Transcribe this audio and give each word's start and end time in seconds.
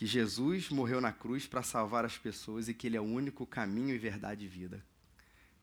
que 0.00 0.06
Jesus 0.06 0.70
morreu 0.70 0.98
na 0.98 1.12
cruz 1.12 1.46
para 1.46 1.62
salvar 1.62 2.06
as 2.06 2.16
pessoas 2.16 2.68
e 2.68 2.72
que 2.72 2.86
Ele 2.86 2.96
é 2.96 3.00
o 3.02 3.04
único 3.04 3.44
caminho 3.44 3.94
e 3.94 3.98
verdade 3.98 4.46
e 4.46 4.48
vida. 4.48 4.82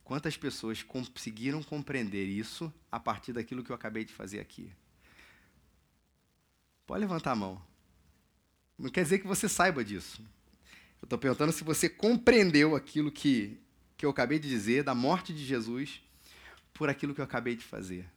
Quantas 0.03 0.37
pessoas 0.37 0.83
conseguiram 0.83 1.63
compreender 1.63 2.27
isso 2.27 2.71
a 2.92 3.00
partir 3.00 3.33
daquilo 3.33 3.63
que 3.63 3.71
eu 3.71 3.75
acabei 3.75 4.05
de 4.05 4.13
fazer 4.13 4.39
aqui? 4.39 4.71
Pode 6.85 7.00
levantar 7.00 7.31
a 7.31 7.35
mão. 7.35 7.59
Não 8.77 8.91
quer 8.91 9.02
dizer 9.02 9.18
que 9.18 9.25
você 9.25 9.50
saiba 9.50 9.84
disso. 9.84 10.21
Eu 11.02 11.08
estou 11.08 11.18
perguntando 11.18 11.52
se 11.52 11.64
você 11.64 11.90
compreendeu 11.90 12.76
aquilo 12.76 13.12
que, 13.12 13.60
que 13.98 14.06
eu 14.06 14.12
acabei 14.12 14.38
de 14.38 14.48
dizer, 14.48 14.84
da 14.84 14.94
morte 14.94 15.34
de 15.34 15.44
Jesus, 15.44 16.00
por 16.76 16.90
aquilo 16.90 17.16
que 17.16 17.22
eu 17.22 17.26
acabei 17.26 17.56
de 17.56 17.66
fazer. 17.66 18.08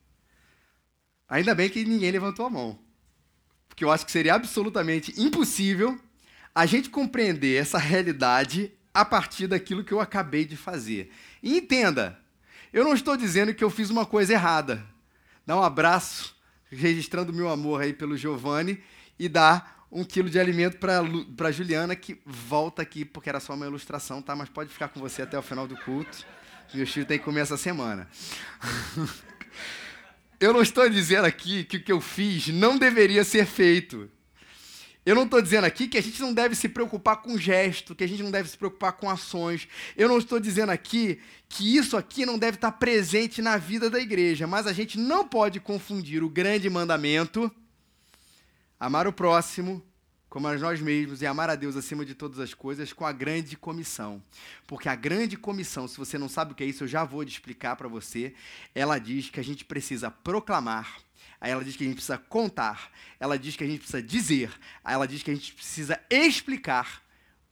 Ainda 1.27 1.55
bem 1.55 1.71
que 1.71 1.83
ninguém 1.83 2.11
levantou 2.11 2.45
a 2.45 2.51
mão. 2.51 2.79
Porque 3.71 3.83
eu 3.83 3.91
acho 3.91 4.05
que 4.05 4.13
seria 4.13 4.35
absolutamente 4.35 5.19
impossível 5.19 5.99
a 6.55 6.67
gente 6.67 6.91
compreender 6.91 7.57
essa 7.57 7.79
realidade 7.79 8.73
a 8.93 9.05
partir 9.05 9.47
daquilo 9.47 9.85
que 9.85 9.93
eu 9.93 10.01
acabei 10.01 10.45
de 10.45 10.57
fazer. 10.57 11.13
E 11.43 11.57
entenda, 11.57 12.19
eu 12.73 12.85
não 12.85 12.95
estou 12.95 13.17
dizendo 13.17 13.55
que 13.55 13.63
eu 13.63 13.71
fiz 13.71 13.91
uma 13.91 14.05
coisa 14.05 14.33
errada. 14.33 14.85
Dá 15.47 15.57
um 15.57 15.63
abraço, 15.63 16.35
registrando 16.71 17.33
meu 17.33 17.49
amor 17.49 17.83
aí 17.83 17.93
pelo 17.93 18.17
Giovanni, 18.17 18.83
e 19.19 19.29
dá 19.29 19.67
um 19.91 20.05
quilo 20.05 20.31
de 20.31 20.39
alimento 20.39 20.79
para 20.79 21.51
Juliana, 21.51 21.97
que 21.97 22.21
volta 22.25 22.83
aqui, 22.83 23.05
porque 23.05 23.29
era 23.29 23.41
só 23.41 23.55
uma 23.55 23.67
ilustração, 23.67 24.23
tá? 24.23 24.37
Mas 24.37 24.49
pode 24.49 24.71
ficar 24.71 24.89
com 24.89 25.01
você 25.01 25.23
até 25.23 25.39
o 25.39 25.43
final 25.43 25.67
do 25.67 25.77
culto. 25.77 26.25
Meu 26.73 26.87
filho 26.87 27.05
tem 27.05 27.19
que 27.19 27.25
comer 27.25 27.41
essa 27.41 27.57
semana. 27.57 28.09
eu 30.39 30.53
não 30.53 30.63
estou 30.63 30.89
dizendo 30.89 31.25
aqui 31.25 31.65
que 31.65 31.79
o 31.79 31.83
que 31.83 31.91
eu 31.91 32.01
fiz 32.01 32.49
não 32.49 32.79
deveria 32.79 33.25
ser 33.25 33.45
feito. 33.47 34.09
Eu 35.11 35.17
não 35.17 35.25
estou 35.25 35.43
dizendo 35.43 35.65
aqui 35.65 35.89
que 35.89 35.99
a 35.99 36.01
gente 36.01 36.21
não 36.21 36.33
deve 36.33 36.55
se 36.55 36.69
preocupar 36.69 37.17
com 37.17 37.37
gesto, 37.37 37.97
que 37.97 38.05
a 38.05 38.07
gente 38.07 38.23
não 38.23 38.31
deve 38.31 38.49
se 38.49 38.57
preocupar 38.57 38.93
com 38.93 39.11
ações. 39.11 39.67
Eu 39.97 40.09
não 40.09 40.19
estou 40.19 40.39
dizendo 40.39 40.71
aqui 40.71 41.21
que 41.49 41.77
isso 41.77 41.97
aqui 41.97 42.25
não 42.25 42.39
deve 42.39 42.55
estar 42.55 42.71
presente 42.71 43.43
na 43.43 43.57
vida 43.57 43.91
da 43.91 43.99
igreja, 43.99 44.47
mas 44.47 44.69
a 44.69 44.73
gente 44.73 44.97
não 44.97 45.27
pode 45.27 45.59
confundir 45.59 46.23
o 46.23 46.29
grande 46.29 46.71
mandamento, 46.71 47.51
amar 48.79 49.09
o 49.09 49.13
próximo, 49.13 49.85
como 50.29 50.47
a 50.47 50.57
nós 50.57 50.81
mesmos 50.81 51.23
e 51.23 51.27
amar 51.27 51.51
a 51.51 51.57
Deus 51.57 51.75
acima 51.75 52.05
de 52.05 52.15
todas 52.15 52.39
as 52.39 52.55
coisas 52.55 52.93
com 52.93 53.05
a 53.05 53.11
grande 53.11 53.57
comissão. 53.57 54.23
Porque 54.65 54.89
a 54.89 54.95
grande 54.95 55.37
comissão, 55.37 55.89
se 55.89 55.99
você 55.99 56.19
não 56.19 56.29
sabe 56.29 56.53
o 56.53 56.55
que 56.55 56.63
é 56.63 56.67
isso, 56.69 56.85
eu 56.85 56.89
já 56.89 57.03
vou 57.03 57.25
te 57.25 57.33
explicar 57.33 57.75
para 57.75 57.89
você. 57.89 58.33
Ela 58.73 58.97
diz 58.97 59.29
que 59.29 59.41
a 59.41 59.45
gente 59.45 59.65
precisa 59.65 60.09
proclamar, 60.09 60.99
aí 61.41 61.51
ela 61.51 61.65
diz 61.65 61.77
que 61.77 61.85
a 61.85 61.87
gente 61.87 61.97
precisa 61.97 62.19
contar, 62.19 62.91
ela 63.19 63.39
diz 63.39 63.57
que 63.57 63.65
a 63.65 63.67
gente 63.67 63.79
precisa 63.79 64.03
dizer, 64.03 64.51
aí 64.85 64.95
ela 64.95 65.07
diz 65.07 65.23
que 65.23 65.31
a 65.31 65.35
gente 65.35 65.55
precisa 65.55 66.01
explicar 66.11 67.03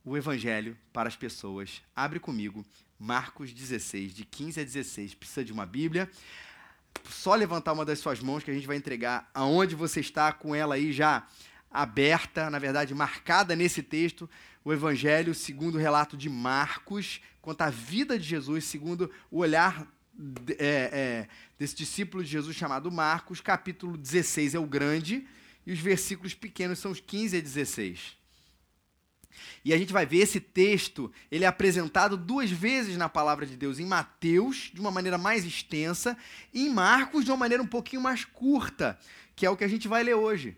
o 0.05 0.17
evangelho 0.17 0.77
para 0.93 1.09
as 1.09 1.17
pessoas. 1.17 1.83
Abre 1.95 2.19
comigo 2.19 2.65
Marcos 2.99 3.53
16, 3.53 4.13
de 4.13 4.25
15 4.25 4.61
a 4.61 4.65
16. 4.65 5.15
Precisa 5.15 5.45
de 5.45 5.53
uma 5.53 5.65
Bíblia? 5.65 6.11
Só 7.09 7.35
levantar 7.35 7.73
uma 7.73 7.85
das 7.85 8.01
suas 8.01 8.21
mãos 8.21 8.43
que 8.43 8.51
a 8.51 8.55
gente 8.55 8.67
vai 8.67 8.77
entregar 8.77 9.31
aonde 9.33 9.75
você 9.75 10.01
está 10.01 10.33
com 10.33 10.55
ela 10.55 10.75
aí 10.75 10.93
já 10.93 11.27
aberta, 11.71 12.51
na 12.51 12.59
verdade, 12.59 12.95
marcada 12.95 13.55
nesse 13.55 13.83
texto, 13.83 14.29
o 14.65 14.73
Evangelho 14.73 15.35
segundo 15.35 15.77
o 15.77 15.79
relato 15.79 16.17
de 16.17 16.29
Marcos, 16.29 17.21
quanto 17.41 17.63
à 17.63 17.71
vida 17.71 18.19
de 18.19 18.25
Jesus, 18.25 18.65
segundo 18.65 19.11
o 19.31 19.39
olhar 19.39 19.87
é, 20.59 20.91
é, 20.93 21.29
desse 21.59 21.77
discípulo 21.77 22.23
de 22.23 22.31
Jesus 22.31 22.57
chamado 22.57 22.91
Marcos, 22.91 23.41
capítulo 23.41 23.97
16 23.97 24.55
é 24.55 24.59
o 24.59 24.67
grande, 24.67 25.27
e 25.67 25.73
os 25.73 25.79
versículos 25.79 26.35
pequenos 26.35 26.79
são 26.79 26.91
os 26.91 27.01
15 27.01 27.37
a 27.37 27.41
16. 27.41 28.17
E 29.65 29.73
a 29.73 29.79
gente 29.79 29.93
vai 29.93 30.05
ver 30.05 30.19
esse 30.19 30.41
texto, 30.41 31.13
ele 31.31 31.45
é 31.45 31.47
apresentado 31.47 32.17
duas 32.17 32.51
vezes 32.51 32.97
na 32.97 33.09
palavra 33.09 33.47
de 33.47 33.57
Deus, 33.57 33.79
em 33.79 33.87
Mateus, 33.87 34.71
de 34.73 34.81
uma 34.81 34.91
maneira 34.91 35.19
mais 35.19 35.45
extensa, 35.45 36.17
e 36.53 36.67
em 36.67 36.71
Marcos, 36.71 37.25
de 37.25 37.31
uma 37.31 37.37
maneira 37.37 37.63
um 37.63 37.67
pouquinho 37.67 38.03
mais 38.03 38.25
curta, 38.25 38.99
que 39.37 39.47
é 39.47 39.51
o 39.51 39.57
que 39.57 39.65
a 39.65 39.69
gente 39.69 39.87
vai 39.87 40.03
ler 40.03 40.15
hoje. 40.15 40.57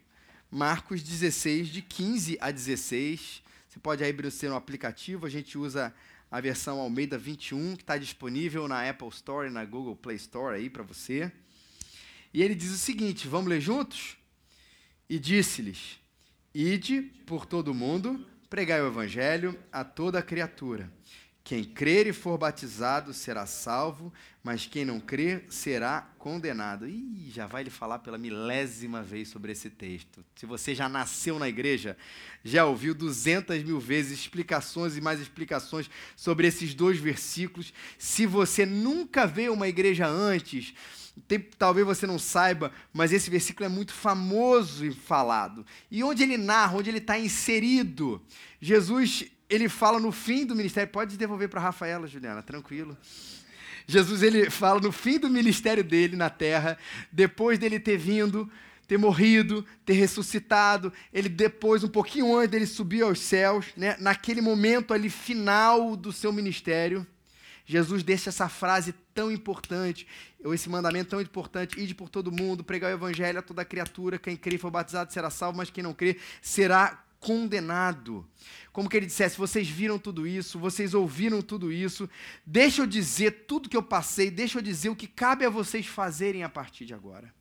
Marcos 0.50 1.02
16, 1.02 1.68
de 1.68 1.82
15 1.82 2.38
a 2.40 2.50
16. 2.50 3.42
Você 3.68 3.78
pode 3.78 4.02
abrir 4.04 4.26
o 4.26 4.30
seu 4.30 4.56
aplicativo, 4.56 5.26
a 5.26 5.30
gente 5.30 5.56
usa 5.56 5.94
a 6.30 6.40
versão 6.40 6.78
Almeida 6.78 7.18
21, 7.18 7.76
que 7.76 7.82
está 7.82 7.98
disponível 7.98 8.68
na 8.68 8.88
Apple 8.88 9.08
Store 9.08 9.48
e 9.48 9.52
na 9.52 9.64
Google 9.64 9.96
Play 9.96 10.16
Store 10.16 10.56
aí 10.56 10.70
para 10.70 10.82
você. 10.82 11.32
E 12.32 12.42
ele 12.42 12.54
diz 12.54 12.70
o 12.70 12.78
seguinte: 12.78 13.26
vamos 13.26 13.48
ler 13.48 13.60
juntos? 13.60 14.16
E 15.08 15.18
disse-lhes: 15.18 15.98
Ide 16.54 17.02
por 17.26 17.46
todo 17.46 17.68
o 17.68 17.74
mundo, 17.74 18.24
pregai 18.48 18.80
o 18.80 18.86
evangelho 18.86 19.58
a 19.72 19.82
toda 19.82 20.22
criatura. 20.22 20.90
Quem 21.50 21.64
crer 21.64 22.06
e 22.06 22.12
for 22.12 22.38
batizado 22.38 23.12
será 23.12 23.44
salvo, 23.44 24.12
mas 24.40 24.66
quem 24.66 24.84
não 24.84 25.00
crer 25.00 25.46
será 25.50 26.02
condenado. 26.16 26.88
Ih, 26.88 27.28
já 27.28 27.48
vai 27.48 27.64
lhe 27.64 27.70
falar 27.70 27.98
pela 27.98 28.16
milésima 28.16 29.02
vez 29.02 29.30
sobre 29.30 29.50
esse 29.50 29.68
texto. 29.68 30.24
Se 30.36 30.46
você 30.46 30.76
já 30.76 30.88
nasceu 30.88 31.40
na 31.40 31.48
igreja, 31.48 31.96
já 32.44 32.64
ouviu 32.64 32.94
duzentas 32.94 33.64
mil 33.64 33.80
vezes 33.80 34.20
explicações 34.20 34.96
e 34.96 35.00
mais 35.00 35.18
explicações 35.18 35.90
sobre 36.14 36.46
esses 36.46 36.72
dois 36.72 37.00
versículos. 37.00 37.74
Se 37.98 38.26
você 38.26 38.64
nunca 38.64 39.26
veio 39.26 39.52
uma 39.52 39.66
igreja 39.66 40.06
antes, 40.06 40.72
tem, 41.26 41.40
talvez 41.40 41.84
você 41.84 42.06
não 42.06 42.16
saiba, 42.20 42.70
mas 42.92 43.12
esse 43.12 43.28
versículo 43.28 43.66
é 43.66 43.68
muito 43.68 43.92
famoso 43.92 44.86
e 44.86 44.92
falado. 44.92 45.66
E 45.90 46.04
onde 46.04 46.22
ele 46.22 46.36
narra, 46.36 46.78
onde 46.78 46.90
ele 46.90 46.98
está 46.98 47.18
inserido, 47.18 48.22
Jesus 48.60 49.24
ele 49.50 49.68
fala 49.68 49.98
no 49.98 50.12
fim 50.12 50.46
do 50.46 50.54
ministério, 50.54 50.90
pode 50.90 51.16
devolver 51.16 51.48
para 51.48 51.60
Rafaela, 51.60 52.06
Juliana, 52.06 52.42
tranquilo. 52.42 52.96
Jesus 53.86 54.22
ele 54.22 54.48
fala 54.48 54.80
no 54.80 54.92
fim 54.92 55.18
do 55.18 55.28
ministério 55.28 55.82
dele 55.82 56.16
na 56.16 56.30
terra, 56.30 56.78
depois 57.10 57.58
dele 57.58 57.80
ter 57.80 57.98
vindo, 57.98 58.48
ter 58.86 58.96
morrido, 58.96 59.66
ter 59.84 59.94
ressuscitado, 59.94 60.92
ele 61.12 61.28
depois, 61.28 61.82
um 61.82 61.88
pouquinho 61.88 62.36
antes 62.36 62.50
dele 62.50 62.66
subir 62.66 63.02
aos 63.02 63.18
céus, 63.18 63.66
né, 63.76 63.96
naquele 63.98 64.40
momento 64.40 64.94
ali 64.94 65.10
final 65.10 65.96
do 65.96 66.12
seu 66.12 66.32
ministério, 66.32 67.04
Jesus 67.66 68.02
deixa 68.02 68.30
essa 68.30 68.48
frase 68.48 68.92
tão 69.14 69.30
importante, 69.30 70.06
ou 70.44 70.52
esse 70.52 70.68
mandamento 70.68 71.10
tão 71.10 71.20
importante: 71.20 71.80
ide 71.80 71.94
por 71.94 72.08
todo 72.08 72.32
mundo, 72.32 72.64
pregar 72.64 72.90
o 72.90 72.94
evangelho 72.94 73.38
a 73.38 73.42
toda 73.42 73.64
criatura, 73.64 74.18
quem 74.18 74.36
crê 74.36 74.58
for 74.58 74.70
batizado 74.70 75.12
será 75.12 75.30
salvo, 75.30 75.58
mas 75.58 75.70
quem 75.70 75.84
não 75.84 75.94
crê 75.94 76.16
será 76.42 77.04
condenado. 77.20 78.26
Como 78.72 78.88
que 78.88 78.96
ele 78.96 79.06
dissesse: 79.06 79.36
vocês 79.36 79.68
viram 79.68 79.98
tudo 79.98 80.26
isso, 80.26 80.58
vocês 80.58 80.94
ouviram 80.94 81.42
tudo 81.42 81.70
isso, 81.70 82.08
deixa 82.44 82.82
eu 82.82 82.86
dizer 82.86 83.44
tudo 83.46 83.68
que 83.68 83.76
eu 83.76 83.82
passei, 83.82 84.30
deixa 84.30 84.58
eu 84.58 84.62
dizer 84.62 84.88
o 84.88 84.96
que 84.96 85.06
cabe 85.06 85.44
a 85.44 85.50
vocês 85.50 85.86
fazerem 85.86 86.42
a 86.42 86.48
partir 86.48 86.86
de 86.86 86.94
agora. 86.94 87.32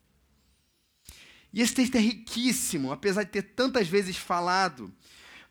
E 1.52 1.60
esse 1.60 1.74
texto 1.74 1.96
é 1.96 2.00
riquíssimo, 2.00 2.92
apesar 2.92 3.24
de 3.24 3.30
ter 3.30 3.42
tantas 3.42 3.88
vezes 3.88 4.16
falado, 4.16 4.92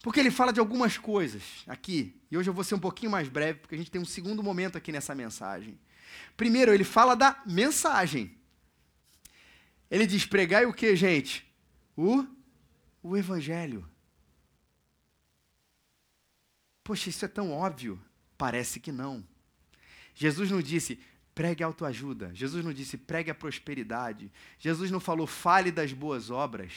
porque 0.02 0.20
ele 0.20 0.32
fala 0.32 0.54
de 0.54 0.60
algumas 0.60 0.98
coisas 0.98 1.44
aqui, 1.68 2.16
e 2.32 2.38
hoje 2.38 2.50
eu 2.50 2.54
vou 2.54 2.64
ser 2.64 2.76
um 2.76 2.80
pouquinho 2.80 3.12
mais 3.12 3.28
breve, 3.28 3.60
porque 3.60 3.76
a 3.76 3.78
gente 3.78 3.92
tem 3.92 4.00
um 4.00 4.06
segundo 4.06 4.42
momento 4.42 4.78
aqui 4.78 4.94
nessa 4.94 5.14
mensagem. 5.14 5.78
Primeiro, 6.38 6.74
ele 6.74 6.86
fala 6.86 7.16
da 7.16 7.42
mensagem. 7.46 8.38
Ele 9.92 10.06
diz: 10.06 10.26
pregai 10.26 10.66
o 10.66 10.74
que, 10.74 10.96
gente? 10.96 11.46
O, 11.98 12.26
o 13.04 13.18
Evangelho. 13.18 13.88
Poxa, 16.90 17.08
isso 17.08 17.24
é 17.24 17.28
tão 17.28 17.52
óbvio. 17.52 18.02
Parece 18.36 18.80
que 18.80 18.92
não. 18.92 19.24
Jesus 20.16 20.50
não 20.50 20.60
disse, 20.60 21.00
pregue 21.36 21.64
autoajuda. 21.64 22.32
Jesus 22.34 22.66
não 22.66 22.74
disse, 22.74 22.98
pregue 22.98 23.30
a 23.30 23.36
prosperidade. 23.36 24.32
Jesus 24.58 24.90
não 24.90 25.00
falou, 25.00 25.28
fale 25.28 25.72
das 25.72 25.94
boas 25.94 26.32
obras, 26.32 26.74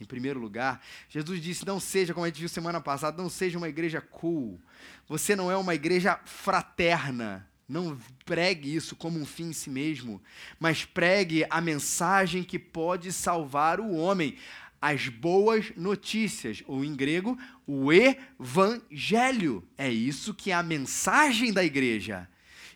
em 0.00 0.04
primeiro 0.04 0.40
lugar. 0.40 0.84
Jesus 1.08 1.40
disse, 1.40 1.64
não 1.64 1.78
seja, 1.78 2.12
como 2.12 2.26
a 2.26 2.28
gente 2.28 2.40
viu 2.40 2.48
semana 2.48 2.80
passada, 2.80 3.22
não 3.22 3.30
seja 3.30 3.56
uma 3.56 3.68
igreja 3.68 4.00
cool. 4.00 4.60
Você 5.06 5.36
não 5.36 5.48
é 5.48 5.56
uma 5.56 5.76
igreja 5.76 6.18
fraterna. 6.24 7.48
Não 7.68 7.96
pregue 8.24 8.74
isso 8.74 8.96
como 8.96 9.20
um 9.20 9.24
fim 9.24 9.50
em 9.50 9.52
si 9.52 9.70
mesmo, 9.70 10.20
mas 10.58 10.84
pregue 10.84 11.46
a 11.48 11.60
mensagem 11.60 12.42
que 12.42 12.58
pode 12.58 13.12
salvar 13.12 13.78
o 13.78 13.94
homem 13.94 14.36
as 14.84 15.08
boas 15.08 15.72
notícias, 15.78 16.62
ou 16.66 16.84
em 16.84 16.94
grego, 16.94 17.38
o 17.66 17.90
evangelho. 17.90 19.66
É 19.78 19.90
isso 19.90 20.34
que 20.34 20.50
é 20.50 20.54
a 20.54 20.62
mensagem 20.62 21.54
da 21.54 21.64
igreja. 21.64 22.28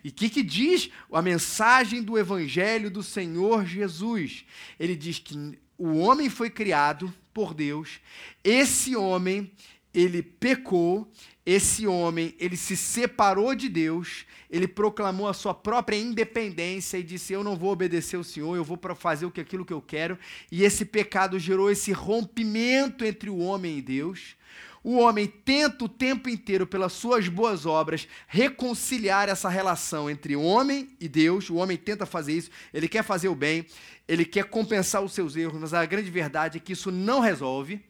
E 0.03 0.09
o 0.09 0.11
que, 0.11 0.27
que 0.27 0.41
diz 0.41 0.89
a 1.13 1.21
mensagem 1.21 2.01
do 2.01 2.17
evangelho 2.17 2.89
do 2.89 3.03
Senhor 3.03 3.63
Jesus? 3.63 4.43
Ele 4.79 4.95
diz 4.95 5.19
que 5.19 5.59
o 5.77 5.99
homem 5.99 6.31
foi 6.31 6.49
criado 6.49 7.13
por 7.31 7.53
Deus, 7.53 7.99
esse 8.43 8.95
homem, 8.95 9.51
ele 9.93 10.23
pecou, 10.23 11.11
esse 11.45 11.87
homem, 11.87 12.35
ele 12.37 12.57
se 12.57 12.75
separou 12.75 13.55
de 13.55 13.69
Deus, 13.69 14.25
ele 14.49 14.67
proclamou 14.67 15.27
a 15.27 15.33
sua 15.33 15.53
própria 15.53 15.97
independência 15.97 16.97
e 16.97 17.03
disse: 17.03 17.33
Eu 17.33 17.43
não 17.43 17.55
vou 17.55 17.71
obedecer 17.71 18.17
ao 18.17 18.23
Senhor, 18.23 18.55
eu 18.55 18.63
vou 18.63 18.77
fazer 18.95 19.25
o 19.25 19.31
que 19.31 19.41
aquilo 19.41 19.65
que 19.65 19.73
eu 19.73 19.81
quero. 19.81 20.17
E 20.51 20.63
esse 20.63 20.85
pecado 20.85 21.39
gerou 21.39 21.71
esse 21.71 21.91
rompimento 21.91 23.05
entre 23.05 23.29
o 23.29 23.37
homem 23.37 23.77
e 23.77 23.81
Deus. 23.81 24.35
o 24.83 24.97
homem 24.97 25.27
tenta 25.27 25.85
o 25.85 25.89
tempo 25.89 26.29
inteiro, 26.29 26.67
pelas 26.67 26.93
suas 26.93 27.27
boas 27.27 27.65
obras, 27.65 28.07
reconciliar 28.27 29.27
essa 29.27 29.49
relação 29.49 30.09
entre 30.09 30.35
o 30.35 30.41
homem 30.41 30.89
e 30.99 31.07
Deus. 31.07 31.49
O 31.49 31.55
homem 31.55 31.77
tenta 31.77 32.05
fazer 32.05 32.33
isso, 32.33 32.51
ele 32.73 32.87
quer 32.87 33.03
fazer 33.03 33.27
o 33.27 33.35
bem, 33.35 33.65
ele 34.07 34.25
quer 34.25 34.45
compensar 34.45 35.01
os 35.01 35.13
seus 35.13 35.35
erros, 35.35 35.59
mas 35.59 35.73
a 35.73 35.85
grande 35.85 36.11
verdade 36.11 36.57
é 36.57 36.59
que 36.59 36.73
isso 36.73 36.91
não 36.91 37.19
resolve. 37.19 37.81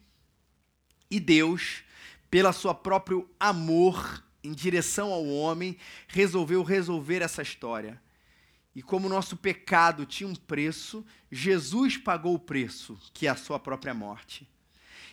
E 1.10 1.18
Deus, 1.18 1.82
pela 2.30 2.52
sua 2.52 2.74
próprio 2.74 3.28
amor 3.38 4.22
em 4.42 4.52
direção 4.52 5.12
ao 5.12 5.26
homem, 5.26 5.76
resolveu 6.08 6.62
resolver 6.62 7.22
essa 7.22 7.42
história. 7.42 8.00
E 8.74 8.82
como 8.82 9.06
o 9.06 9.10
nosso 9.10 9.36
pecado 9.36 10.06
tinha 10.06 10.28
um 10.28 10.34
preço, 10.34 11.04
Jesus 11.30 11.96
pagou 11.96 12.34
o 12.34 12.38
preço, 12.38 12.98
que 13.12 13.26
é 13.26 13.30
a 13.30 13.36
sua 13.36 13.58
própria 13.58 13.92
morte. 13.92 14.48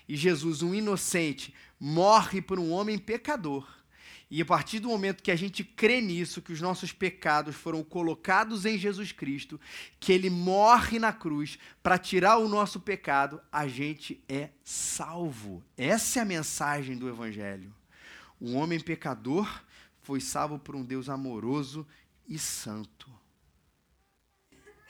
E 0.07 0.15
Jesus, 0.15 0.61
um 0.61 0.73
inocente, 0.73 1.53
morre 1.79 2.41
por 2.41 2.59
um 2.59 2.71
homem 2.71 2.97
pecador. 2.97 3.67
E 4.29 4.41
a 4.41 4.45
partir 4.45 4.79
do 4.79 4.89
momento 4.89 5.23
que 5.23 5.31
a 5.31 5.35
gente 5.35 5.63
crê 5.63 6.01
nisso, 6.01 6.41
que 6.41 6.51
os 6.51 6.59
nossos 6.59 6.91
pecados 6.91 7.55
foram 7.55 7.81
colocados 7.81 8.65
em 8.65 8.77
Jesus 8.77 9.13
Cristo, 9.13 9.59
que 9.99 10.11
ele 10.11 10.29
morre 10.29 10.99
na 10.99 11.13
cruz 11.13 11.57
para 11.81 11.97
tirar 11.97 12.37
o 12.37 12.49
nosso 12.49 12.79
pecado, 12.79 13.41
a 13.49 13.67
gente 13.69 14.21
é 14.27 14.49
salvo. 14.63 15.63
Essa 15.77 16.19
é 16.19 16.21
a 16.21 16.25
mensagem 16.25 16.97
do 16.97 17.07
Evangelho. 17.07 17.73
O 18.39 18.53
homem 18.53 18.79
pecador 18.81 19.63
foi 20.01 20.19
salvo 20.19 20.59
por 20.59 20.75
um 20.75 20.83
Deus 20.83 21.07
amoroso 21.07 21.87
e 22.27 22.37
santo. 22.37 23.09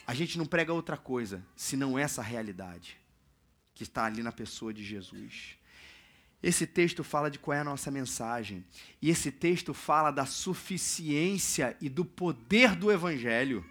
A 0.06 0.16
gente 0.16 0.38
não 0.38 0.46
prega 0.46 0.74
outra 0.74 0.98
coisa 0.98 1.46
senão 1.56 1.98
essa 1.98 2.24
realidade 2.24 2.98
que 3.76 3.84
está 3.84 4.06
ali 4.06 4.24
na 4.24 4.32
pessoa 4.32 4.74
de 4.74 4.84
Jesus. 4.84 5.57
Esse 6.42 6.68
texto 6.68 7.04
fala 7.04 7.32
de 7.32 7.40
qual 7.40 7.58
é 7.58 7.62
a 7.62 7.64
nossa 7.64 7.90
mensagem. 7.90 8.64
E 9.02 9.10
esse 9.10 9.32
texto 9.32 9.74
fala 9.74 10.12
da 10.12 10.26
suficiência 10.26 11.76
e 11.82 11.90
do 11.90 12.06
poder 12.06 12.76
do 12.76 12.92
Evangelho. 12.92 13.66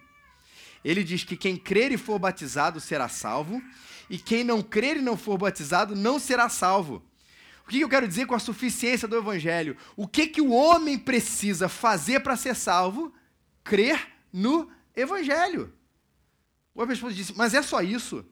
Ele 0.85 1.03
diz 1.03 1.25
que 1.25 1.37
quem 1.37 1.57
crer 1.57 1.93
e 1.93 1.97
for 1.97 2.19
batizado 2.19 2.81
será 2.81 3.09
salvo, 3.09 3.63
e 4.09 4.19
quem 4.19 4.45
não 4.45 4.63
crer 4.63 4.99
e 4.99 5.03
não 5.03 5.17
for 5.17 5.37
batizado 5.39 5.97
não 5.97 6.19
será 6.19 6.49
salvo. 6.49 7.03
O 7.67 7.69
que 7.69 7.81
eu 7.81 7.89
quero 7.89 8.07
dizer 8.07 8.27
com 8.27 8.35
a 8.35 8.39
suficiência 8.39 9.09
do 9.09 9.17
Evangelho? 9.17 9.77
O 9.97 10.07
que, 10.07 10.29
que 10.29 10.41
o 10.41 10.53
homem 10.53 10.97
precisa 10.97 11.69
fazer 11.69 12.21
para 12.21 12.37
ser 12.37 12.55
salvo? 12.55 13.13
Crer 13.65 14.09
no 14.33 14.71
Evangelho. 14.95 15.73
O 16.73 16.85
esposa 16.85 17.15
disse, 17.15 17.35
mas 17.35 17.55
é 17.55 17.63
só 17.63 17.81
isso? 17.81 18.25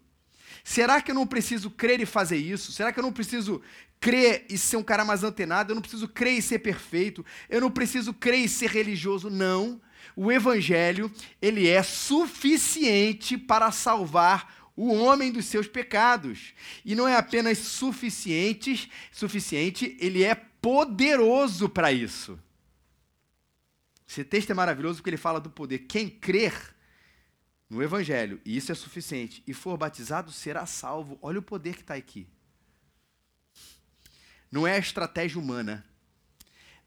Será 0.65 1.03
que 1.03 1.11
eu 1.11 1.15
não 1.15 1.27
preciso 1.27 1.71
crer 1.71 2.01
e 2.01 2.07
fazer 2.07 2.39
isso? 2.39 2.73
Será 2.73 2.91
que 2.91 2.99
eu 2.99 3.03
não 3.03 3.13
preciso 3.13 3.61
crer 4.01 4.47
e 4.49 4.57
ser 4.57 4.79
um 4.79 4.83
cara 4.83 5.05
mais 5.05 5.23
antenado? 5.23 5.71
Eu 5.71 5.75
não 5.75 5.83
preciso 5.83 6.09
crer 6.09 6.39
e 6.39 6.43
ser 6.43 6.61
perfeito? 6.61 7.25
Eu 7.51 7.61
não 7.61 7.71
preciso 7.71 8.15
crer 8.15 8.41
e 8.41 8.49
ser 8.49 8.71
religioso? 8.71 9.29
Não. 9.29 9.79
O 10.17 10.33
evangelho, 10.33 11.13
ele 11.41 11.69
é 11.69 11.83
suficiente 11.83 13.37
para 13.37 13.71
salvar 13.71 14.73
o 14.75 14.91
homem 14.93 15.31
dos 15.31 15.45
seus 15.45 15.69
pecados. 15.69 16.55
E 16.83 16.95
não 16.95 17.07
é 17.07 17.15
apenas 17.15 17.59
suficiente, 17.59 18.91
suficiente, 19.13 19.97
ele 20.01 20.25
é 20.25 20.35
poderoso 20.35 21.69
para 21.69 21.93
isso. 21.93 22.39
Esse 24.09 24.25
texto 24.25 24.51
é 24.51 24.55
maravilhoso 24.55 24.99
porque 24.99 25.11
ele 25.11 25.17
fala 25.19 25.41
do 25.41 25.51
poder. 25.51 25.81
Quem 25.81 26.09
crer 26.09 26.74
no 27.75 27.83
Evangelho, 27.83 28.41
e 28.45 28.57
isso 28.57 28.71
é 28.71 28.75
suficiente, 28.75 29.43
e 29.49 29.53
for 29.53 29.77
batizado, 29.77 30.31
será 30.31 30.65
salvo. 30.65 31.19
Olha 31.21 31.41
o 31.41 31.43
poder 31.43 31.75
que 31.75 31.81
está 31.81 31.95
aqui. 31.95 32.25
Não 34.49 34.65
é 34.65 34.77
a 34.77 34.79
estratégia 34.79 35.41
humana, 35.41 35.85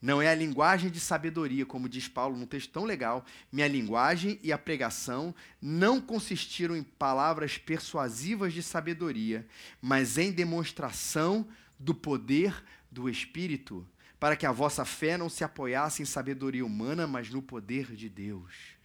não 0.02 0.22
é 0.22 0.30
a 0.30 0.36
linguagem 0.36 0.90
de 0.90 1.02
sabedoria, 1.02 1.66
como 1.66 1.90
diz 1.90 2.08
Paulo 2.08 2.38
num 2.38 2.46
texto 2.46 2.72
tão 2.72 2.86
legal. 2.86 3.26
Minha 3.52 3.68
linguagem 3.68 4.40
e 4.42 4.54
a 4.54 4.58
pregação 4.58 5.36
não 5.62 6.00
consistiram 6.00 6.74
em 6.74 6.84
palavras 6.84 7.58
persuasivas 7.58 8.54
de 8.54 8.64
sabedoria, 8.64 9.46
mas 9.82 10.18
em 10.18 10.32
demonstração 10.32 11.46
do 11.78 11.94
poder 11.94 12.64
do 12.90 13.10
Espírito, 13.10 13.86
para 14.18 14.38
que 14.38 14.46
a 14.46 14.54
vossa 14.54 14.86
fé 14.86 15.18
não 15.18 15.28
se 15.28 15.44
apoiasse 15.44 16.02
em 16.02 16.06
sabedoria 16.06 16.66
humana, 16.66 17.06
mas 17.06 17.30
no 17.30 17.42
poder 17.42 17.94
de 17.94 18.08
Deus. 18.08 18.77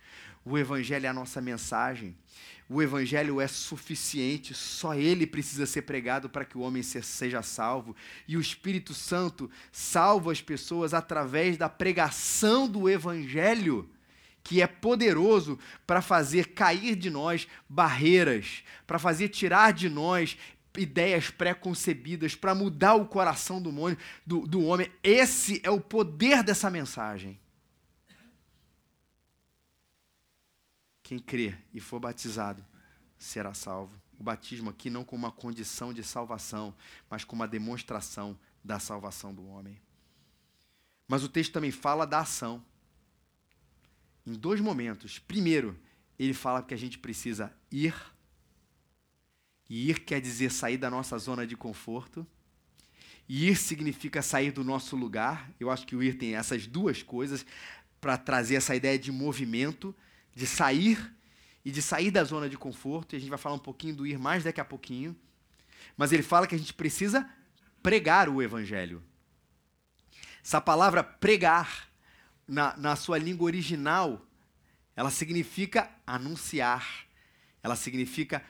O 0.44 0.58
Evangelho 0.58 1.06
é 1.06 1.08
a 1.08 1.14
nossa 1.14 1.40
mensagem. 1.40 2.16
O 2.68 2.80
Evangelho 2.80 3.40
é 3.40 3.46
suficiente, 3.46 4.54
só 4.54 4.94
ele 4.94 5.26
precisa 5.26 5.66
ser 5.66 5.82
pregado 5.82 6.28
para 6.28 6.44
que 6.44 6.56
o 6.56 6.62
homem 6.62 6.82
seja 6.82 7.42
salvo. 7.42 7.94
E 8.26 8.36
o 8.36 8.40
Espírito 8.40 8.94
Santo 8.94 9.50
salva 9.70 10.32
as 10.32 10.40
pessoas 10.40 10.94
através 10.94 11.56
da 11.56 11.68
pregação 11.68 12.66
do 12.66 12.88
Evangelho, 12.88 13.88
que 14.42 14.62
é 14.62 14.66
poderoso 14.66 15.58
para 15.86 16.00
fazer 16.00 16.48
cair 16.48 16.96
de 16.96 17.10
nós 17.10 17.46
barreiras, 17.68 18.64
para 18.86 18.98
fazer 18.98 19.28
tirar 19.28 19.72
de 19.72 19.88
nós 19.88 20.38
ideias 20.76 21.28
pré-concebidas, 21.28 22.34
para 22.34 22.54
mudar 22.54 22.94
o 22.94 23.04
coração 23.04 23.60
do, 23.60 23.70
do, 24.26 24.46
do 24.46 24.64
homem. 24.64 24.90
Esse 25.02 25.60
é 25.62 25.70
o 25.70 25.80
poder 25.80 26.42
dessa 26.42 26.70
mensagem. 26.70 27.38
Quem 31.12 31.18
crer 31.18 31.58
e 31.74 31.78
for 31.78 32.00
batizado 32.00 32.64
será 33.18 33.52
salvo. 33.52 34.00
O 34.18 34.22
batismo 34.22 34.70
aqui 34.70 34.88
não 34.88 35.04
como 35.04 35.26
uma 35.26 35.30
condição 35.30 35.92
de 35.92 36.02
salvação, 36.02 36.74
mas 37.10 37.22
como 37.22 37.42
uma 37.42 37.46
demonstração 37.46 38.34
da 38.64 38.78
salvação 38.78 39.34
do 39.34 39.46
homem. 39.46 39.78
Mas 41.06 41.22
o 41.22 41.28
texto 41.28 41.52
também 41.52 41.70
fala 41.70 42.06
da 42.06 42.20
ação. 42.20 42.64
Em 44.26 44.32
dois 44.32 44.58
momentos. 44.58 45.18
Primeiro, 45.18 45.78
ele 46.18 46.32
fala 46.32 46.62
que 46.62 46.72
a 46.72 46.78
gente 46.78 46.98
precisa 46.98 47.54
ir. 47.70 47.94
E 49.68 49.90
ir 49.90 50.06
quer 50.06 50.18
dizer 50.18 50.50
sair 50.50 50.78
da 50.78 50.88
nossa 50.88 51.18
zona 51.18 51.46
de 51.46 51.58
conforto. 51.58 52.26
E 53.28 53.50
ir 53.50 53.56
significa 53.56 54.22
sair 54.22 54.50
do 54.50 54.64
nosso 54.64 54.96
lugar. 54.96 55.52
Eu 55.60 55.70
acho 55.70 55.86
que 55.86 55.94
o 55.94 56.02
ir 56.02 56.16
tem 56.16 56.36
essas 56.36 56.66
duas 56.66 57.02
coisas 57.02 57.44
para 58.00 58.16
trazer 58.16 58.54
essa 58.54 58.74
ideia 58.74 58.98
de 58.98 59.12
movimento 59.12 59.94
de 60.34 60.46
sair 60.46 61.14
e 61.64 61.70
de 61.70 61.80
sair 61.80 62.10
da 62.10 62.24
zona 62.24 62.48
de 62.48 62.56
conforto, 62.56 63.14
e 63.14 63.16
a 63.16 63.18
gente 63.18 63.28
vai 63.28 63.38
falar 63.38 63.54
um 63.54 63.60
pouquinho 63.60 63.94
do 63.94 64.06
ir 64.06 64.18
mais 64.18 64.44
daqui 64.44 64.60
a 64.60 64.64
pouquinho. 64.64 65.16
Mas 65.96 66.12
ele 66.12 66.22
fala 66.22 66.46
que 66.46 66.54
a 66.54 66.58
gente 66.58 66.74
precisa 66.74 67.28
pregar 67.82 68.28
o 68.28 68.42
evangelho. 68.42 69.02
Essa 70.42 70.60
palavra 70.60 71.04
pregar, 71.04 71.88
na, 72.46 72.76
na 72.76 72.96
sua 72.96 73.18
língua 73.18 73.46
original, 73.46 74.26
ela 74.96 75.10
significa 75.10 75.90
anunciar, 76.06 77.06
ela 77.62 77.76
significa 77.76 78.44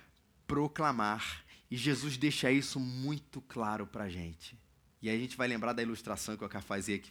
proclamar. 0.47 1.45
E 1.71 1.77
Jesus 1.77 2.17
deixa 2.17 2.51
isso 2.51 2.79
muito 2.81 3.41
claro 3.43 3.87
para 3.87 4.05
a 4.05 4.09
gente. 4.09 4.59
E 5.01 5.09
aí 5.09 5.17
a 5.17 5.19
gente 5.19 5.37
vai 5.37 5.49
lembrar 5.49 5.73
da 5.73 5.83
ilustração 5.83 6.37
que 6.37 6.45
eu 6.45 6.51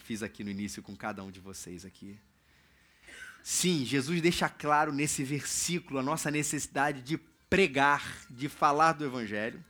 fiz 0.04 0.24
aqui 0.24 0.44
no 0.44 0.50
início 0.50 0.82
com 0.82 0.96
cada 0.96 1.24
um 1.24 1.32
de 1.32 1.40
vocês 1.40 1.86
aqui. 1.86 2.20
Sim, 3.44 3.84
Jesus 3.86 4.22
deixa 4.22 4.48
claro 4.48 4.94
nesse 4.94 5.24
versículo 5.24 6.00
a 6.00 6.04
nossa 6.04 6.30
necessidade 6.30 7.02
de 7.02 7.20
pregar, 7.50 8.04
de 8.30 8.48
falar 8.48 8.94
do 8.94 9.06
Evangelho. 9.06 9.64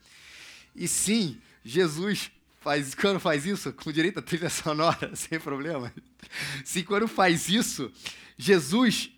E 0.75 0.87
sim, 0.87 1.41
Jesus 1.63 2.31
faz, 2.59 2.93
quando 2.93 3.19
faz 3.19 3.45
isso, 3.45 3.73
com 3.73 3.91
direito 3.91 4.19
a 4.19 4.21
trilha 4.21 4.49
sonora, 4.49 5.13
sem 5.17 5.39
problema. 5.39 5.93
Sim, 6.63 6.83
quando 6.83 7.07
faz 7.07 7.49
isso, 7.49 7.91
Jesus 8.37 9.11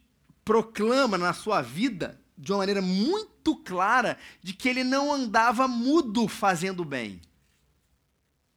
proclama 0.46 1.18
na 1.18 1.34
sua 1.34 1.62
vida, 1.62 2.20
de 2.38 2.52
uma 2.52 2.60
maneira 2.60 2.82
muito 2.82 3.56
clara, 3.58 4.18
de 4.42 4.54
que 4.54 4.68
ele 4.70 4.84
não 4.84 5.14
andava 5.14 5.68
mudo 5.68 6.28
fazendo 6.28 6.84
bem. 6.84 7.22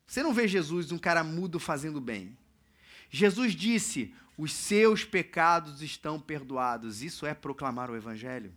Você 0.07 0.23
não 0.23 0.33
vê 0.33 0.47
Jesus 0.47 0.93
um 0.93 0.99
cara 0.99 1.25
mudo 1.25 1.59
fazendo 1.59 2.01
bem. 2.01 2.37
Jesus 3.11 3.55
disse: 3.55 4.15
os 4.37 4.53
seus 4.53 5.05
pecados 5.05 5.83
estão 5.83 6.21
perdoados. 6.21 7.03
Isso 7.03 7.25
é 7.25 7.35
proclamar 7.35 7.91
o 7.91 7.97
Evangelho. 7.97 8.53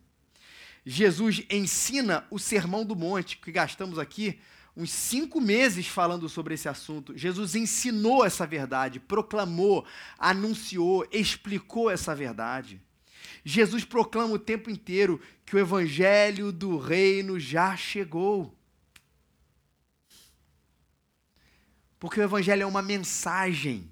Jesus 0.86 1.44
ensina 1.50 2.26
o 2.30 2.40
Sermão 2.40 2.86
do 2.86 2.96
Monte, 2.96 3.38
que 3.38 3.52
gastamos 3.52 4.00
aqui 4.00 4.40
uns 4.76 4.92
cinco 4.92 5.42
meses 5.42 5.88
falando 5.88 6.28
sobre 6.30 6.54
esse 6.54 6.70
assunto. 6.70 7.18
Jesus 7.18 7.56
ensinou 7.56 8.26
essa 8.26 8.48
verdade, 8.48 9.00
proclamou, 9.00 9.86
anunciou, 10.18 11.08
explicou 11.12 11.90
essa 11.90 12.16
verdade. 12.16 12.82
Jesus 13.44 13.84
proclama 13.84 14.34
o 14.34 14.40
tempo 14.40 14.70
inteiro 14.70 15.20
que 15.46 15.56
o 15.56 15.60
Evangelho 15.60 16.52
do 16.52 16.78
Reino 16.78 17.40
já 17.40 17.76
chegou. 17.76 18.56
Porque 22.00 22.20
o 22.20 22.24
Evangelho 22.24 22.64
é 22.64 22.66
uma 22.66 22.82
mensagem 22.82 23.90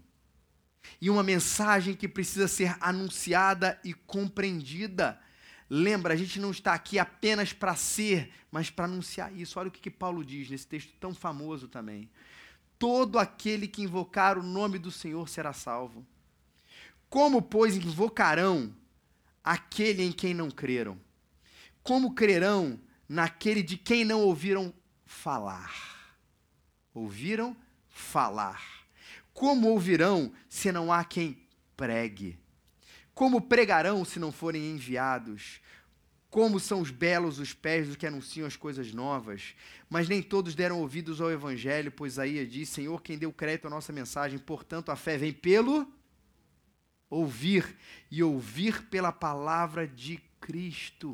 e 1.00 1.10
uma 1.10 1.24
mensagem 1.24 1.96
que 1.96 2.08
precisa 2.08 2.48
ser 2.48 2.76
anunciada 2.80 3.80
e 3.84 3.94
compreendida. 3.94 5.20
Lembra, 5.70 6.14
a 6.14 6.18
gente 6.18 6.40
não 6.40 6.52
está 6.52 6.74
aqui 6.74 6.98
apenas 6.98 7.54
para 7.54 7.76
ser, 7.76 8.32
mas 8.52 8.70
para 8.70 8.86
anunciar 8.86 9.36
isso. 9.36 9.60
Olha 9.60 9.68
o 9.68 9.72
que, 9.72 9.82
que 9.82 9.92
Paulo 9.92 10.24
diz 10.24 10.50
nesse 10.50 10.66
texto 10.66 10.94
tão 11.00 11.14
famoso 11.14 11.68
também. 11.68 12.10
todo 12.80 13.18
aquele 13.18 13.68
que 13.68 13.82
invocar 13.82 14.38
o 14.38 14.44
nome 14.44 14.78
do 14.78 14.92
Senhor 14.92 15.28
será 15.28 15.52
salvo. 15.52 16.06
Como, 17.10 17.42
pois, 17.42 17.76
invocarão 17.76 18.74
aquele 19.44 20.04
em 20.04 20.12
quem 20.12 20.34
não 20.34 20.52
creram? 20.52 21.00
Como 21.82 22.14
crerão 22.14 22.80
naquele 23.08 23.64
de 23.64 23.78
quem 23.78 24.04
não 24.04 24.22
ouviram 24.22 24.74
falar? 25.06 25.74
Ouviram 26.94 27.56
falar. 27.90 28.77
Como 29.38 29.68
ouvirão 29.68 30.32
se 30.50 30.72
não 30.72 30.92
há 30.92 31.04
quem 31.04 31.38
pregue? 31.76 32.40
Como 33.14 33.40
pregarão 33.40 34.04
se 34.04 34.18
não 34.18 34.32
forem 34.32 34.72
enviados? 34.72 35.62
Como 36.28 36.60
são 36.60 36.82
os 36.82 36.90
belos 36.90 37.38
os 37.38 37.54
pés 37.54 37.86
dos 37.86 37.96
que 37.96 38.08
anunciam 38.08 38.48
as 38.48 38.56
coisas 38.56 38.92
novas. 38.92 39.54
Mas 39.88 40.10
nem 40.10 40.24
todos 40.24 40.56
deram 40.56 40.82
ouvidos 40.82 41.22
ao 41.22 41.30
evangelho, 41.30 41.92
pois 41.92 42.14
Isaías 42.14 42.52
diz: 42.52 42.68
Senhor, 42.70 43.00
quem 43.04 43.16
deu 43.16 43.32
crédito 43.32 43.68
à 43.68 43.70
nossa 43.70 43.94
mensagem, 43.94 44.40
portanto 44.40 44.90
a 44.90 44.96
fé 44.96 45.20
vem 45.20 45.32
pelo 45.32 45.88
ouvir, 47.08 47.78
e 48.10 48.24
ouvir 48.24 48.86
pela 48.86 49.12
palavra 49.12 49.88
de 49.88 50.18
Cristo. 50.42 51.14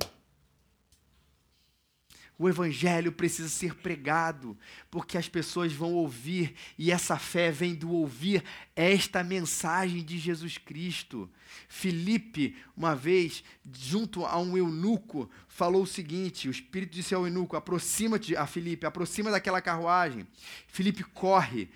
O 2.43 2.49
evangelho 2.49 3.09
precisa 3.09 3.47
ser 3.47 3.73
pregado, 3.73 4.57
porque 4.91 5.17
as 5.17 5.29
pessoas 5.29 5.71
vão 5.71 5.93
ouvir, 5.93 6.53
e 6.77 6.91
essa 6.91 7.17
fé 7.17 7.49
vem 7.49 7.73
do 7.73 7.89
ouvir 7.89 8.43
esta 8.75 9.23
mensagem 9.23 10.03
de 10.03 10.19
Jesus 10.19 10.57
Cristo. 10.57 11.29
Filipe, 11.69 12.57
uma 12.75 12.97
vez, 12.97 13.45
junto 13.71 14.25
a 14.25 14.37
um 14.37 14.57
eunuco, 14.57 15.31
falou 15.47 15.83
o 15.83 15.87
seguinte: 15.87 16.49
o 16.49 16.51
Espírito 16.51 16.91
disse 16.91 17.15
ao 17.15 17.25
eunuco: 17.25 17.55
aproxima-te 17.55 18.35
a 18.35 18.45
Filipe, 18.45 18.85
aproxima 18.85 19.31
daquela 19.31 19.61
carruagem. 19.61 20.27
Filipe 20.67 21.05
corre 21.05 21.69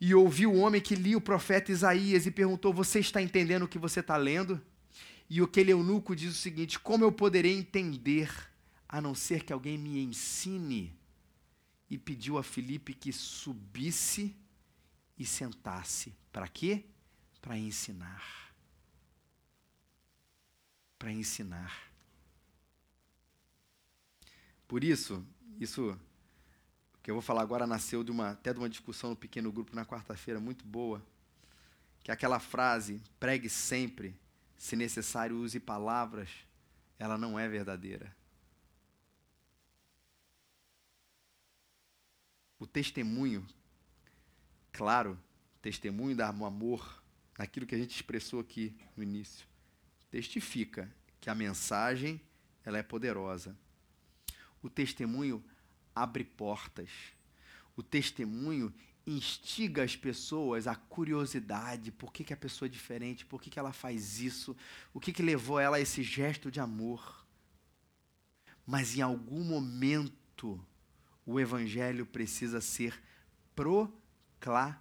e 0.00 0.12
ouviu 0.16 0.52
o 0.52 0.58
homem 0.58 0.80
que 0.80 0.96
lia 0.96 1.16
o 1.16 1.20
profeta 1.20 1.70
Isaías 1.70 2.26
e 2.26 2.32
perguntou: 2.32 2.74
Você 2.74 2.98
está 2.98 3.22
entendendo 3.22 3.62
o 3.62 3.68
que 3.68 3.78
você 3.78 4.00
está 4.00 4.16
lendo? 4.16 4.60
E 5.30 5.40
aquele 5.40 5.70
eunuco 5.70 6.16
diz 6.16 6.32
o 6.32 6.40
seguinte: 6.40 6.76
Como 6.76 7.04
eu 7.04 7.12
poderei 7.12 7.56
entender? 7.56 8.50
A 8.92 9.00
não 9.00 9.14
ser 9.14 9.42
que 9.42 9.54
alguém 9.54 9.78
me 9.78 10.04
ensine. 10.04 10.94
E 11.88 11.96
pediu 11.96 12.36
a 12.36 12.42
Filipe 12.42 12.92
que 12.92 13.10
subisse 13.10 14.36
e 15.18 15.24
sentasse. 15.24 16.14
Para 16.30 16.46
quê? 16.46 16.84
Para 17.40 17.56
ensinar. 17.56 18.52
Para 20.98 21.10
ensinar. 21.10 21.90
Por 24.68 24.84
isso, 24.84 25.26
isso 25.58 25.98
que 27.02 27.10
eu 27.10 27.14
vou 27.14 27.22
falar 27.22 27.42
agora 27.42 27.66
nasceu 27.66 28.04
de 28.04 28.10
uma, 28.10 28.30
até 28.30 28.52
de 28.52 28.58
uma 28.58 28.68
discussão 28.68 29.10
no 29.10 29.16
pequeno 29.16 29.50
grupo 29.50 29.74
na 29.74 29.86
quarta-feira, 29.86 30.38
muito 30.38 30.64
boa. 30.66 31.02
Que 32.02 32.10
é 32.10 32.14
aquela 32.14 32.38
frase, 32.38 33.02
pregue 33.18 33.48
sempre, 33.48 34.14
se 34.56 34.76
necessário 34.76 35.36
use 35.36 35.58
palavras, 35.58 36.28
ela 36.98 37.18
não 37.18 37.38
é 37.38 37.48
verdadeira. 37.48 38.14
O 42.62 42.66
testemunho, 42.66 43.44
claro, 44.70 45.18
testemunho 45.60 46.14
do 46.14 46.22
amor, 46.22 47.02
naquilo 47.36 47.66
que 47.66 47.74
a 47.74 47.78
gente 47.78 47.92
expressou 47.92 48.38
aqui 48.38 48.72
no 48.96 49.02
início, 49.02 49.44
testifica 50.12 50.88
que 51.20 51.28
a 51.28 51.34
mensagem 51.34 52.20
ela 52.64 52.78
é 52.78 52.82
poderosa. 52.84 53.58
O 54.62 54.70
testemunho 54.70 55.42
abre 55.92 56.22
portas. 56.22 56.88
O 57.74 57.82
testemunho 57.82 58.72
instiga 59.04 59.82
as 59.82 59.96
pessoas 59.96 60.68
à 60.68 60.76
curiosidade, 60.76 61.90
por 61.90 62.12
que, 62.12 62.22
que 62.22 62.32
a 62.32 62.36
pessoa 62.36 62.68
é 62.68 62.70
diferente, 62.70 63.26
por 63.26 63.42
que, 63.42 63.50
que 63.50 63.58
ela 63.58 63.72
faz 63.72 64.20
isso, 64.20 64.56
o 64.94 65.00
que, 65.00 65.12
que 65.12 65.20
levou 65.20 65.58
ela 65.58 65.78
a 65.78 65.80
esse 65.80 66.04
gesto 66.04 66.48
de 66.48 66.60
amor. 66.60 67.26
Mas 68.64 68.96
em 68.96 69.00
algum 69.02 69.42
momento 69.42 70.64
o 71.24 71.38
evangelho 71.38 72.04
precisa 72.04 72.60
ser 72.60 73.00
proclamado 73.54 74.72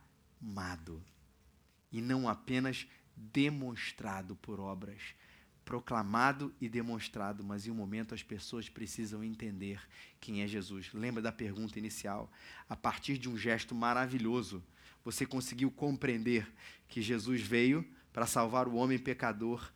e 1.92 2.02
não 2.02 2.28
apenas 2.28 2.88
demonstrado 3.16 4.36
por 4.36 4.60
obras. 4.60 5.02
Proclamado 5.64 6.54
e 6.60 6.68
demonstrado, 6.68 7.44
mas 7.44 7.68
em 7.68 7.72
um 7.72 7.76
momento 7.76 8.16
as 8.16 8.24
pessoas 8.24 8.68
precisam 8.68 9.24
entender 9.24 9.80
quem 10.20 10.42
é 10.42 10.48
Jesus. 10.48 10.92
Lembra 10.94 11.22
da 11.22 11.32
pergunta 11.32 11.78
inicial? 11.78 12.32
A 12.68 12.76
partir 12.76 13.18
de 13.18 13.30
um 13.30 13.38
gesto 13.38 13.76
maravilhoso, 13.76 14.64
você 15.04 15.26
conseguiu 15.26 15.70
compreender 15.72 16.52
que 16.88 17.02
Jesus 17.02 17.42
veio 17.42 17.88
para 18.12 18.26
salvar 18.26 18.68
o 18.68 18.76
homem 18.76 19.00
pecador 19.00 19.72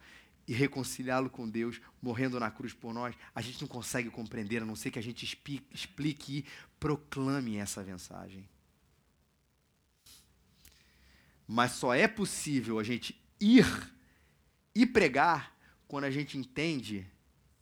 e 0.47 0.53
reconciliá-lo 0.53 1.29
com 1.29 1.49
Deus, 1.49 1.81
morrendo 2.01 2.39
na 2.39 2.51
cruz 2.51 2.73
por 2.73 2.93
nós, 2.93 3.15
a 3.33 3.41
gente 3.41 3.61
não 3.61 3.67
consegue 3.67 4.09
compreender, 4.09 4.61
a 4.61 4.65
não 4.65 4.75
ser 4.75 4.91
que 4.91 4.99
a 4.99 5.03
gente 5.03 5.25
explique 5.71 6.37
e 6.37 6.45
proclame 6.79 7.57
essa 7.57 7.83
mensagem. 7.83 8.47
Mas 11.47 11.71
só 11.71 11.93
é 11.93 12.07
possível 12.07 12.79
a 12.79 12.83
gente 12.83 13.19
ir 13.39 13.65
e 14.73 14.85
pregar 14.85 15.55
quando 15.87 16.05
a 16.05 16.11
gente 16.11 16.37
entende, 16.37 17.07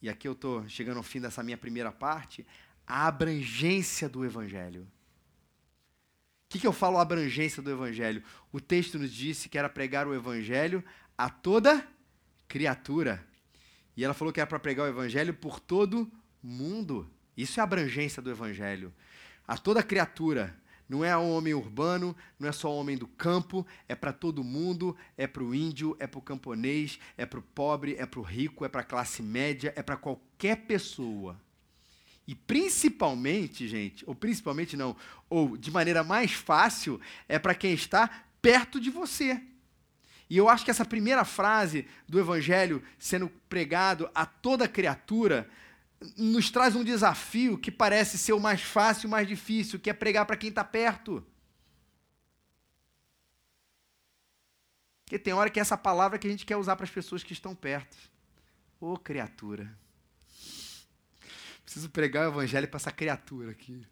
e 0.01 0.09
aqui 0.09 0.27
eu 0.27 0.33
estou 0.33 0.67
chegando 0.67 0.97
ao 0.97 1.03
fim 1.03 1.21
dessa 1.21 1.43
minha 1.43 1.57
primeira 1.57 1.91
parte, 1.91 2.45
a 2.85 3.07
abrangência 3.07 4.09
do 4.09 4.25
Evangelho. 4.25 4.83
O 4.83 4.87
que, 6.49 6.59
que 6.59 6.67
eu 6.67 6.73
falo 6.73 6.97
abrangência 6.97 7.63
do 7.63 7.71
Evangelho? 7.71 8.23
O 8.51 8.59
texto 8.59 8.99
nos 8.99 9.11
disse 9.11 9.49
que 9.49 9.57
era 9.57 9.69
pregar 9.69 10.07
o 10.07 10.13
Evangelho 10.13 10.83
a 11.17 11.29
toda 11.29 11.87
criatura. 12.53 13.25
E 13.97 14.03
ela 14.03 14.13
falou 14.13 14.31
que 14.31 14.39
era 14.39 14.45
para 14.45 14.59
pregar 14.59 14.85
o 14.85 14.89
evangelho 14.89 15.33
por 15.33 15.59
todo 15.59 16.07
mundo. 16.41 17.09
Isso 17.35 17.59
é 17.59 17.61
a 17.61 17.63
abrangência 17.63 18.21
do 18.21 18.29
evangelho. 18.29 18.93
A 19.47 19.57
toda 19.57 19.81
criatura. 19.81 20.55
Não 20.87 21.03
é 21.03 21.17
o 21.17 21.29
homem 21.29 21.55
urbano, 21.55 22.15
não 22.37 22.47
é 22.47 22.51
só 22.51 22.71
o 22.71 22.77
homem 22.77 22.95
do 22.95 23.07
campo, 23.07 23.65
é 23.87 23.95
para 23.95 24.13
todo 24.13 24.43
mundo, 24.43 24.95
é 25.17 25.25
para 25.25 25.43
o 25.43 25.55
índio, 25.55 25.97
é 25.99 26.05
para 26.05 26.19
o 26.19 26.21
camponês, 26.21 26.99
é 27.17 27.25
para 27.25 27.39
o 27.39 27.41
pobre, 27.41 27.95
é 27.97 28.05
para 28.05 28.19
o 28.19 28.23
rico, 28.23 28.63
é 28.63 28.69
para 28.69 28.81
a 28.81 28.83
classe 28.85 29.23
média, 29.23 29.73
é 29.75 29.81
para 29.81 29.97
qualquer 29.97 30.67
pessoa. 30.67 31.41
E 32.27 32.35
principalmente, 32.35 33.67
gente, 33.67 34.03
ou 34.05 34.13
principalmente 34.13 34.77
não, 34.77 34.95
ou 35.27 35.57
de 35.57 35.71
maneira 35.71 36.03
mais 36.03 36.33
fácil, 36.33 37.01
é 37.27 37.39
para 37.39 37.55
quem 37.55 37.73
está 37.73 38.25
perto 38.39 38.79
de 38.79 38.91
você. 38.91 39.41
E 40.33 40.37
eu 40.37 40.49
acho 40.49 40.65
que 40.65 40.71
essa 40.71 40.83
primeira 40.83 41.23
frase 41.23 41.87
do 42.09 42.19
Evangelho 42.19 42.83
sendo 42.97 43.29
pregado 43.47 44.09
a 44.15 44.25
toda 44.25 44.67
criatura 44.67 45.47
nos 46.17 46.49
traz 46.49 46.75
um 46.75 46.83
desafio 46.83 47.55
que 47.55 47.69
parece 47.69 48.17
ser 48.17 48.33
o 48.33 48.39
mais 48.39 48.59
fácil 48.59 49.05
e 49.05 49.07
o 49.07 49.11
mais 49.11 49.27
difícil, 49.27 49.79
que 49.79 49.91
é 49.91 49.93
pregar 49.93 50.25
para 50.25 50.35
quem 50.35 50.49
está 50.49 50.63
perto. 50.63 51.23
Porque 55.05 55.19
tem 55.19 55.35
hora 55.35 55.51
que 55.51 55.59
é 55.59 55.61
essa 55.61 55.77
palavra 55.77 56.17
que 56.17 56.25
a 56.25 56.31
gente 56.31 56.47
quer 56.47 56.57
usar 56.57 56.75
para 56.77 56.85
as 56.85 56.91
pessoas 56.91 57.21
que 57.21 57.33
estão 57.33 57.53
perto. 57.53 57.95
Ô 58.81 58.93
oh, 58.93 58.97
criatura. 58.97 59.77
Preciso 61.63 61.91
pregar 61.91 62.27
o 62.27 62.31
evangelho 62.31 62.67
para 62.67 62.77
essa 62.77 62.91
criatura 62.91 63.51
aqui. 63.51 63.85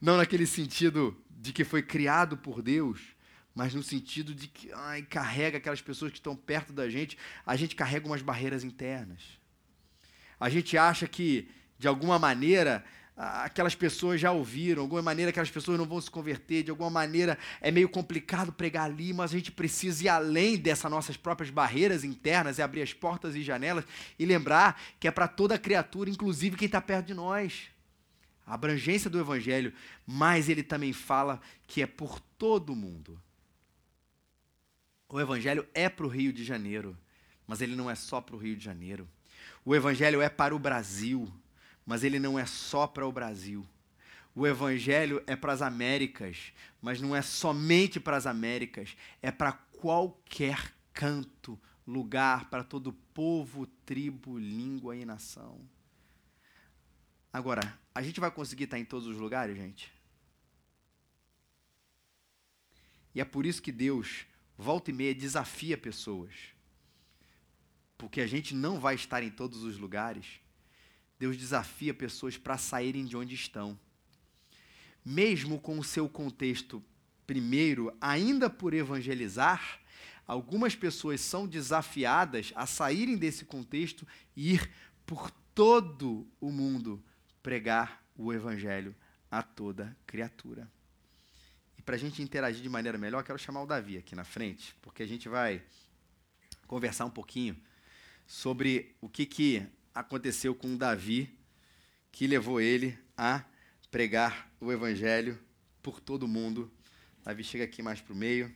Não 0.00 0.16
naquele 0.16 0.46
sentido 0.46 1.14
de 1.28 1.52
que 1.52 1.62
foi 1.62 1.82
criado 1.82 2.38
por 2.38 2.62
Deus, 2.62 3.11
mas 3.54 3.74
no 3.74 3.82
sentido 3.82 4.34
de 4.34 4.48
que 4.48 4.72
ai, 4.72 5.02
carrega 5.02 5.58
aquelas 5.58 5.80
pessoas 5.80 6.10
que 6.10 6.18
estão 6.18 6.34
perto 6.34 6.72
da 6.72 6.88
gente, 6.88 7.18
a 7.44 7.56
gente 7.56 7.76
carrega 7.76 8.06
umas 8.06 8.22
barreiras 8.22 8.64
internas. 8.64 9.20
A 10.40 10.48
gente 10.48 10.76
acha 10.76 11.06
que, 11.06 11.48
de 11.78 11.86
alguma 11.86 12.18
maneira, 12.18 12.84
aquelas 13.16 13.74
pessoas 13.74 14.20
já 14.20 14.32
ouviram, 14.32 14.76
de 14.76 14.80
alguma 14.80 15.02
maneira 15.02 15.30
aquelas 15.30 15.50
pessoas 15.50 15.78
não 15.78 15.86
vão 15.86 16.00
se 16.00 16.10
converter, 16.10 16.62
de 16.62 16.70
alguma 16.70 16.90
maneira 16.90 17.38
é 17.60 17.70
meio 17.70 17.88
complicado 17.88 18.52
pregar 18.52 18.86
ali, 18.86 19.12
mas 19.12 19.32
a 19.32 19.36
gente 19.36 19.52
precisa 19.52 20.04
ir 20.04 20.08
além 20.08 20.56
dessas 20.56 20.90
nossas 20.90 21.16
próprias 21.16 21.50
barreiras 21.50 22.04
internas 22.04 22.58
e 22.58 22.62
abrir 22.62 22.82
as 22.82 22.92
portas 22.92 23.36
e 23.36 23.42
janelas 23.42 23.84
e 24.18 24.24
lembrar 24.24 24.80
que 24.98 25.06
é 25.06 25.10
para 25.10 25.28
toda 25.28 25.58
criatura, 25.58 26.10
inclusive 26.10 26.56
quem 26.56 26.66
está 26.66 26.80
perto 26.80 27.06
de 27.06 27.14
nós. 27.14 27.70
A 28.44 28.54
abrangência 28.54 29.08
do 29.08 29.20
Evangelho, 29.20 29.72
mas 30.04 30.48
ele 30.48 30.62
também 30.62 30.92
fala 30.92 31.40
que 31.66 31.82
é 31.82 31.86
por 31.86 32.18
todo 32.18 32.74
mundo. 32.74 33.20
O 35.12 35.20
Evangelho 35.20 35.68
é 35.74 35.90
para 35.90 36.06
o 36.06 36.08
Rio 36.08 36.32
de 36.32 36.42
Janeiro, 36.42 36.96
mas 37.46 37.60
ele 37.60 37.76
não 37.76 37.90
é 37.90 37.94
só 37.94 38.18
para 38.18 38.34
o 38.34 38.38
Rio 38.38 38.56
de 38.56 38.64
Janeiro. 38.64 39.06
O 39.62 39.76
Evangelho 39.76 40.22
é 40.22 40.28
para 40.30 40.56
o 40.56 40.58
Brasil, 40.58 41.30
mas 41.84 42.02
ele 42.02 42.18
não 42.18 42.38
é 42.38 42.46
só 42.46 42.86
para 42.86 43.06
o 43.06 43.12
Brasil. 43.12 43.62
O 44.34 44.46
Evangelho 44.46 45.22
é 45.26 45.36
para 45.36 45.52
as 45.52 45.60
Américas, 45.60 46.54
mas 46.80 46.98
não 46.98 47.14
é 47.14 47.20
somente 47.20 48.00
para 48.00 48.16
as 48.16 48.26
Américas, 48.26 48.96
é 49.20 49.30
para 49.30 49.52
qualquer 49.52 50.72
canto, 50.94 51.60
lugar, 51.86 52.48
para 52.48 52.64
todo 52.64 52.94
povo, 53.12 53.66
tribo, 53.84 54.38
língua 54.38 54.96
e 54.96 55.04
nação. 55.04 55.60
Agora, 57.30 57.78
a 57.94 58.00
gente 58.00 58.18
vai 58.18 58.30
conseguir 58.30 58.64
estar 58.64 58.78
em 58.78 58.84
todos 58.86 59.06
os 59.06 59.18
lugares, 59.18 59.58
gente? 59.58 59.92
E 63.14 63.20
é 63.20 63.26
por 63.26 63.44
isso 63.44 63.60
que 63.60 63.70
Deus, 63.70 64.24
volta 64.62 64.90
e 64.90 64.94
meia, 64.94 65.14
desafia 65.14 65.76
pessoas. 65.76 66.32
Porque 67.98 68.20
a 68.20 68.26
gente 68.26 68.54
não 68.54 68.80
vai 68.80 68.94
estar 68.94 69.22
em 69.22 69.30
todos 69.30 69.62
os 69.64 69.76
lugares. 69.76 70.40
Deus 71.18 71.36
desafia 71.36 71.92
pessoas 71.92 72.38
para 72.38 72.56
saírem 72.56 73.04
de 73.04 73.16
onde 73.16 73.34
estão. 73.34 73.78
Mesmo 75.04 75.60
com 75.60 75.78
o 75.78 75.84
seu 75.84 76.08
contexto 76.08 76.82
primeiro, 77.26 77.94
ainda 78.00 78.48
por 78.48 78.72
evangelizar, 78.72 79.80
algumas 80.26 80.74
pessoas 80.74 81.20
são 81.20 81.46
desafiadas 81.46 82.52
a 82.54 82.66
saírem 82.66 83.16
desse 83.16 83.44
contexto 83.44 84.06
e 84.36 84.54
ir 84.54 84.70
por 85.04 85.30
todo 85.54 86.26
o 86.40 86.50
mundo 86.50 87.02
pregar 87.42 88.02
o 88.16 88.32
evangelho 88.32 88.94
a 89.30 89.42
toda 89.42 89.96
criatura. 90.06 90.70
E 91.82 91.84
para 91.84 91.96
a 91.96 91.98
gente 91.98 92.22
interagir 92.22 92.62
de 92.62 92.68
maneira 92.68 92.96
melhor, 92.96 93.24
quero 93.24 93.36
chamar 93.36 93.60
o 93.60 93.66
Davi 93.66 93.98
aqui 93.98 94.14
na 94.14 94.22
frente, 94.22 94.72
porque 94.80 95.02
a 95.02 95.06
gente 95.06 95.28
vai 95.28 95.60
conversar 96.68 97.06
um 97.06 97.10
pouquinho 97.10 97.60
sobre 98.24 98.94
o 99.00 99.08
que, 99.08 99.26
que 99.26 99.66
aconteceu 99.92 100.54
com 100.54 100.74
o 100.74 100.78
Davi 100.78 101.36
que 102.12 102.28
levou 102.28 102.60
ele 102.60 102.96
a 103.18 103.44
pregar 103.90 104.48
o 104.60 104.70
evangelho 104.70 105.36
por 105.82 105.98
todo 105.98 106.28
mundo. 106.28 106.70
Davi 107.24 107.42
chega 107.42 107.64
aqui 107.64 107.82
mais 107.82 108.00
para 108.00 108.12
o 108.12 108.16
meio, 108.16 108.54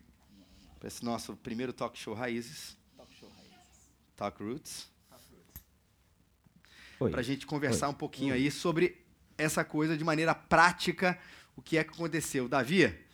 para 0.78 0.87
esse 0.87 1.04
nosso 1.04 1.35
primeiro 1.35 1.73
talk 1.73 1.99
show 1.99 2.14
Raízes. 2.14 2.76
Talk 2.97 3.12
show 3.12 3.28
Raízes. 3.28 3.90
Talk 4.16 4.40
Roots. 4.40 4.88
Para 6.97 7.18
a 7.18 7.25
gente 7.25 7.45
conversar 7.45 7.88
Oi. 7.88 7.92
um 7.92 7.97
pouquinho 7.97 8.35
Oi. 8.35 8.38
aí 8.38 8.50
sobre 8.52 9.04
essa 9.37 9.64
coisa 9.64 9.97
de 9.97 10.04
maneira 10.04 10.33
prática, 10.33 11.18
o 11.56 11.61
que 11.61 11.76
é 11.76 11.83
que 11.83 11.90
aconteceu. 11.90 12.49
Davi, 12.49 13.04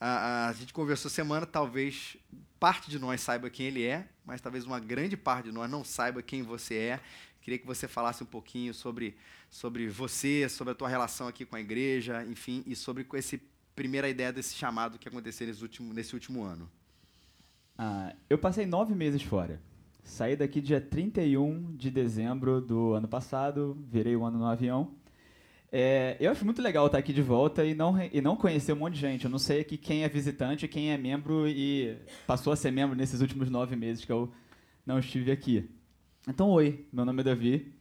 a, 0.00 0.48
a, 0.48 0.52
gente 0.54 0.72
conversou 0.72 1.10
semana, 1.10 1.44
talvez 1.44 2.16
parte 2.58 2.90
de 2.90 2.98
nós 2.98 3.20
saiba 3.20 3.50
quem 3.50 3.66
ele 3.66 3.84
é, 3.84 4.08
mas 4.24 4.40
talvez 4.40 4.64
uma 4.64 4.80
grande 4.80 5.16
parte 5.16 5.46
de 5.46 5.52
nós 5.52 5.70
não 5.70 5.84
saiba 5.84 6.22
quem 6.22 6.42
você 6.42 6.74
é. 6.76 7.00
Queria 7.42 7.58
que 7.58 7.66
você 7.66 7.86
falasse 7.86 8.22
um 8.22 8.26
pouquinho 8.26 8.72
sobre, 8.72 9.16
sobre 9.50 9.88
você, 9.88 10.48
sobre 10.48 10.72
a 10.72 10.74
tua 10.74 10.88
relação 10.88 11.28
aqui 11.28 11.44
com 11.44 11.56
a 11.56 11.60
igreja, 11.60 12.24
enfim, 12.24 12.62
e 12.66 12.74
sobre 12.74 13.06
essa 13.14 13.38
primeira 13.74 14.08
ideia 14.08 14.32
desse 14.32 14.54
chamado 14.54 14.98
que 14.98 15.08
aconteceu 15.08 15.46
nesse 15.46 15.62
último, 15.62 15.92
nesse 15.92 16.14
último 16.14 16.42
ano. 16.42 16.70
Ah, 17.76 18.14
eu 18.28 18.38
passei 18.38 18.66
nove 18.66 18.94
meses 18.94 19.22
fora. 19.22 19.60
Saí 20.04 20.36
daqui 20.36 20.60
dia 20.60 20.80
31 20.80 21.76
de 21.76 21.90
dezembro 21.90 22.60
do 22.60 22.94
ano 22.94 23.08
passado, 23.08 23.78
virei 23.88 24.16
o 24.16 24.24
ano 24.24 24.38
no 24.38 24.46
avião. 24.46 24.94
É, 25.72 26.16
eu 26.18 26.32
acho 26.32 26.44
muito 26.44 26.60
legal 26.60 26.86
estar 26.86 26.98
aqui 26.98 27.12
de 27.12 27.22
volta 27.22 27.64
e 27.64 27.74
não, 27.74 27.94
e 28.02 28.20
não 28.20 28.34
conhecer 28.34 28.72
um 28.72 28.76
monte 28.76 28.94
de 28.94 29.00
gente. 29.00 29.24
Eu 29.24 29.30
não 29.30 29.38
sei 29.38 29.60
aqui 29.60 29.76
quem 29.76 30.02
é 30.02 30.08
visitante, 30.08 30.66
quem 30.66 30.90
é 30.90 30.98
membro 30.98 31.46
e 31.46 31.96
passou 32.26 32.52
a 32.52 32.56
ser 32.56 32.72
membro 32.72 32.96
nesses 32.96 33.20
últimos 33.20 33.48
nove 33.48 33.76
meses 33.76 34.04
que 34.04 34.10
eu 34.10 34.32
não 34.84 34.98
estive 34.98 35.30
aqui. 35.30 35.70
Então, 36.28 36.50
oi, 36.50 36.86
meu 36.92 37.04
nome 37.04 37.20
é 37.20 37.24
Davi. 37.24 37.72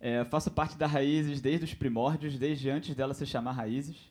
É, 0.00 0.24
faço 0.24 0.50
parte 0.50 0.76
da 0.76 0.86
Raízes 0.86 1.40
desde 1.40 1.64
os 1.64 1.74
primórdios, 1.74 2.38
desde 2.38 2.70
antes 2.70 2.94
dela 2.94 3.12
se 3.12 3.26
chamar 3.26 3.52
Raízes. 3.52 4.10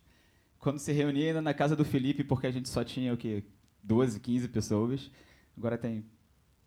Quando 0.60 0.80
se 0.80 0.92
reunia 0.92 1.28
ainda 1.28 1.42
na 1.42 1.54
casa 1.54 1.76
do 1.76 1.86
Felipe, 1.86 2.24
porque 2.24 2.48
a 2.48 2.52
gente 2.52 2.70
só 2.70 2.84
tinha 2.84 3.14
o 3.14 3.18
quê? 3.18 3.44
12, 3.82 4.20
15 4.20 4.48
pessoas. 4.50 5.10
Agora 5.58 5.78
tem 5.78 6.06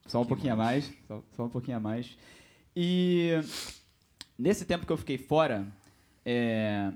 só 0.06 0.20
um 0.20 0.26
pouquinho 0.26 0.56
mais. 0.56 0.86
a 0.86 0.88
mais. 0.88 0.98
Só, 1.06 1.24
só 1.36 1.44
um 1.44 1.48
pouquinho 1.48 1.76
a 1.76 1.80
mais. 1.80 2.16
E 2.74 3.32
nesse 4.38 4.64
tempo 4.64 4.84
que 4.84 4.92
eu 4.92 4.96
fiquei 4.96 5.16
fora, 5.16 5.66
é, 6.24 6.92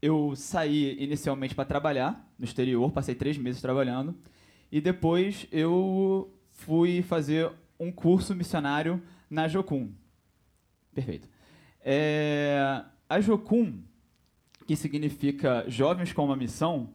eu 0.00 0.34
saí 0.36 0.96
inicialmente 1.02 1.54
para 1.54 1.64
trabalhar 1.64 2.32
no 2.38 2.44
exterior, 2.44 2.90
passei 2.92 3.14
três 3.14 3.36
meses 3.36 3.60
trabalhando, 3.60 4.16
e 4.70 4.80
depois 4.80 5.46
eu 5.50 6.32
fui 6.52 7.02
fazer 7.02 7.50
um 7.78 7.90
curso 7.90 8.34
missionário 8.34 9.02
na 9.28 9.48
Jocum. 9.48 9.92
Perfeito. 10.94 11.28
É, 11.80 12.84
a 13.08 13.20
Jocum, 13.20 13.82
que 14.66 14.76
significa 14.76 15.64
Jovens 15.68 16.12
com 16.12 16.24
uma 16.24 16.36
Missão, 16.36 16.90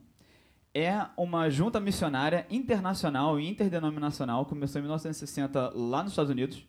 é 0.74 1.06
uma 1.16 1.50
junta 1.50 1.80
missionária 1.80 2.48
internacional 2.50 3.40
e 3.40 3.48
interdenominacional, 3.48 4.46
começou 4.46 4.80
em 4.80 4.84
1960 4.84 5.72
lá 5.76 6.04
nos 6.04 6.14
Estados 6.14 6.32
Unidos, 6.32 6.66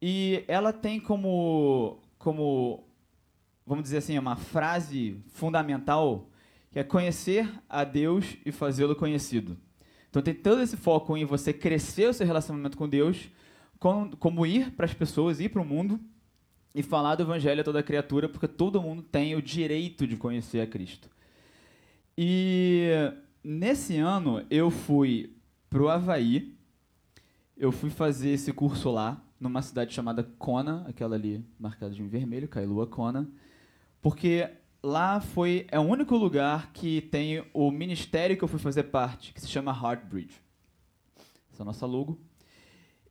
e 0.00 0.44
ela 0.46 0.72
tem 0.72 1.00
como, 1.00 1.98
como 2.18 2.83
vamos 3.66 3.84
dizer 3.84 3.98
assim, 3.98 4.18
uma 4.18 4.36
frase 4.36 5.16
fundamental 5.28 6.28
que 6.70 6.78
é 6.78 6.84
conhecer 6.84 7.48
a 7.68 7.84
Deus 7.84 8.36
e 8.44 8.50
fazê-lo 8.50 8.96
conhecido. 8.96 9.56
Então 10.10 10.22
tem 10.22 10.34
todo 10.34 10.60
esse 10.60 10.76
foco 10.76 11.16
em 11.16 11.24
você 11.24 11.52
crescer 11.52 12.08
o 12.08 12.12
seu 12.12 12.26
relacionamento 12.26 12.76
com 12.76 12.88
Deus, 12.88 13.28
como, 13.78 14.16
como 14.16 14.46
ir 14.46 14.72
para 14.72 14.86
as 14.86 14.94
pessoas, 14.94 15.40
ir 15.40 15.48
para 15.48 15.62
o 15.62 15.64
mundo 15.64 16.00
e 16.74 16.82
falar 16.82 17.14
do 17.14 17.22
evangelho 17.22 17.60
a 17.60 17.64
toda 17.64 17.82
criatura, 17.82 18.28
porque 18.28 18.48
todo 18.48 18.82
mundo 18.82 19.02
tem 19.02 19.34
o 19.34 19.42
direito 19.42 20.06
de 20.06 20.16
conhecer 20.16 20.60
a 20.60 20.66
Cristo. 20.66 21.08
E 22.18 22.90
nesse 23.42 23.96
ano 23.96 24.44
eu 24.50 24.70
fui 24.70 25.36
para 25.70 25.82
o 25.82 25.88
Havaí, 25.88 26.56
eu 27.56 27.70
fui 27.70 27.90
fazer 27.90 28.30
esse 28.30 28.52
curso 28.52 28.90
lá, 28.90 29.22
numa 29.38 29.62
cidade 29.62 29.92
chamada 29.92 30.22
Kona, 30.38 30.84
aquela 30.88 31.16
ali 31.16 31.44
marcada 31.58 31.94
de 31.94 32.02
vermelho, 32.02 32.48
Kailua 32.48 32.86
Kona. 32.86 33.28
Porque 34.04 34.46
lá 34.82 35.18
foi 35.18 35.66
é 35.70 35.80
o 35.80 35.82
único 35.82 36.14
lugar 36.14 36.72
que 36.74 37.00
tem 37.00 37.42
o 37.54 37.70
ministério 37.70 38.36
que 38.36 38.44
eu 38.44 38.48
fui 38.48 38.58
fazer 38.58 38.82
parte, 38.82 39.32
que 39.32 39.40
se 39.40 39.48
chama 39.48 39.72
Heartbridge. 39.72 40.42
Essa 41.50 41.62
é 41.62 41.64
a 41.64 41.64
nossa 41.64 41.86
logo. 41.86 42.20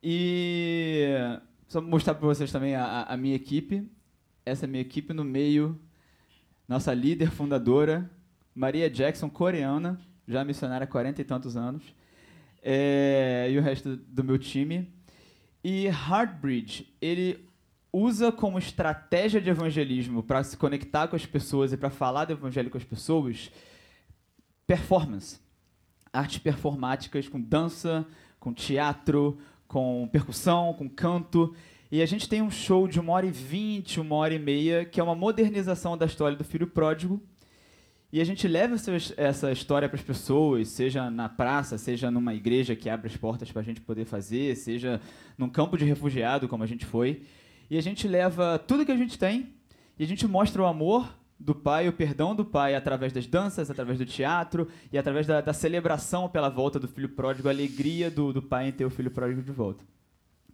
E 0.03 1.07
só 1.67 1.81
mostrar 1.81 2.13
para 2.13 2.27
vocês 2.27 2.51
também 2.51 2.75
a, 2.75 3.05
a, 3.05 3.17
minha 3.17 3.35
equipe. 3.35 3.91
Essa 4.45 4.65
é 4.65 4.67
a 4.67 4.69
minha 4.69 4.81
equipe 4.81 5.15
no 5.15 5.23
meio. 5.23 5.81
Nossa 6.67 6.93
líder 6.93 7.31
fundadora, 7.31 8.07
Maria 8.53 8.87
Jackson, 8.87 9.31
coreana, 9.31 9.99
já 10.27 10.45
missionária 10.45 10.85
há 10.85 10.87
40 10.87 11.21
e 11.21 11.25
tantos 11.25 11.57
anos. 11.57 11.83
É, 12.61 13.47
e 13.49 13.57
o 13.57 13.63
resto 13.63 13.97
do 13.97 14.23
meu 14.23 14.37
time. 14.37 14.93
E 15.63 15.87
Heartbridge, 15.87 16.93
ele 17.01 17.51
usa 17.93 18.31
como 18.31 18.57
estratégia 18.57 19.39
de 19.39 19.51
evangelismo 19.51 20.23
para 20.23 20.43
se 20.43 20.57
conectar 20.57 21.07
com 21.07 21.15
as 21.15 21.27
pessoas 21.27 21.71
e 21.71 21.77
para 21.77 21.91
falar 21.91 22.25
do 22.25 22.33
evangelho 22.33 22.71
com 22.71 22.77
as 22.77 22.83
pessoas 22.83 23.51
performance. 24.65 25.39
Artes 26.11 26.39
performáticas 26.39 27.29
com 27.29 27.39
dança, 27.39 28.05
com 28.39 28.51
teatro, 28.51 29.37
com 29.67 30.09
percussão, 30.11 30.73
com 30.73 30.89
canto. 30.89 31.55
E 31.91 32.01
a 32.01 32.05
gente 32.07 32.27
tem 32.27 32.41
um 32.41 32.49
show 32.49 32.87
de 32.87 32.99
uma 32.99 33.13
hora 33.13 33.27
e 33.27 33.31
vinte, 33.31 33.99
uma 33.99 34.15
hora 34.15 34.33
e 34.33 34.39
meia, 34.39 34.83
que 34.83 34.99
é 34.99 35.03
uma 35.03 35.13
modernização 35.13 35.95
da 35.95 36.07
história 36.07 36.35
do 36.35 36.43
filho 36.43 36.65
pródigo. 36.65 37.21
E 38.11 38.21
a 38.21 38.23
gente 38.23 38.47
leva 38.47 38.75
essa 39.17 39.51
história 39.51 39.89
para 39.89 39.97
as 39.97 40.03
pessoas, 40.03 40.67
seja 40.67 41.09
na 41.09 41.27
praça, 41.27 41.79
seja 41.79 42.11
numa 42.11 42.33
igreja 42.33 42.75
que 42.75 42.87
abre 42.87 43.07
as 43.07 43.17
portas 43.17 43.51
para 43.51 43.61
a 43.61 43.65
gente 43.65 43.81
poder 43.81 44.05
fazer, 44.05 44.55
seja 44.55 45.01
num 45.35 45.49
campo 45.49 45.77
de 45.77 45.85
refugiado, 45.85 46.47
como 46.47 46.63
a 46.63 46.67
gente 46.67 46.85
foi. 46.85 47.23
E 47.73 47.77
a 47.77 47.81
gente 47.81 48.07
leva 48.07 48.59
tudo 48.59 48.85
que 48.85 48.91
a 48.91 48.95
gente 48.95 49.17
tem 49.17 49.51
e 49.97 50.03
a 50.03 50.07
gente 50.07 50.27
mostra 50.27 50.61
o 50.61 50.65
amor 50.67 51.11
do 51.39 51.55
pai, 51.55 51.87
o 51.87 51.91
perdão 51.91 52.35
do 52.35 52.45
pai 52.45 52.75
através 52.75 53.11
das 53.11 53.25
danças, 53.25 53.71
através 53.71 53.97
do 53.97 54.05
teatro 54.05 54.67
e 54.91 54.97
através 54.99 55.25
da, 55.25 55.41
da 55.41 55.53
celebração 55.53 56.29
pela 56.29 56.49
volta 56.49 56.79
do 56.79 56.87
filho 56.87 57.09
pródigo, 57.09 57.47
a 57.47 57.51
alegria 57.51 58.11
do, 58.11 58.31
do 58.31 58.43
pai 58.43 58.67
em 58.67 58.71
ter 58.71 58.85
o 58.85 58.91
filho 58.91 59.09
pródigo 59.09 59.41
de 59.41 59.51
volta. 59.51 59.83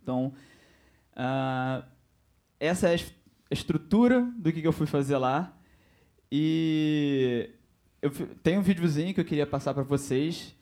Então, 0.01 0.33
uh, 1.11 1.85
essa 2.57 2.87
é 2.87 2.95
a 2.95 2.99
estrutura 3.51 4.21
do 4.37 4.49
que, 4.53 4.65
eu 4.65 4.71
fui 4.71 4.87
fazer 4.87 5.17
lá. 5.17 5.53
E 6.31 7.49
eu 8.01 8.11
tenho 8.41 8.61
um 8.61 8.63
videozinho 8.63 9.13
que 9.13 9.19
eu 9.19 9.25
queria 9.25 9.45
passar 9.45 9.73
para 9.73 9.83
vocês, 9.83 10.55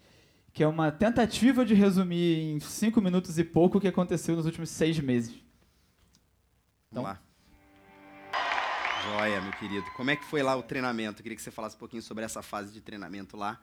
que 0.51 0.63
é 0.63 0.67
uma 0.67 0.91
tentativa 0.91 1.63
de 1.63 1.75
resumir 1.75 2.39
em 2.39 2.59
cinco 2.59 2.99
minutos 2.99 3.37
e 3.37 3.43
pouco 3.43 3.77
o 3.77 3.81
que 3.81 3.87
aconteceu 3.87 4.35
nos 4.35 4.47
últimos 4.47 4.71
seis 4.71 4.99
meses. 4.99 5.45
Então, 6.91 7.03
Vamos 7.03 7.17
lá. 7.17 7.27
Joia, 9.03 9.41
meu 9.41 9.51
querido. 9.53 9.85
Como 9.95 10.09
é 10.09 10.15
que 10.15 10.25
foi 10.25 10.41
lá 10.41 10.55
o 10.55 10.63
treinamento? 10.63 11.19
Eu 11.19 11.23
queria 11.23 11.35
que 11.35 11.41
você 11.41 11.51
falasse 11.51 11.75
um 11.75 11.79
pouquinho 11.79 12.01
sobre 12.01 12.23
essa 12.23 12.41
fase 12.41 12.73
de 12.73 12.81
treinamento 12.81 13.37
lá. 13.37 13.59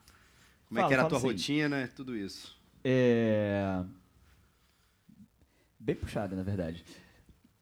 Como 0.68 0.80
fala, 0.80 0.87
é 0.87 0.88
que 0.88 0.94
era 0.94 1.02
a 1.02 1.06
tua 1.06 1.18
assim, 1.18 1.26
rotina, 1.26 1.88
tudo 1.94 2.16
isso. 2.16 2.56
É... 2.82 3.84
Bem 5.78 5.94
puxada, 5.94 6.34
na 6.34 6.42
verdade. 6.42 6.84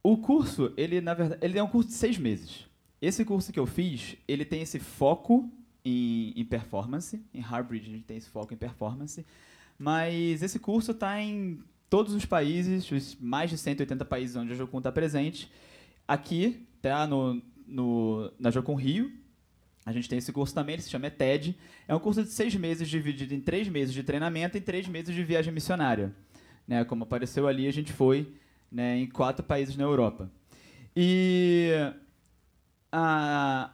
O 0.03 0.16
curso, 0.16 0.72
ele, 0.77 1.01
na 1.01 1.14
verdade, 1.14 1.44
ele 1.44 1.59
é 1.59 1.62
um 1.62 1.68
curso 1.68 1.88
de 1.88 1.94
seis 1.94 2.18
meses. 2.18 2.66
Esse 3.01 3.25
curso 3.25 3.53
que 3.53 3.59
eu 3.59 3.66
fiz, 3.66 4.16
ele 4.29 4.44
tem 4.44 4.62
esse 4.62 4.79
foco 4.79 5.51
em, 5.85 6.33
em 6.37 6.44
performance. 6.44 7.20
Em 7.35 7.40
Harvard, 7.40 7.85
a 7.85 7.90
gente 7.90 8.05
tem 8.05 8.16
esse 8.16 8.29
foco 8.29 8.55
em 8.55 8.57
performance. 8.57 9.27
Mas 9.79 10.42
esse 10.42 10.59
curso 10.59 10.92
está 10.92 11.20
em 11.20 11.61
todos 11.92 12.14
os 12.14 12.24
países, 12.24 12.90
os 12.90 13.18
mais 13.20 13.50
de 13.50 13.59
180 13.59 14.02
países 14.07 14.35
onde 14.35 14.50
a 14.50 14.57
Jocum 14.57 14.78
está 14.78 14.90
presente. 14.90 15.52
Aqui, 16.09 16.66
tá 16.81 17.07
no, 17.07 17.42
no, 17.66 18.33
na 18.38 18.50
Jocum 18.50 18.74
Rio, 18.74 19.12
A 19.85 19.92
gente 19.92 20.09
tem 20.09 20.16
esse 20.16 20.33
curso 20.33 20.55
também, 20.55 20.76
ele 20.76 20.81
se 20.81 20.88
chama 20.88 21.11
TED. 21.11 21.55
É 21.87 21.94
um 21.94 21.98
curso 21.98 22.22
de 22.22 22.31
seis 22.31 22.55
meses, 22.55 22.88
dividido 22.88 23.35
em 23.35 23.40
três 23.40 23.68
meses 23.68 23.92
de 23.92 24.02
treinamento 24.02 24.57
e 24.57 24.61
três 24.62 24.88
meses 24.88 25.14
de 25.14 25.22
viagem 25.22 25.52
missionária. 25.52 26.14
Né, 26.66 26.83
como 26.83 27.02
apareceu 27.02 27.46
ali, 27.46 27.66
a 27.68 27.72
gente 27.72 27.92
foi 27.92 28.37
né, 28.70 28.96
em 28.96 29.07
quatro 29.07 29.44
países 29.44 29.76
na 29.76 29.85
Europa. 29.85 30.33
E 30.96 31.72
a, 32.90 33.70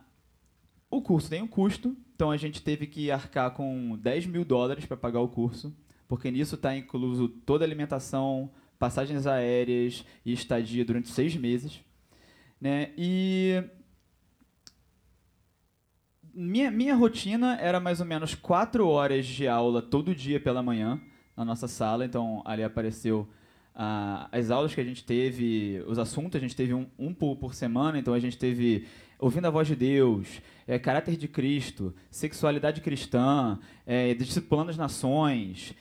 o 0.91 1.01
curso 1.01 1.31
tem 1.31 1.41
um 1.41 1.47
custo, 1.47 1.97
então 2.17 2.33
a 2.33 2.37
gente 2.37 2.63
teve 2.63 2.89
que 2.89 3.13
arcar 3.13 3.53
com 3.53 3.97
10 3.97 4.27
mil 4.27 4.45
dólares 4.45 4.85
para 4.87 4.97
pagar 4.97 5.21
o 5.21 5.29
curso, 5.29 5.73
porque 6.09 6.31
nisso 6.31 6.55
está 6.55 6.75
incluso 6.75 7.29
toda 7.29 7.65
a 7.65 7.67
alimentação, 7.67 8.51
passagens 8.79 9.27
aéreas 9.27 10.05
e 10.25 10.33
estadia 10.33 10.85
durante 10.85 11.09
seis 11.09 11.37
meses. 11.37 11.81
Né? 12.61 12.91
E 12.97 13.63
minha, 16.35 16.71
minha 16.71 16.95
rotina 16.95 17.57
era 17.61 17.79
mais 17.79 18.01
ou 18.01 18.07
menos 18.07 18.35
quatro 18.35 18.89
horas 18.89 19.27
de 19.27 19.47
aula 19.47 19.83
todo 19.83 20.15
dia 20.15 20.41
pela 20.41 20.63
manhã 20.63 21.01
na 21.37 21.45
nossa 21.45 21.69
sala. 21.69 22.05
Então, 22.05 22.43
ali 22.45 22.63
apareceu 22.63 23.29
ah, 23.75 24.29
as 24.33 24.51
aulas 24.51 24.75
que 24.75 24.81
a 24.81 24.85
gente 24.85 25.05
teve, 25.05 25.83
os 25.87 25.99
assuntos, 25.99 26.37
a 26.37 26.41
gente 26.41 26.57
teve 26.57 26.73
um, 26.73 26.87
um 26.99 27.13
por, 27.13 27.37
por 27.37 27.55
semana. 27.55 27.99
Então, 27.99 28.15
a 28.15 28.19
gente 28.19 28.39
teve 28.39 28.87
ouvindo 29.19 29.47
a 29.47 29.51
voz 29.51 29.67
de 29.67 29.75
Deus, 29.75 30.41
é, 30.67 30.79
caráter 30.79 31.17
de 31.17 31.27
Cristo, 31.27 31.95
sexualidade 32.11 32.81
cristã, 32.81 33.59
é, 33.85 34.15
discipulando 34.15 34.71
as 34.71 34.77
nações, 34.77 35.75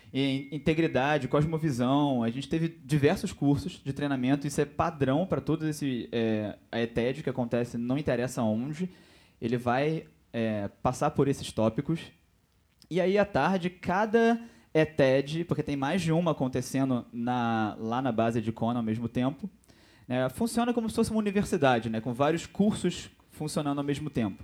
integridade, 0.52 1.28
cosmovisão. 1.28 2.24
A 2.24 2.30
gente 2.30 2.50
teve 2.50 2.70
diversos 2.84 3.32
cursos 3.32 3.82
de 3.84 3.94
treinamento, 3.94 4.48
isso 4.48 4.60
é 4.60 4.66
padrão 4.66 5.26
para 5.26 5.40
todos 5.40 5.68
esse 5.68 6.10
é, 6.12 6.58
a 6.72 6.82
ETED 6.82 7.22
que 7.22 7.30
acontece, 7.30 7.78
não 7.78 7.98
interessa 7.98 8.42
onde, 8.42 8.90
ele 9.40 9.58
vai 9.58 10.06
é, 10.34 10.70
passar 10.82 11.12
por 11.12 11.28
esses 11.28 11.52
tópicos. 11.52 12.00
E 12.90 13.00
aí 13.00 13.18
à 13.18 13.26
tarde, 13.26 13.70
cada 13.70 14.40
ETED, 14.74 15.44
porque 15.46 15.62
tem 15.62 15.76
mais 15.76 16.02
de 16.02 16.12
uma 16.12 16.32
acontecendo 16.32 17.06
na, 17.12 17.76
lá 17.80 18.02
na 18.02 18.12
base 18.12 18.42
de 18.42 18.52
Kona 18.52 18.80
ao 18.80 18.84
mesmo 18.84 19.10
tempo, 19.10 19.50
né, 20.08 20.30
funciona 20.30 20.74
como 20.74 20.90
se 20.90 20.96
fosse 20.96 21.12
uma 21.12 21.20
universidade, 21.20 21.90
né, 21.90 22.00
com 22.00 22.14
vários 22.14 22.46
cursos 22.46 23.10
funcionando 23.38 23.78
ao 23.78 23.84
mesmo 23.84 24.10
tempo. 24.10 24.44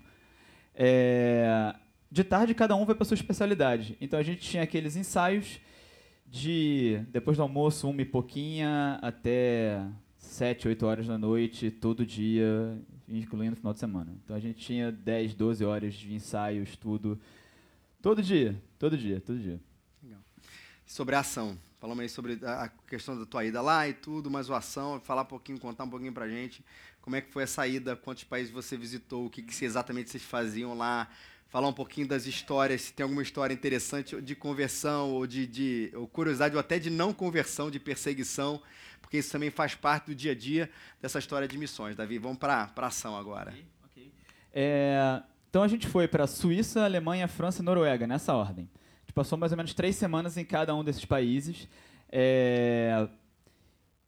É, 0.75 1.75
de 2.09 2.23
tarde, 2.23 2.53
cada 2.53 2.75
um 2.75 2.85
vai 2.85 2.95
para 2.95 3.05
sua 3.05 3.15
especialidade. 3.15 3.97
Então 3.99 4.19
a 4.19 4.23
gente 4.23 4.41
tinha 4.41 4.63
aqueles 4.63 4.95
ensaios 4.95 5.59
de 6.27 7.03
depois 7.09 7.37
do 7.37 7.43
almoço, 7.43 7.89
uma 7.89 8.01
e 8.01 8.05
pouquinha, 8.05 8.99
até 9.01 9.85
sete, 10.17 10.67
oito 10.67 10.85
horas 10.85 11.07
da 11.07 11.17
noite, 11.17 11.69
todo 11.69 12.05
dia, 12.05 12.79
incluindo 13.07 13.53
o 13.53 13.57
final 13.57 13.73
de 13.73 13.79
semana. 13.79 14.13
Então 14.23 14.35
a 14.35 14.39
gente 14.39 14.59
tinha 14.59 14.91
10, 14.91 15.33
12 15.33 15.65
horas 15.65 15.93
de 15.95 16.13
ensaios, 16.13 16.75
tudo. 16.75 17.19
Todo 18.01 18.21
dia, 18.21 18.61
todo 18.77 18.97
dia, 18.97 19.19
todo 19.19 19.39
dia. 19.39 19.59
Legal. 20.01 20.21
Sobre 20.85 21.15
a 21.15 21.19
ação. 21.19 21.57
Falamos 21.79 22.01
aí 22.01 22.09
sobre 22.09 22.39
a 22.45 22.69
questão 22.87 23.17
da 23.17 23.25
tua 23.25 23.43
ida 23.43 23.61
lá 23.61 23.87
e 23.87 23.93
tudo, 23.93 24.31
mas 24.31 24.49
a 24.49 24.57
ação, 24.57 25.01
falar 25.01 25.23
um 25.23 25.25
pouquinho, 25.25 25.59
contar 25.59 25.83
um 25.83 25.89
pouquinho 25.89 26.13
pra 26.13 26.29
gente 26.29 26.63
como 27.03 27.17
é 27.17 27.21
que 27.21 27.29
foi 27.29 27.43
a 27.43 27.47
saída, 27.47 27.97
quantos 27.97 28.23
países 28.23 28.49
você 28.49 28.77
visitou, 28.77 29.25
o 29.25 29.29
que, 29.29 29.43
que 29.43 29.65
exatamente 29.65 30.09
vocês 30.09 30.23
faziam 30.23 30.73
lá, 30.73 31.09
falar 31.49 31.67
um 31.67 31.73
pouquinho 31.73 32.07
das 32.07 32.25
histórias, 32.25 32.83
se 32.83 32.93
tem 32.93 33.03
alguma 33.03 33.21
história 33.21 33.53
interessante 33.53 34.19
de 34.21 34.35
conversão 34.35 35.11
ou 35.11 35.27
de, 35.27 35.45
de 35.45 35.91
ou 35.93 36.07
curiosidade 36.07 36.55
ou 36.55 36.61
até 36.61 36.79
de 36.79 36.89
não 36.89 37.13
conversão, 37.13 37.69
de 37.69 37.77
perseguição, 37.77 38.61
porque 39.01 39.17
isso 39.17 39.29
também 39.33 39.49
faz 39.49 39.75
parte 39.75 40.05
do 40.05 40.15
dia 40.15 40.31
a 40.31 40.35
dia 40.35 40.69
dessa 41.01 41.19
história 41.19 41.45
de 41.45 41.57
missões. 41.57 41.93
Davi, 41.93 42.17
vamos 42.17 42.37
para 42.37 42.71
a 42.73 42.85
ação 42.87 43.17
agora. 43.17 43.51
Okay, 43.51 43.65
okay. 43.83 44.11
É, 44.53 45.21
então 45.49 45.61
a 45.61 45.67
gente 45.67 45.85
foi 45.87 46.07
para 46.07 46.25
Suíça, 46.25 46.85
Alemanha, 46.85 47.27
França 47.27 47.61
e 47.61 47.65
Noruega, 47.65 48.07
nessa 48.07 48.33
ordem. 48.33 48.69
A 48.73 48.99
gente 49.01 49.13
passou 49.13 49.37
mais 49.37 49.51
ou 49.51 49.57
menos 49.57 49.73
três 49.73 49.97
semanas 49.97 50.37
em 50.37 50.45
cada 50.45 50.73
um 50.73 50.85
desses 50.85 51.03
países. 51.03 51.67
É, 52.09 53.09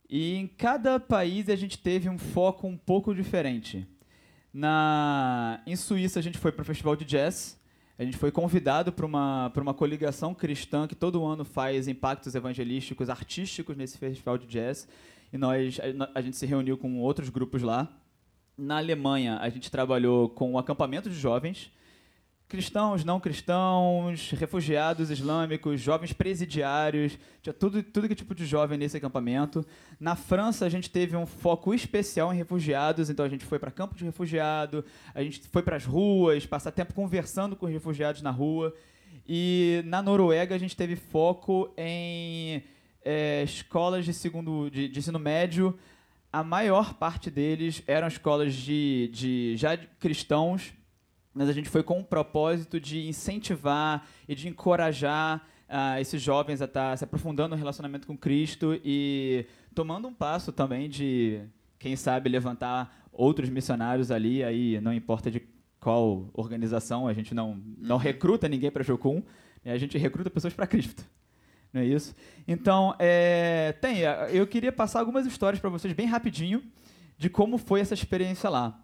e 0.10 0.36
em 0.36 0.48
cada 0.48 1.00
país 1.00 1.50
a 1.50 1.56
gente 1.56 1.78
teve 1.78 2.10
um 2.10 2.18
foco 2.18 2.68
um 2.68 2.78
pouco 2.78 3.14
diferente. 3.14 3.88
Na, 4.54 5.62
em 5.66 5.76
Suíça 5.76 6.20
a 6.20 6.24
gente 6.24 6.38
foi 6.38 6.52
para 6.52 6.62
o 6.62 6.66
festival 6.66 6.96
de 6.96 7.06
jazz. 7.06 7.60
A 7.98 8.04
gente 8.04 8.18
foi 8.18 8.32
convidado 8.32 8.92
para 8.92 9.06
uma, 9.06 9.52
uma 9.56 9.74
coligação 9.74 10.34
cristã 10.34 10.88
que 10.88 10.96
todo 10.96 11.26
ano 11.26 11.46
faz 11.46 11.88
impactos 11.88 12.36
evangelísticos 12.36 13.10
artísticos 13.10 13.76
nesse 13.76 13.98
festival 13.98 14.38
de 14.38 14.46
jazz. 14.48 14.88
E 15.32 15.38
nós, 15.38 15.80
a, 15.80 16.20
a 16.20 16.22
gente 16.22 16.38
se 16.38 16.46
reuniu 16.46 16.78
com 16.78 17.00
outros 17.00 17.30
grupos 17.30 17.62
lá. 17.62 17.92
Na 18.58 18.78
Alemanha, 18.78 19.38
a 19.40 19.50
gente 19.50 19.72
trabalhou 19.72 20.30
com 20.30 20.54
o 20.54 20.58
acampamento 20.58 21.10
de 21.10 21.16
jovens 21.16 21.72
cristãos, 22.48 23.04
não 23.04 23.20
cristãos, 23.20 24.32
refugiados 24.32 25.10
islâmicos, 25.10 25.82
jovens 25.82 26.14
presidiários, 26.14 27.18
tinha 27.42 27.54
tudo, 27.54 27.82
tudo 27.82 28.08
que 28.08 28.16
tipo 28.16 28.36
de 28.36 28.46
jovem 28.46 28.78
nesse 28.78 28.98
acampamento. 28.98 29.66
Na 30.00 30.16
França, 30.16 30.66
a 30.66 30.70
gente 30.70 30.90
teve 30.90 31.16
um 31.16 31.26
foco 31.26 31.74
especial 31.74 32.34
em 32.34 32.38
refugiados, 32.38 33.10
então 33.10 33.26
a 33.26 33.30
gente 33.30 33.46
foi 33.46 33.58
para 33.58 33.72
campo 33.72 33.96
de 33.96 34.04
refugiado, 34.04 34.86
a 35.14 35.24
gente 35.24 35.42
foi 35.48 35.64
para 35.64 35.76
as 35.76 35.86
ruas, 35.86 36.46
passar 36.46 36.72
tempo 36.72 36.94
conversando 36.94 37.56
com 37.56 37.66
os 37.66 37.72
refugiados 37.72 38.22
na 38.22 38.32
rua. 38.32 38.74
E 39.28 39.82
na 39.86 40.02
Noruega, 40.02 40.54
a 40.54 40.58
gente 40.60 40.76
teve 40.76 40.96
foco 40.96 41.74
em 41.76 42.64
é, 43.04 43.44
escolas 43.44 44.06
de, 44.06 44.14
segundo, 44.14 44.70
de, 44.70 44.88
de 44.88 45.00
ensino 45.00 45.18
médio. 45.18 45.78
A 46.32 46.44
maior 46.44 46.94
parte 46.94 47.32
deles 47.32 47.82
eram 47.88 48.08
escolas 48.08 48.54
de, 48.54 49.10
de 49.12 49.58
já 49.58 49.78
cristãos, 49.78 50.74
mas 51.36 51.50
a 51.50 51.54
gente 51.54 51.68
foi 51.68 51.84
com 51.84 52.00
o 52.00 52.04
propósito 52.04 52.80
de 52.80 53.06
incentivar 53.10 54.08
e 54.26 54.34
de 54.34 54.48
encorajar 54.48 55.46
uh, 55.68 56.00
esses 56.00 56.22
jovens 56.22 56.62
a 56.62 56.66
estar 56.66 56.92
tá 56.92 56.98
se 56.98 57.04
aprofundando 57.04 57.50
no 57.50 57.56
relacionamento 57.58 58.08
com 58.08 58.18
Cristo 58.18 58.80
e 58.86 59.46
tomando 59.76 60.08
um 60.08 60.14
passo 60.14 60.54
também 60.54 60.90
de, 60.90 61.42
quem 61.78 61.98
sabe, 61.98 62.30
levantar 62.30 63.06
outros 63.12 63.50
missionários 63.50 64.12
ali, 64.12 64.46
aí 64.46 64.80
não 64.80 64.94
importa 64.94 65.30
de 65.30 65.42
qual 65.78 66.30
organização, 66.34 67.06
a 67.06 67.14
gente 67.14 67.36
não, 67.36 67.62
não 67.78 67.98
uhum. 67.98 68.02
recruta 68.02 68.48
ninguém 68.48 68.72
para 68.72 68.82
Jocum, 68.82 69.22
né, 69.64 69.74
a 69.74 69.78
gente 69.78 69.98
recruta 69.98 70.30
pessoas 70.30 70.54
para 70.54 70.66
Cristo. 70.66 71.06
Não 71.74 71.82
é 71.82 71.86
isso? 71.86 72.16
Então, 72.48 72.96
é, 72.98 73.74
tem, 73.82 74.00
eu 74.32 74.48
queria 74.48 74.72
passar 74.72 75.02
algumas 75.02 75.26
histórias 75.26 75.60
para 75.60 75.70
vocês 75.70 75.94
bem 75.94 76.08
rapidinho 76.08 76.64
de 77.18 77.30
como 77.30 77.58
foi 77.58 77.82
essa 77.82 77.94
experiência 77.94 78.50
lá. 78.50 78.82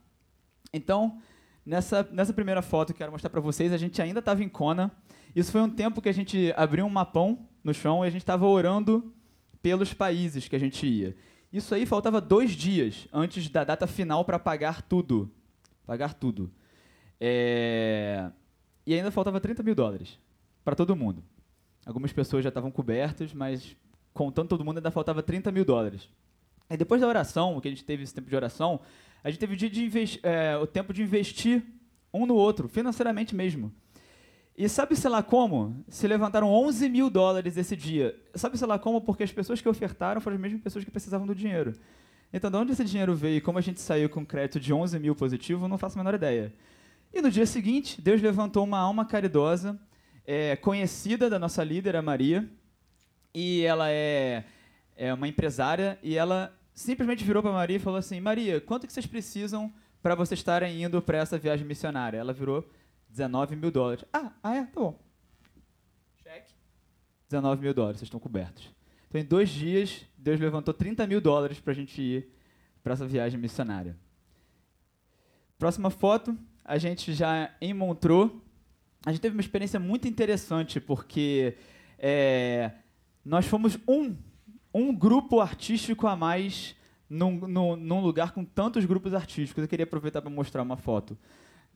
Então, 0.74 1.18
Nessa, 1.66 2.08
nessa 2.12 2.34
primeira 2.34 2.62
foto 2.62 2.88
que 2.88 2.94
eu 2.94 2.98
quero 2.98 3.12
mostrar 3.12 3.30
para 3.30 3.40
vocês, 3.40 3.72
a 3.72 3.78
gente 3.78 4.02
ainda 4.02 4.20
estava 4.20 4.44
em 4.44 4.50
Kona. 4.50 4.92
Isso 5.36 5.52
foi 5.52 5.62
um 5.62 5.70
tempo 5.70 6.02
que 6.02 6.10
a 6.10 6.14
gente 6.14 6.54
abriu 6.58 6.86
um 6.86 6.90
mapão 6.90 7.48
no 7.64 7.74
chão 7.74 8.04
e 8.04 8.08
a 8.08 8.12
gente 8.12 8.22
estava 8.22 8.46
orando 8.48 9.14
pelos 9.62 9.94
países 9.94 10.48
que 10.48 10.56
a 10.56 10.60
gente 10.60 10.86
ia. 10.88 11.16
Isso 11.54 11.76
aí 11.76 11.86
faltava 11.86 12.20
dois 12.20 12.52
dias 12.52 13.08
antes 13.14 13.50
da 13.50 13.64
data 13.64 13.86
final 13.86 14.26
para 14.26 14.40
pagar 14.40 14.82
tudo. 14.82 15.30
Pagar 15.86 16.14
tudo. 16.14 16.52
É... 17.20 18.32
E 18.86 18.96
ainda 18.96 19.12
faltava 19.12 19.40
30 19.40 19.62
mil 19.62 19.76
dólares 19.76 20.18
para 20.64 20.76
todo 20.76 20.96
mundo. 20.96 21.24
Algumas 21.86 22.12
pessoas 22.12 22.44
já 22.44 22.50
estavam 22.50 22.72
cobertas, 22.72 23.34
mas 23.34 23.76
contando 24.14 24.50
todo 24.50 24.66
mundo 24.66 24.78
ainda 24.78 24.92
faltava 24.92 25.22
30 25.22 25.52
mil 25.52 25.66
dólares. 25.66 26.10
E 26.70 26.78
depois 26.78 27.02
da 27.02 27.08
oração, 27.08 27.60
que 27.60 27.68
a 27.68 27.72
gente 27.72 27.84
teve 27.84 28.04
esse 28.04 28.14
tempo 28.14 28.30
de 28.30 28.36
oração, 28.36 28.80
a 29.24 29.30
gente 29.30 29.40
teve 29.40 29.54
o, 29.54 29.58
de 29.58 30.20
é, 30.24 30.58
o 30.58 30.66
tempo 30.66 30.94
de 30.94 31.02
investir 31.02 31.64
um 32.14 32.26
no 32.26 32.36
outro, 32.36 32.68
financeiramente 32.68 33.36
mesmo. 33.36 33.72
E 34.58 34.68
sabe, 34.68 34.96
sei 34.96 35.10
lá 35.10 35.24
como? 35.24 35.84
Se 35.88 36.08
levantaram 36.08 36.50
11 36.50 36.90
mil 36.90 37.10
dólares 37.10 37.58
esse 37.58 37.76
dia. 37.76 38.16
Sabe, 38.36 38.58
sei 38.58 38.68
lá 38.68 38.78
como? 38.78 39.02
Porque 39.02 39.24
as 39.24 39.32
pessoas 39.32 39.62
que 39.62 39.70
ofertaram 39.70 40.20
foram 40.20 40.36
as 40.36 40.42
mesmas 40.42 40.62
pessoas 40.62 40.84
que 40.84 40.92
precisavam 40.92 41.26
do 41.26 41.34
dinheiro. 41.34 41.74
Então, 42.34 42.50
de 42.50 42.58
onde 42.58 42.72
esse 42.72 42.84
dinheiro 42.84 43.16
veio 43.16 43.38
e 43.38 43.42
como 43.42 43.58
a 43.58 43.62
gente 43.62 43.82
saiu 43.82 44.10
com 44.10 44.26
crédito 44.26 44.60
de 44.60 44.74
11 44.74 45.00
mil 45.00 45.16
positivo, 45.16 45.68
não 45.68 45.78
faço 45.78 45.98
a 45.98 46.04
menor 46.04 46.16
ideia. 46.16 46.54
E 47.14 47.22
no 47.22 47.30
dia 47.30 47.46
seguinte, 47.46 48.02
Deus 48.02 48.22
levantou 48.22 48.64
uma 48.64 48.78
alma 48.78 49.06
caridosa, 49.06 49.80
é, 50.26 50.56
conhecida 50.56 51.30
da 51.30 51.38
nossa 51.38 51.64
líder, 51.64 51.96
a 51.96 52.02
Maria, 52.02 52.50
e 53.34 53.64
ela 53.64 53.90
é, 53.90 54.46
é 54.96 55.14
uma 55.14 55.28
empresária, 55.28 56.00
e 56.02 56.16
ela 56.16 56.54
simplesmente 56.74 57.24
virou 57.24 57.42
para 57.42 57.52
Maria 57.52 57.78
e 57.78 57.80
falou 57.80 58.00
assim: 58.00 58.20
Maria, 58.20 58.60
quanto 58.62 58.88
que 58.88 58.94
vocês 58.94 59.06
precisam 59.06 59.72
para 60.02 60.16
vocês 60.16 60.40
estarem 60.40 60.84
indo 60.84 61.02
para 61.02 61.18
essa 61.18 61.38
viagem 61.38 61.66
missionária? 61.66 62.18
Ela 62.18 62.34
virou 62.34 62.68
19 63.10 63.56
mil 63.56 63.72
dólares. 63.72 64.06
Ah, 64.12 64.32
ah 64.42 64.56
é? 64.56 64.64
Tá 64.66 64.80
bom. 64.80 65.00
Cheque. 66.24 66.54
19 67.30 67.62
mil 67.62 67.74
dólares, 67.74 68.00
vocês 68.00 68.08
estão 68.08 68.20
cobertos. 68.20 68.70
Então, 69.08 69.20
em 69.20 69.26
dois 69.26 69.50
dias, 69.50 70.06
Deus 70.18 70.40
levantou 70.40 70.74
30 70.74 71.06
mil 71.06 71.20
dólares 71.20 71.60
para 71.60 71.72
a 71.72 71.76
gente 71.76 72.02
ir 72.02 72.32
para 72.82 72.94
essa 72.94 73.06
viagem 73.06 73.40
missionária. 73.40 73.98
Próxima 75.58 75.90
foto, 75.90 76.38
a 76.64 76.78
gente 76.78 77.14
já 77.14 77.54
em 77.60 77.74
Montreux. 77.74 78.32
A 79.06 79.12
gente 79.12 79.22
teve 79.22 79.36
uma 79.36 79.42
experiência 79.42 79.80
muito 79.80 80.08
interessante, 80.08 80.80
porque 80.80 81.58
é, 81.98 82.72
nós 83.24 83.46
fomos 83.46 83.78
um 83.88 84.16
um 84.74 84.94
grupo 84.94 85.40
artístico 85.40 86.08
a 86.08 86.16
mais 86.16 86.76
num, 87.10 87.36
num, 87.48 87.76
num, 87.76 88.00
lugar 88.00 88.32
com 88.32 88.46
tantos 88.46 88.86
grupos 88.86 89.14
artísticos. 89.14 89.62
Eu 89.62 89.68
queria 89.68 89.84
aproveitar 89.84 90.22
para 90.22 90.32
mostrar 90.32 90.62
uma 90.62 90.78
foto. 90.78 91.18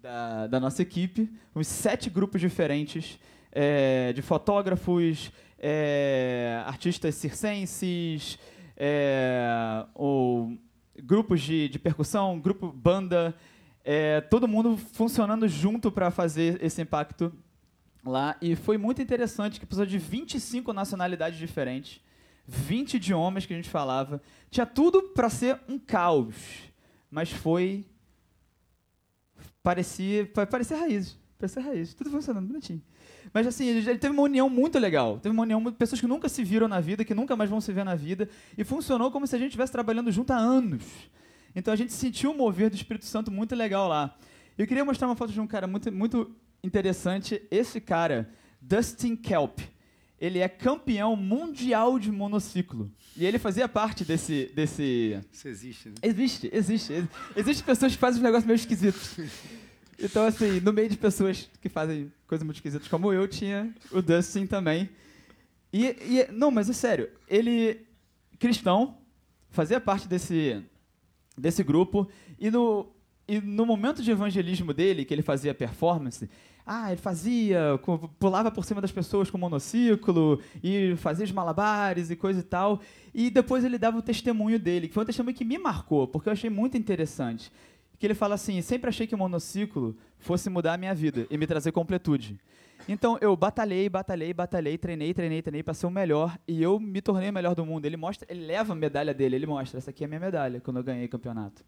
da, 0.01 0.47
da 0.47 0.59
nossa 0.59 0.81
equipe, 0.81 1.31
uns 1.55 1.67
sete 1.67 2.09
grupos 2.09 2.39
diferentes 2.39 3.19
é, 3.51 4.13
de 4.13 4.21
fotógrafos, 4.21 5.31
é, 5.57 6.61
artistas 6.65 7.15
circenses, 7.15 8.37
é, 8.77 9.85
ou 9.93 10.57
grupos 11.03 11.41
de, 11.41 11.69
de 11.69 11.79
percussão, 11.79 12.39
grupo 12.39 12.71
banda, 12.71 13.35
é, 13.83 14.21
todo 14.21 14.47
mundo 14.47 14.77
funcionando 14.77 15.47
junto 15.47 15.91
para 15.91 16.11
fazer 16.11 16.63
esse 16.63 16.81
impacto 16.81 17.33
lá. 18.05 18.35
E 18.41 18.55
foi 18.55 18.77
muito 18.77 19.01
interessante 19.01 19.59
que 19.59 19.65
precisou 19.65 19.85
de 19.85 19.97
25 19.97 20.73
nacionalidades 20.73 21.39
diferentes, 21.39 22.01
20 22.47 22.95
idiomas 22.95 23.45
que 23.45 23.53
a 23.53 23.55
gente 23.55 23.69
falava. 23.69 24.21
Tinha 24.49 24.65
tudo 24.65 25.03
para 25.09 25.29
ser 25.29 25.59
um 25.67 25.79
caos, 25.79 26.35
mas 27.09 27.31
foi. 27.31 27.85
Parecia, 29.63 30.25
parecia 30.49 30.77
raiz. 30.77 31.17
Parecia 31.37 31.61
raiz. 31.61 31.93
Tudo 31.93 32.09
funcionando 32.09 32.47
bonitinho. 32.47 32.81
Mas 33.33 33.47
assim, 33.47 33.67
ele 33.67 33.97
teve 33.97 34.13
uma 34.13 34.23
união 34.23 34.49
muito 34.49 34.79
legal. 34.79 35.19
Teve 35.19 35.33
uma 35.33 35.43
união 35.43 35.61
de 35.63 35.71
pessoas 35.71 35.99
que 35.99 36.07
nunca 36.07 36.29
se 36.29 36.43
viram 36.43 36.67
na 36.67 36.79
vida, 36.79 37.03
que 37.03 37.13
nunca 37.13 37.35
mais 37.35 37.49
vão 37.49 37.59
se 37.59 37.73
ver 37.73 37.83
na 37.83 37.95
vida. 37.95 38.29
E 38.57 38.63
funcionou 38.63 39.11
como 39.11 39.27
se 39.27 39.35
a 39.35 39.39
gente 39.39 39.49
estivesse 39.49 39.71
trabalhando 39.71 40.11
junto 40.11 40.31
há 40.31 40.37
anos. 40.37 40.83
Então 41.55 41.73
a 41.73 41.77
gente 41.77 41.93
sentiu 41.93 42.31
o 42.31 42.37
mover 42.37 42.69
do 42.69 42.75
Espírito 42.75 43.05
Santo 43.05 43.31
muito 43.31 43.55
legal 43.55 43.87
lá. 43.87 44.15
Eu 44.57 44.65
queria 44.65 44.85
mostrar 44.85 45.07
uma 45.07 45.15
foto 45.15 45.33
de 45.33 45.41
um 45.41 45.47
cara 45.47 45.67
muito, 45.67 45.91
muito 45.91 46.33
interessante. 46.63 47.41
Esse 47.51 47.81
cara, 47.81 48.29
Dustin 48.61 49.15
Kelp. 49.15 49.59
Ele 50.19 50.39
é 50.39 50.47
campeão 50.47 51.15
mundial 51.15 51.99
de 51.99 52.11
monociclo. 52.11 52.91
E 53.17 53.25
ele 53.25 53.37
fazia 53.37 53.67
parte 53.67 54.05
desse. 54.05 54.51
desse... 54.55 55.19
Isso 55.31 55.47
existe, 55.47 55.89
né? 55.89 55.95
Existe, 56.01 56.49
existe. 56.53 56.93
Existem 57.35 57.65
pessoas 57.65 57.93
que 57.93 57.99
fazem 57.99 58.21
um 58.21 58.23
negócio 58.23 58.47
meio 58.47 58.55
esquisitos. 58.55 59.17
Então, 59.97 60.25
assim, 60.25 60.59
no 60.59 60.73
meio 60.73 60.89
de 60.89 60.97
pessoas 60.97 61.49
que 61.61 61.69
fazem 61.69 62.11
coisas 62.27 62.43
muito 62.43 62.57
esquisitas 62.57 62.87
como 62.89 63.13
eu, 63.13 63.27
tinha 63.29 63.73
o 63.91 64.01
Dustin 64.01 64.45
também. 64.45 64.89
E, 65.71 65.85
e 65.85 66.27
não, 66.31 66.51
mas 66.51 66.69
é 66.69 66.73
sério, 66.73 67.09
ele, 67.27 67.85
cristão, 68.37 68.97
fazia 69.49 69.79
parte 69.79 70.07
desse, 70.07 70.63
desse 71.37 71.63
grupo, 71.63 72.09
e 72.39 72.51
no, 72.51 72.91
e 73.27 73.39
no 73.41 73.65
momento 73.65 74.03
de 74.03 74.11
evangelismo 74.11 74.73
dele, 74.73 75.05
que 75.05 75.13
ele 75.13 75.21
fazia 75.21 75.53
performance, 75.53 76.29
ah, 76.65 76.91
ele 76.91 76.99
fazia, 76.99 77.79
pulava 78.19 78.49
por 78.49 78.65
cima 78.65 78.81
das 78.81 78.91
pessoas 78.91 79.29
com 79.29 79.37
monociclo, 79.37 80.41
e 80.63 80.95
fazia 80.97 81.25
os 81.25 81.31
malabares 81.31 82.09
e 82.09 82.15
coisa 82.15 82.39
e 82.39 82.43
tal, 82.43 82.79
e 83.13 83.29
depois 83.29 83.63
ele 83.63 83.77
dava 83.77 83.97
o 83.97 84.01
testemunho 84.01 84.57
dele, 84.57 84.87
que 84.87 84.93
foi 84.93 85.03
um 85.03 85.05
testemunho 85.05 85.35
que 85.35 85.45
me 85.45 85.57
marcou, 85.57 86.07
porque 86.07 86.29
eu 86.29 86.33
achei 86.33 86.49
muito 86.49 86.75
interessante 86.75 87.51
que 87.97 88.05
ele 88.05 88.13
fala 88.13 88.35
assim: 88.35 88.61
sempre 88.61 88.89
achei 88.89 89.07
que 89.07 89.15
o 89.15 89.17
monociclo 89.17 89.95
fosse 90.17 90.49
mudar 90.49 90.73
a 90.73 90.77
minha 90.77 90.93
vida 90.93 91.25
e 91.29 91.37
me 91.37 91.47
trazer 91.47 91.71
completude. 91.71 92.39
Então 92.87 93.17
eu 93.21 93.35
batalhei, 93.35 93.89
batalhei, 93.89 94.33
batalhei, 94.33 94.77
treinei, 94.77 95.13
treinei, 95.13 95.41
treinei 95.41 95.63
para 95.63 95.73
ser 95.73 95.87
o 95.87 95.89
melhor 95.89 96.37
e 96.47 96.61
eu 96.61 96.79
me 96.79 97.01
tornei 97.01 97.29
o 97.29 97.33
melhor 97.33 97.55
do 97.55 97.65
mundo. 97.65 97.85
Ele 97.85 97.97
mostra, 97.97 98.27
ele 98.29 98.45
leva 98.45 98.73
a 98.73 98.75
medalha 98.75 99.13
dele, 99.13 99.35
ele 99.35 99.47
mostra: 99.47 99.77
essa 99.77 99.89
aqui 99.89 100.03
é 100.03 100.05
a 100.05 100.07
minha 100.07 100.19
medalha 100.19 100.59
quando 100.59 100.77
eu 100.77 100.83
ganhei 100.83 101.05
o 101.05 101.09
campeonato. 101.09 101.63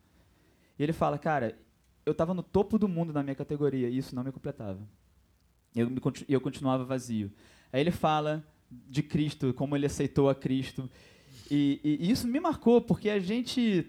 E 0.77 0.83
ele 0.83 0.93
fala: 0.93 1.17
cara, 1.17 1.57
eu 2.07 2.13
estava 2.13 2.33
no 2.33 2.41
topo 2.41 2.79
do 2.79 2.87
mundo 2.87 3.11
na 3.11 3.21
minha 3.21 3.35
categoria 3.35 3.89
e 3.89 3.97
isso 3.97 4.15
não 4.15 4.23
me 4.23 4.31
completava. 4.31 4.79
Eu, 5.75 5.89
me, 5.89 6.01
eu 6.29 6.39
continuava 6.39 6.85
vazio. 6.85 7.29
Aí 7.71 7.81
ele 7.81 7.91
fala 7.91 8.47
de 8.71 9.03
Cristo, 9.03 9.53
como 9.53 9.75
ele 9.75 9.85
aceitou 9.85 10.29
a 10.29 10.35
Cristo. 10.35 10.89
E, 11.51 11.81
e, 11.83 12.07
e 12.07 12.11
isso 12.11 12.25
me 12.25 12.39
marcou, 12.39 12.81
porque 12.81 13.09
a 13.09 13.19
gente 13.19 13.85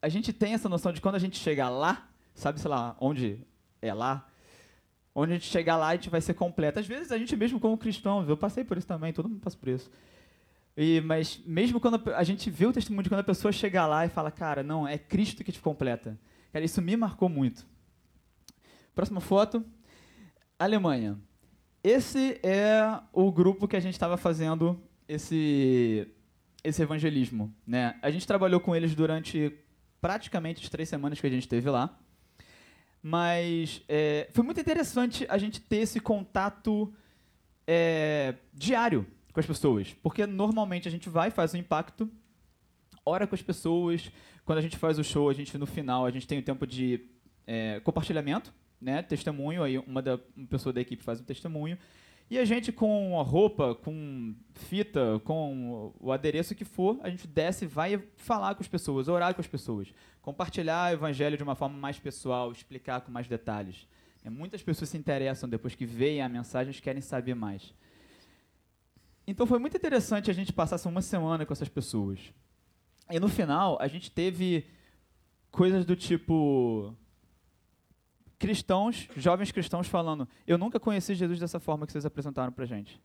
a 0.00 0.10
gente 0.10 0.30
tem 0.30 0.52
essa 0.52 0.68
noção 0.68 0.92
de 0.92 1.00
quando 1.00 1.14
a 1.14 1.18
gente 1.18 1.38
chegar 1.38 1.70
lá, 1.70 2.06
sabe, 2.34 2.60
sei 2.60 2.70
lá, 2.70 2.96
onde 3.00 3.40
é 3.80 3.92
lá, 3.94 4.28
onde 5.14 5.32
a 5.32 5.36
gente 5.36 5.48
chegar 5.48 5.76
lá, 5.76 5.88
a 5.88 5.94
gente 5.96 6.10
vai 6.10 6.20
ser 6.20 6.34
completo. 6.34 6.78
Às 6.78 6.86
vezes 6.86 7.10
a 7.10 7.16
gente 7.16 7.34
mesmo 7.34 7.58
como 7.58 7.78
cristão, 7.78 8.24
eu 8.28 8.36
passei 8.36 8.62
por 8.62 8.76
isso 8.76 8.86
também, 8.86 9.10
todo 9.10 9.28
mundo 9.28 9.40
passa 9.40 9.56
por 9.56 9.70
isso. 9.70 9.90
E, 10.76 11.00
mas 11.00 11.40
mesmo 11.46 11.80
quando 11.80 12.12
a 12.12 12.22
gente 12.22 12.50
vê 12.50 12.66
o 12.66 12.72
testemunho 12.74 13.04
de 13.04 13.08
quando 13.08 13.20
a 13.20 13.24
pessoa 13.24 13.50
chega 13.50 13.86
lá 13.86 14.04
e 14.04 14.10
fala, 14.10 14.30
cara, 14.30 14.62
não, 14.62 14.86
é 14.86 14.98
Cristo 14.98 15.42
que 15.42 15.50
te 15.50 15.60
completa. 15.60 16.16
Cara, 16.58 16.66
isso 16.66 16.82
me 16.82 16.96
marcou 16.96 17.28
muito. 17.28 17.64
Próxima 18.92 19.20
foto. 19.20 19.64
Alemanha. 20.58 21.16
Esse 21.84 22.40
é 22.42 23.00
o 23.12 23.30
grupo 23.30 23.68
que 23.68 23.76
a 23.76 23.80
gente 23.80 23.92
estava 23.92 24.16
fazendo 24.16 24.76
esse, 25.06 26.08
esse 26.64 26.82
evangelismo. 26.82 27.54
Né? 27.64 27.96
A 28.02 28.10
gente 28.10 28.26
trabalhou 28.26 28.58
com 28.58 28.74
eles 28.74 28.92
durante 28.92 29.56
praticamente 30.00 30.64
as 30.64 30.68
três 30.68 30.88
semanas 30.88 31.20
que 31.20 31.28
a 31.28 31.30
gente 31.30 31.46
teve 31.46 31.70
lá. 31.70 31.96
Mas 33.00 33.80
é, 33.88 34.28
foi 34.32 34.42
muito 34.42 34.60
interessante 34.60 35.24
a 35.28 35.38
gente 35.38 35.60
ter 35.60 35.76
esse 35.76 36.00
contato 36.00 36.92
é, 37.68 38.34
diário 38.52 39.06
com 39.32 39.38
as 39.38 39.46
pessoas. 39.46 39.94
Porque 40.02 40.26
normalmente 40.26 40.88
a 40.88 40.90
gente 40.90 41.08
vai, 41.08 41.30
faz 41.30 41.54
um 41.54 41.58
impacto, 41.58 42.10
ora 43.06 43.28
com 43.28 43.36
as 43.36 43.42
pessoas. 43.42 44.10
Quando 44.48 44.60
a 44.60 44.62
gente 44.62 44.78
faz 44.78 44.98
o 44.98 45.04
show, 45.04 45.28
a 45.28 45.34
gente 45.34 45.58
no 45.58 45.66
final 45.66 46.06
a 46.06 46.10
gente 46.10 46.26
tem 46.26 46.38
o 46.38 46.42
tempo 46.42 46.66
de 46.66 47.04
é, 47.46 47.80
compartilhamento, 47.80 48.50
né, 48.80 49.02
testemunho. 49.02 49.62
Aí 49.62 49.76
uma, 49.76 50.00
da, 50.00 50.18
uma 50.34 50.46
pessoa 50.46 50.72
da 50.72 50.80
equipe 50.80 51.02
faz 51.02 51.20
um 51.20 51.22
testemunho. 51.22 51.76
E 52.30 52.38
a 52.38 52.46
gente, 52.46 52.72
com 52.72 53.20
a 53.20 53.22
roupa, 53.22 53.74
com 53.74 54.34
fita, 54.54 55.20
com 55.22 55.92
o 56.00 56.10
adereço 56.10 56.54
que 56.54 56.64
for, 56.64 56.98
a 57.02 57.10
gente 57.10 57.26
desce 57.26 57.66
e 57.66 57.68
vai 57.68 58.02
falar 58.16 58.54
com 58.54 58.62
as 58.62 58.68
pessoas, 58.68 59.06
orar 59.06 59.34
com 59.34 59.42
as 59.42 59.46
pessoas, 59.46 59.92
compartilhar 60.22 60.92
o 60.92 60.94
evangelho 60.94 61.36
de 61.36 61.42
uma 61.42 61.54
forma 61.54 61.76
mais 61.76 61.98
pessoal, 61.98 62.50
explicar 62.50 63.02
com 63.02 63.12
mais 63.12 63.28
detalhes. 63.28 63.86
É, 64.24 64.30
muitas 64.30 64.62
pessoas 64.62 64.88
se 64.88 64.96
interessam 64.96 65.46
depois 65.46 65.74
que 65.74 65.84
veem 65.84 66.22
a 66.22 66.28
mensagem 66.28 66.72
e 66.72 66.80
querem 66.80 67.02
saber 67.02 67.34
mais. 67.34 67.74
Então 69.26 69.46
foi 69.46 69.58
muito 69.58 69.76
interessante 69.76 70.30
a 70.30 70.34
gente 70.34 70.54
passar 70.54 70.80
uma 70.88 71.02
semana 71.02 71.44
com 71.44 71.52
essas 71.52 71.68
pessoas. 71.68 72.32
E 73.10 73.18
no 73.18 73.28
final, 73.28 73.78
a 73.80 73.88
gente 73.88 74.10
teve 74.10 74.66
coisas 75.50 75.84
do 75.84 75.96
tipo 75.96 76.94
cristãos, 78.38 79.08
jovens 79.16 79.50
cristãos 79.50 79.88
falando: 79.88 80.28
Eu 80.46 80.58
nunca 80.58 80.78
conheci 80.78 81.14
Jesus 81.14 81.40
dessa 81.40 81.58
forma 81.58 81.86
que 81.86 81.92
vocês 81.92 82.06
apresentaram 82.06 82.52
para 82.52 82.64
gente. 82.64 83.02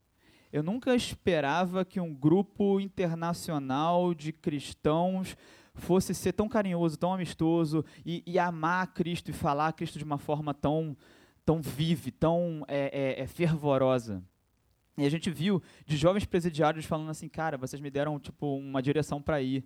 Eu 0.52 0.62
nunca 0.62 0.96
esperava 0.96 1.84
que 1.84 2.00
um 2.00 2.14
grupo 2.14 2.80
internacional 2.80 4.14
de 4.14 4.32
cristãos 4.32 5.36
fosse 5.74 6.14
ser 6.14 6.34
tão 6.34 6.48
carinhoso, 6.48 6.98
tão 6.98 7.12
amistoso 7.12 7.84
e, 8.06 8.22
e 8.26 8.38
amar 8.38 8.94
Cristo 8.94 9.30
e 9.30 9.34
falar 9.34 9.74
Cristo 9.74 9.98
de 9.98 10.04
uma 10.04 10.20
forma 10.20 10.54
tão, 10.54 10.96
tão 11.44 11.60
vive, 11.60 12.12
tão 12.12 12.64
é, 12.68 13.16
é, 13.18 13.22
é 13.24 13.28
fervorosa. 13.28 14.24
E 14.96 15.06
a 15.06 15.10
gente 15.10 15.32
viu 15.32 15.62
de 15.88 15.98
jovens 15.98 16.26
presidiários 16.26 16.86
falando 16.86 17.10
assim, 17.10 17.28
cara, 17.28 17.58
vocês 17.58 17.82
me 17.82 17.90
deram 17.90 18.20
tipo 18.20 18.56
uma 18.56 18.82
direção 18.82 19.20
para 19.20 19.42
ir. 19.42 19.66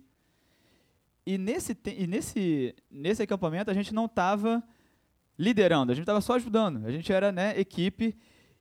E 1.28 1.36
nesse, 1.36 1.76
e 1.84 2.06
nesse, 2.06 2.74
nesse 2.90 3.22
acampamento 3.22 3.70
a 3.70 3.74
gente 3.74 3.92
não 3.92 4.06
estava 4.06 4.62
liderando, 5.38 5.92
a 5.92 5.94
gente 5.94 6.04
estava 6.04 6.22
só 6.22 6.36
ajudando. 6.36 6.86
A 6.86 6.90
gente 6.90 7.12
era 7.12 7.30
né, 7.30 7.52
equipe 7.60 8.16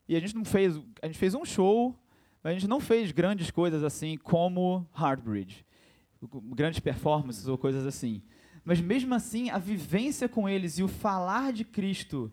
e 0.06 0.17
a 0.17 0.19
gente 0.19 0.36
não 0.36 0.43
fez, 0.43 0.77
a 1.01 1.06
gente 1.06 1.17
fez 1.17 1.34
um 1.34 1.45
show, 1.45 1.97
mas 2.43 2.51
a 2.51 2.53
gente 2.60 2.67
não 2.67 2.82
fez 2.82 3.13
grandes 3.13 3.49
coisas 3.51 3.86
assim 3.86 4.17
como 4.17 4.86
Hardbridge, 4.91 5.65
grandes 6.53 6.82
performances 6.82 7.47
ou 7.47 7.58
coisas 7.58 7.86
assim. 7.86 8.21
Mas 8.65 8.82
mesmo 8.82 9.15
assim, 9.15 9.49
a 9.49 9.58
vivência 9.58 10.27
com 10.27 10.49
eles 10.49 10.77
e 10.77 10.84
o 10.84 10.89
falar 10.89 11.53
de 11.53 11.63
Cristo 11.63 12.30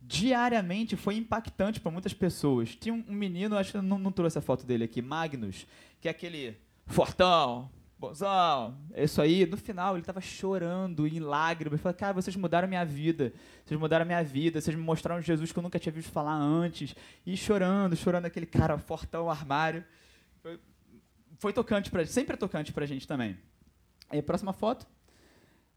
diariamente 0.00 0.96
foi 0.96 1.16
impactante 1.16 1.78
para 1.78 1.92
muitas 1.92 2.14
pessoas. 2.14 2.74
Tinha 2.74 2.94
um 2.94 3.12
menino, 3.12 3.54
acho 3.58 3.72
que 3.72 3.82
não, 3.82 3.98
não 3.98 4.10
trouxe 4.10 4.38
a 4.38 4.40
foto 4.40 4.64
dele 4.64 4.84
aqui, 4.84 5.02
Magnus, 5.02 5.66
que 6.00 6.08
é 6.08 6.10
aquele 6.10 6.56
fortão, 6.86 7.70
Bozão, 8.08 8.76
é 8.92 9.04
isso 9.04 9.20
aí. 9.20 9.46
No 9.46 9.56
final, 9.56 9.94
ele 9.94 10.02
estava 10.02 10.20
chorando 10.20 11.06
em 11.06 11.18
lágrimas. 11.20 11.80
Falei, 11.80 11.96
cara, 11.96 12.12
vocês 12.12 12.36
mudaram 12.36 12.68
minha 12.68 12.84
vida. 12.84 13.32
Vocês 13.64 13.78
mudaram 13.80 14.04
minha 14.04 14.22
vida. 14.22 14.60
Vocês 14.60 14.76
me 14.76 14.82
mostraram 14.82 15.22
Jesus 15.22 15.52
que 15.52 15.58
eu 15.58 15.62
nunca 15.62 15.78
tinha 15.78 15.92
visto 15.92 16.12
falar 16.12 16.34
antes. 16.34 16.94
E 17.24 17.36
chorando, 17.36 17.96
chorando 17.96 18.26
aquele 18.26 18.46
cara 18.46 18.76
fortão, 18.78 19.30
armário. 19.30 19.84
Foi, 20.42 20.60
foi 21.38 21.52
tocante 21.52 21.90
para 21.90 22.04
sempre 22.06 22.34
é 22.34 22.36
tocante 22.36 22.72
para 22.72 22.84
a 22.84 22.86
gente 22.86 23.08
também. 23.08 23.38
E 24.12 24.20
próxima 24.20 24.52
foto. 24.52 24.86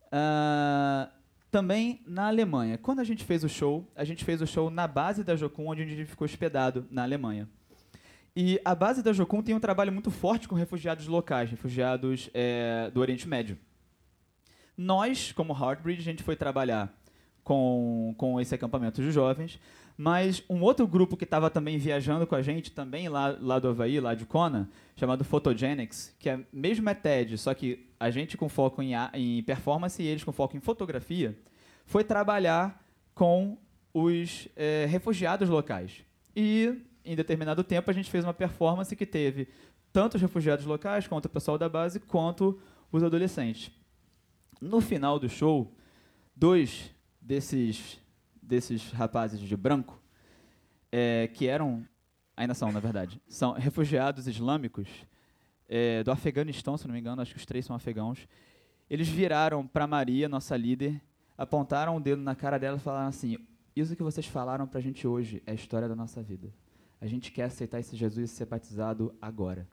Uh, 0.08 1.10
também 1.50 2.02
na 2.06 2.28
Alemanha. 2.28 2.78
Quando 2.78 3.00
a 3.00 3.04
gente 3.04 3.24
fez 3.24 3.44
o 3.44 3.50
show, 3.50 3.90
a 3.96 4.04
gente 4.04 4.26
fez 4.26 4.42
o 4.42 4.48
show 4.48 4.70
na 4.70 4.88
base 4.88 5.24
da 5.24 5.36
Jocum, 5.36 5.68
onde 5.68 5.82
a 5.82 5.86
gente 5.86 6.06
ficou 6.06 6.26
hospedado 6.26 6.86
na 6.92 7.04
Alemanha. 7.04 7.48
E 8.40 8.62
a 8.64 8.76
base 8.76 9.02
da 9.02 9.12
Jocum 9.12 9.42
tem 9.42 9.56
um 9.56 9.60
trabalho 9.60 9.92
muito 9.92 10.12
forte 10.12 10.48
com 10.48 10.54
refugiados 10.54 11.08
locais, 11.08 11.50
refugiados 11.50 12.30
é, 12.36 12.92
do 12.94 13.00
Oriente 13.00 13.28
Médio. 13.28 13.58
Nós, 14.78 15.32
como 15.32 15.58
Heartbridge, 15.60 16.02
a 16.02 16.04
gente 16.04 16.22
foi 16.22 16.36
trabalhar 16.36 16.96
com, 17.44 18.14
com 18.16 18.40
esse 18.40 18.54
acampamento 18.54 19.02
de 19.02 19.10
jovens, 19.10 19.60
mas 19.98 20.44
um 20.48 20.62
outro 20.62 20.86
grupo 20.86 21.18
que 21.18 21.24
estava 21.24 21.50
também 21.50 21.80
viajando 21.80 22.28
com 22.28 22.36
a 22.36 22.44
gente, 22.44 22.70
também 22.70 23.10
lá, 23.10 23.36
lá 23.42 23.58
do 23.58 23.70
Havaí, 23.70 24.00
lá 24.00 24.14
de 24.14 24.28
Kona, 24.28 24.70
chamado 24.96 25.24
Photogenics, 25.24 26.16
que 26.20 26.30
é 26.30 26.40
mesmo 26.54 26.88
é 26.92 26.94
TED, 26.94 27.40
só 27.40 27.56
que 27.56 27.90
a 28.00 28.12
gente 28.12 28.38
com 28.38 28.48
foco 28.48 28.84
em, 28.84 28.92
em 29.16 29.42
performance 29.42 30.00
e 30.00 30.06
eles 30.06 30.24
com 30.24 30.32
foco 30.32 30.56
em 30.56 30.60
fotografia, 30.60 31.36
foi 31.88 32.04
trabalhar 32.04 32.86
com 33.16 33.58
os 33.92 34.48
é, 34.56 34.86
refugiados 34.88 35.50
locais. 35.50 36.06
E, 36.36 36.76
em 37.08 37.16
determinado 37.16 37.64
tempo, 37.64 37.90
a 37.90 37.94
gente 37.94 38.12
fez 38.12 38.24
uma 38.24 38.34
performance 38.34 38.96
que 38.96 39.06
teve 39.06 39.48
tanto 39.94 40.16
os 40.16 40.22
refugiados 40.22 40.66
locais, 40.66 41.08
quanto 41.08 41.26
o 41.26 41.30
pessoal 41.30 41.58
da 41.58 41.70
base, 41.70 42.00
quanto 42.00 42.60
os 42.92 43.02
adolescentes. 43.02 43.72
No 44.60 44.82
final 44.82 45.18
do 45.18 45.30
show, 45.30 45.74
dois 46.36 46.92
desses, 47.22 47.98
desses 48.42 48.92
rapazes 48.92 49.40
de 49.40 49.56
branco, 49.56 50.02
é, 50.92 51.30
que 51.34 51.48
eram, 51.48 51.86
ainda 52.36 52.54
são, 52.54 52.72
na 52.72 52.80
verdade, 52.80 53.22
são 53.28 53.54
refugiados 53.54 54.28
islâmicos 54.28 54.88
é, 55.68 56.04
do 56.04 56.12
Afeganistão, 56.12 56.78
se 56.78 56.88
não 56.88 56.94
me 56.94 57.00
engano, 57.00 57.22
acho 57.22 57.34
que 57.34 57.40
os 57.40 57.46
três 57.46 57.66
são 57.66 57.76
afegãos. 57.76 58.28
Eles 58.90 59.08
viraram 59.08 59.66
para 59.66 59.88
Maria, 59.88 60.30
nossa 60.30 60.56
líder, 60.56 61.02
apontaram 61.38 61.96
o 61.96 62.00
dedo 62.00 62.22
na 62.22 62.36
cara 62.36 62.58
dela 62.58 62.78
e 62.78 62.80
falaram 62.80 63.08
assim: 63.08 63.38
Isso 63.76 63.96
que 63.96 64.04
vocês 64.04 64.26
falaram 64.26 64.66
para 64.66 64.80
a 64.80 64.82
gente 64.82 65.06
hoje 65.06 65.42
é 65.46 65.52
a 65.52 65.56
história 65.56 65.88
da 65.88 65.96
nossa 65.96 66.22
vida. 66.22 66.54
A 67.00 67.06
gente 67.06 67.32
quer 67.32 67.44
aceitar 67.44 67.80
esse 67.80 67.96
Jesus 67.96 68.32
e 68.32 68.34
ser 68.34 68.46
batizado 68.46 69.16
agora. 69.22 69.68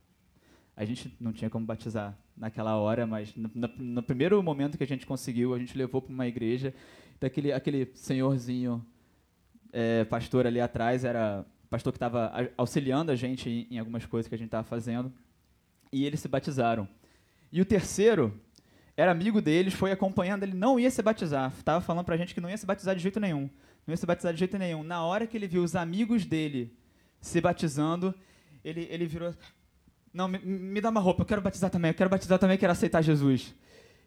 A 0.77 0.85
gente 0.85 1.17
não 1.21 1.33
tinha 1.33 1.49
como 1.49 1.65
batizar 1.65 2.19
naquela 2.37 2.77
hora, 2.77 3.07
mas 3.07 3.35
no, 3.35 3.51
no, 3.55 3.69
no 3.79 4.03
primeiro 4.03 4.43
momento 4.43 4.77
que 4.77 4.85
a 4.85 4.87
gente 4.87 5.07
conseguiu, 5.07 5.55
a 5.55 5.59
gente 5.59 5.77
levou 5.79 6.03
para 6.03 6.13
uma 6.13 6.27
igreja. 6.27 6.75
Daquele 7.21 7.53
aquele 7.53 7.91
senhorzinho, 7.95 8.85
é, 9.73 10.05
pastor 10.05 10.47
ali 10.47 10.61
atrás, 10.61 11.05
era 11.05 11.47
pastor 11.71 11.93
que 11.93 11.97
estava 11.97 12.33
auxiliando 12.57 13.11
a 13.11 13.17
gente 13.17 13.49
em, 13.49 13.67
em 13.71 13.79
algumas 13.79 14.05
coisas 14.05 14.29
que 14.29 14.35
a 14.35 14.39
gente 14.39 14.49
estava 14.49 14.65
fazendo. 14.65 15.13
E 15.93 16.05
eles 16.05 16.21
se 16.21 16.29
batizaram. 16.29 16.89
E 17.53 17.61
o 17.61 17.65
terceiro 17.65 18.39
era 18.97 19.13
amigo 19.13 19.41
deles, 19.41 19.75
foi 19.75 19.93
acompanhando, 19.93 20.43
ele 20.43 20.55
não 20.55 20.79
ia 20.79 20.91
se 20.91 21.03
batizar. 21.03 21.53
Estava 21.57 21.81
falando 21.81 22.05
para 22.05 22.17
a 22.17 22.19
gente 22.19 22.35
que 22.35 22.41
não 22.41 22.51
ia 22.51 22.57
se 22.57 22.67
batizar 22.67 22.95
de 22.95 23.03
jeito 23.03 23.19
nenhum. 23.21 23.49
Não 23.87 23.93
ia 23.93 23.97
se 23.97 24.07
batizar 24.07 24.33
de 24.33 24.39
jeito 24.41 24.59
nenhum. 24.59 24.83
Na 24.83 25.05
hora 25.05 25.27
que 25.27 25.37
ele 25.37 25.47
viu 25.47 25.63
os 25.63 25.77
amigos 25.77 26.25
dele 26.25 26.77
se 27.25 27.41
batizando, 27.41 28.15
ele, 28.63 28.87
ele 28.91 29.07
virou 29.07 29.35
não, 30.13 30.29
me, 30.29 30.39
me, 30.39 30.81
dá 30.81 30.91
uma 30.91 31.01
roupa, 31.01 31.23
eu 31.23 31.27
quero 31.27 31.43
batizar 31.43 31.71
também, 31.71 31.91
eu 31.91 31.95
quero 31.95 32.11
batizar 32.11 32.39
também, 32.39 32.57
quero 32.57 32.71
aceitar 32.71 33.03
Jesus. 33.03 33.53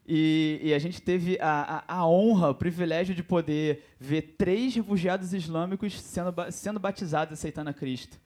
E, 0.08 0.62
e 0.64 0.74
a 0.74 0.80
gente 0.80 1.02
teve 1.02 1.38
a, 1.42 1.84
a, 1.86 1.96
a, 1.98 2.08
honra, 2.08 2.52
o 2.52 2.56
privilégio 2.56 3.14
de 3.14 3.22
poder 3.22 3.84
ver 4.00 4.36
três 4.38 4.74
refugiados 4.74 5.34
islâmicos 5.34 6.00
sendo, 6.00 6.34
sendo 6.50 6.80
batizados, 6.80 7.34
aceitando 7.34 7.72
a 7.72 7.74
Cristo. 7.74 8.18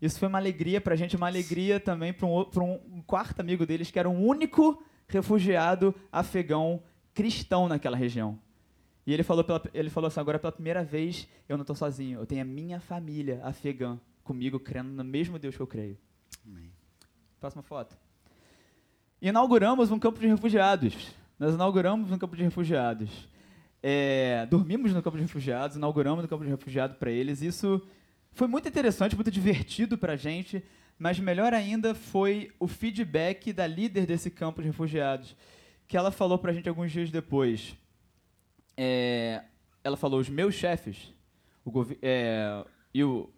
Isso 0.00 0.18
foi 0.18 0.28
uma 0.28 0.38
alegria 0.38 0.80
para 0.80 0.94
a 0.94 0.96
gente, 0.96 1.16
uma 1.16 1.26
alegria 1.26 1.80
também 1.80 2.12
para 2.12 2.26
um, 2.26 2.40
um, 2.62 3.02
quarto 3.04 3.40
amigo 3.40 3.66
deles, 3.66 3.90
que 3.90 3.98
era 3.98 4.08
o 4.08 4.12
único 4.12 4.80
refugiado 5.08 5.92
afegão 6.12 6.82
cristão 7.12 7.66
naquela 7.66 7.96
região. 7.96 8.38
E 9.04 9.12
ele 9.12 9.24
falou, 9.24 9.42
pela, 9.42 9.60
ele 9.72 9.90
falou 9.90 10.06
assim: 10.06 10.20
agora 10.20 10.38
pela 10.38 10.52
primeira 10.52 10.84
vez 10.84 11.26
eu 11.48 11.56
não 11.56 11.62
estou 11.62 11.74
sozinho, 11.74 12.20
eu 12.20 12.26
tenho 12.26 12.42
a 12.42 12.44
minha 12.44 12.78
família 12.78 13.40
afegã 13.42 13.98
comigo, 14.24 14.58
crendo 14.58 14.90
no 14.90 15.04
mesmo 15.04 15.38
Deus 15.38 15.54
que 15.54 15.62
eu 15.62 15.66
creio. 15.66 15.96
Amém. 16.44 16.72
Próxima 17.38 17.62
foto. 17.62 17.96
Inauguramos 19.22 19.90
um 19.90 19.98
campo 19.98 20.18
de 20.18 20.26
refugiados. 20.26 21.14
Nós 21.38 21.54
inauguramos 21.54 22.10
um 22.10 22.18
campo 22.18 22.34
de 22.36 22.42
refugiados. 22.42 23.28
É, 23.82 24.46
dormimos 24.46 24.92
no 24.92 25.02
campo 25.02 25.16
de 25.16 25.22
refugiados, 25.22 25.76
inauguramos 25.76 26.24
um 26.24 26.28
campo 26.28 26.42
de 26.42 26.50
refugiados 26.50 26.96
para 26.96 27.10
eles. 27.10 27.42
Isso 27.42 27.80
foi 28.32 28.48
muito 28.48 28.66
interessante, 28.68 29.14
muito 29.14 29.30
divertido 29.30 29.96
para 29.98 30.14
a 30.14 30.16
gente, 30.16 30.64
mas 30.98 31.20
melhor 31.20 31.52
ainda 31.52 31.94
foi 31.94 32.50
o 32.58 32.66
feedback 32.66 33.52
da 33.52 33.66
líder 33.66 34.06
desse 34.06 34.30
campo 34.30 34.62
de 34.62 34.68
refugiados, 34.68 35.36
que 35.86 35.96
ela 35.96 36.10
falou 36.10 36.38
para 36.38 36.50
a 36.50 36.54
gente 36.54 36.68
alguns 36.68 36.90
dias 36.90 37.10
depois. 37.10 37.76
É, 38.76 39.44
ela 39.82 39.96
falou: 39.96 40.18
os 40.18 40.28
meus 40.28 40.54
chefes 40.54 41.14
o 41.64 41.86
é, 42.02 42.64
e 42.92 43.02
o, 43.02 43.30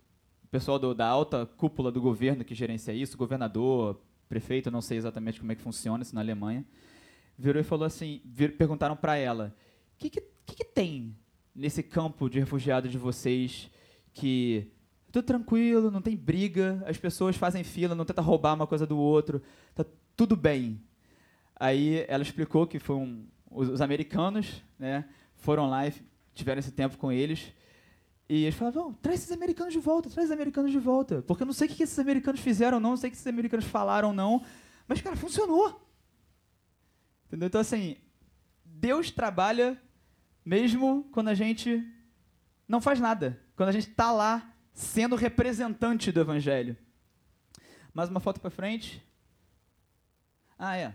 o 0.47 0.49
pessoal 0.49 0.79
do, 0.79 0.95
da 0.95 1.07
alta 1.07 1.45
cúpula 1.45 1.91
do 1.91 2.01
governo 2.01 2.45
que 2.45 2.55
gerencia 2.55 2.95
isso, 2.95 3.17
governador, 3.17 4.01
prefeito, 4.29 4.71
não 4.71 4.81
sei 4.81 4.97
exatamente 4.97 5.41
como 5.41 5.51
é 5.51 5.55
que 5.57 5.63
funciona 5.63 6.03
isso 6.03 6.15
na 6.15 6.21
Alemanha, 6.21 6.65
virou 7.37 7.61
e 7.61 7.65
falou 7.65 7.85
assim, 7.85 8.21
vir, 8.25 8.57
perguntaram 8.57 8.97
para 8.97 9.17
ela, 9.17 9.55
o 9.95 9.99
que, 9.99 10.09
que, 10.09 10.21
que, 10.47 10.65
tem 10.65 11.17
nesse 11.55 11.83
campo 11.83 12.31
de 12.31 12.39
refugiados 12.39 12.91
de 12.91 12.99
vocês 12.99 13.69
que 14.13 14.71
tudo 15.11 15.25
tranquilo, 15.25 15.91
não 15.91 16.01
tem 16.01 16.17
briga, 16.17 16.83
as 16.87 16.97
pessoas 16.97 17.37
fazem 17.37 17.65
fila, 17.65 17.95
não 17.95 18.05
tenta 18.05 18.23
roubar 18.23 18.55
uma 18.55 18.67
coisa 18.67 18.87
do 18.87 18.97
outro, 18.97 19.43
tá 19.75 19.85
tudo 20.17 20.37
bem. 20.37 20.81
Aí 21.59 22.05
ela 22.07 22.23
explicou 22.23 22.67
que 22.67 22.79
foi 22.79 22.97
um, 22.97 23.27
os, 23.51 23.69
os 23.69 23.81
americanos, 23.81 24.63
né, 24.79 25.07
foram 25.35 25.69
lá 25.69 25.89
e 25.89 25.95
tiveram 26.35 26.61
esse 26.61 26.71
tempo 26.71 26.99
com 26.99 27.11
eles 27.11 27.53
e 28.29 28.45
eles 28.45 28.55
falavam, 28.57 28.93
traz 28.95 29.21
esses 29.21 29.33
americanos 29.33 29.73
de 29.73 29.79
volta, 29.79 30.11
traz 30.11 30.29
os 30.29 30.33
americanos 30.33 30.73
de 30.73 30.79
volta. 30.79 31.23
Porque 31.23 31.45
eu 31.45 31.47
não 31.47 31.53
sei 31.53 31.69
o 31.69 31.71
que 31.71 31.83
esses 31.83 31.99
americanos 31.99 32.41
fizeram, 32.41 32.81
não, 32.81 32.91
não 32.91 32.97
sei 32.97 33.09
o 33.09 33.11
que 33.13 33.17
esses 33.17 33.27
americanos 33.27 33.67
falaram, 33.67 34.13
não. 34.13 34.45
Mas, 34.89 35.01
cara, 35.01 35.15
funcionou. 35.15 35.89
Entendeu? 37.27 37.47
Então, 37.47 37.61
assim, 37.61 37.97
Deus 38.65 39.11
trabalha 39.11 39.81
mesmo 40.45 41.09
quando 41.13 41.29
a 41.29 41.35
gente 41.35 41.85
não 42.67 42.81
faz 42.81 42.99
nada. 42.99 43.41
Quando 43.55 43.69
a 43.69 43.73
gente 43.73 43.89
está 43.89 44.11
lá 44.11 44.53
sendo 44.73 45.15
representante 45.15 46.11
do 46.11 46.21
Evangelho. 46.21 46.77
Mais 47.95 48.11
uma 48.11 48.21
foto 48.21 48.41
para 48.41 48.51
frente. 48.51 49.03
Ah, 50.59 50.77
é. 50.77 50.89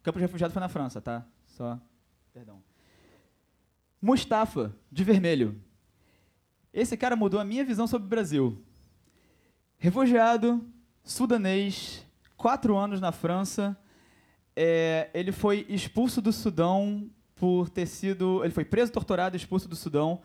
O 0.00 0.02
campo 0.02 0.18
de 0.18 0.24
refugiado 0.24 0.52
foi 0.52 0.60
na 0.60 0.68
França, 0.68 1.00
tá? 1.00 1.26
Só. 1.46 1.80
Perdão. 2.32 2.62
Mustafa, 4.00 4.74
de 4.92 5.02
vermelho. 5.02 5.60
Esse 6.72 6.96
cara 6.96 7.16
mudou 7.16 7.40
a 7.40 7.44
minha 7.44 7.64
visão 7.64 7.86
sobre 7.86 8.06
o 8.06 8.10
Brasil. 8.10 8.62
Refugiado, 9.78 10.64
sudanês, 11.02 12.04
quatro 12.36 12.76
anos 12.76 13.00
na 13.00 13.12
França. 13.12 13.76
É, 14.54 15.08
ele 15.14 15.32
foi 15.32 15.64
expulso 15.68 16.20
do 16.20 16.32
Sudão 16.32 17.10
por 17.34 17.70
ter 17.70 17.86
sido. 17.86 18.44
Ele 18.44 18.52
foi 18.52 18.64
preso, 18.64 18.92
torturado, 18.92 19.36
expulso 19.36 19.68
do 19.68 19.76
Sudão 19.76 20.20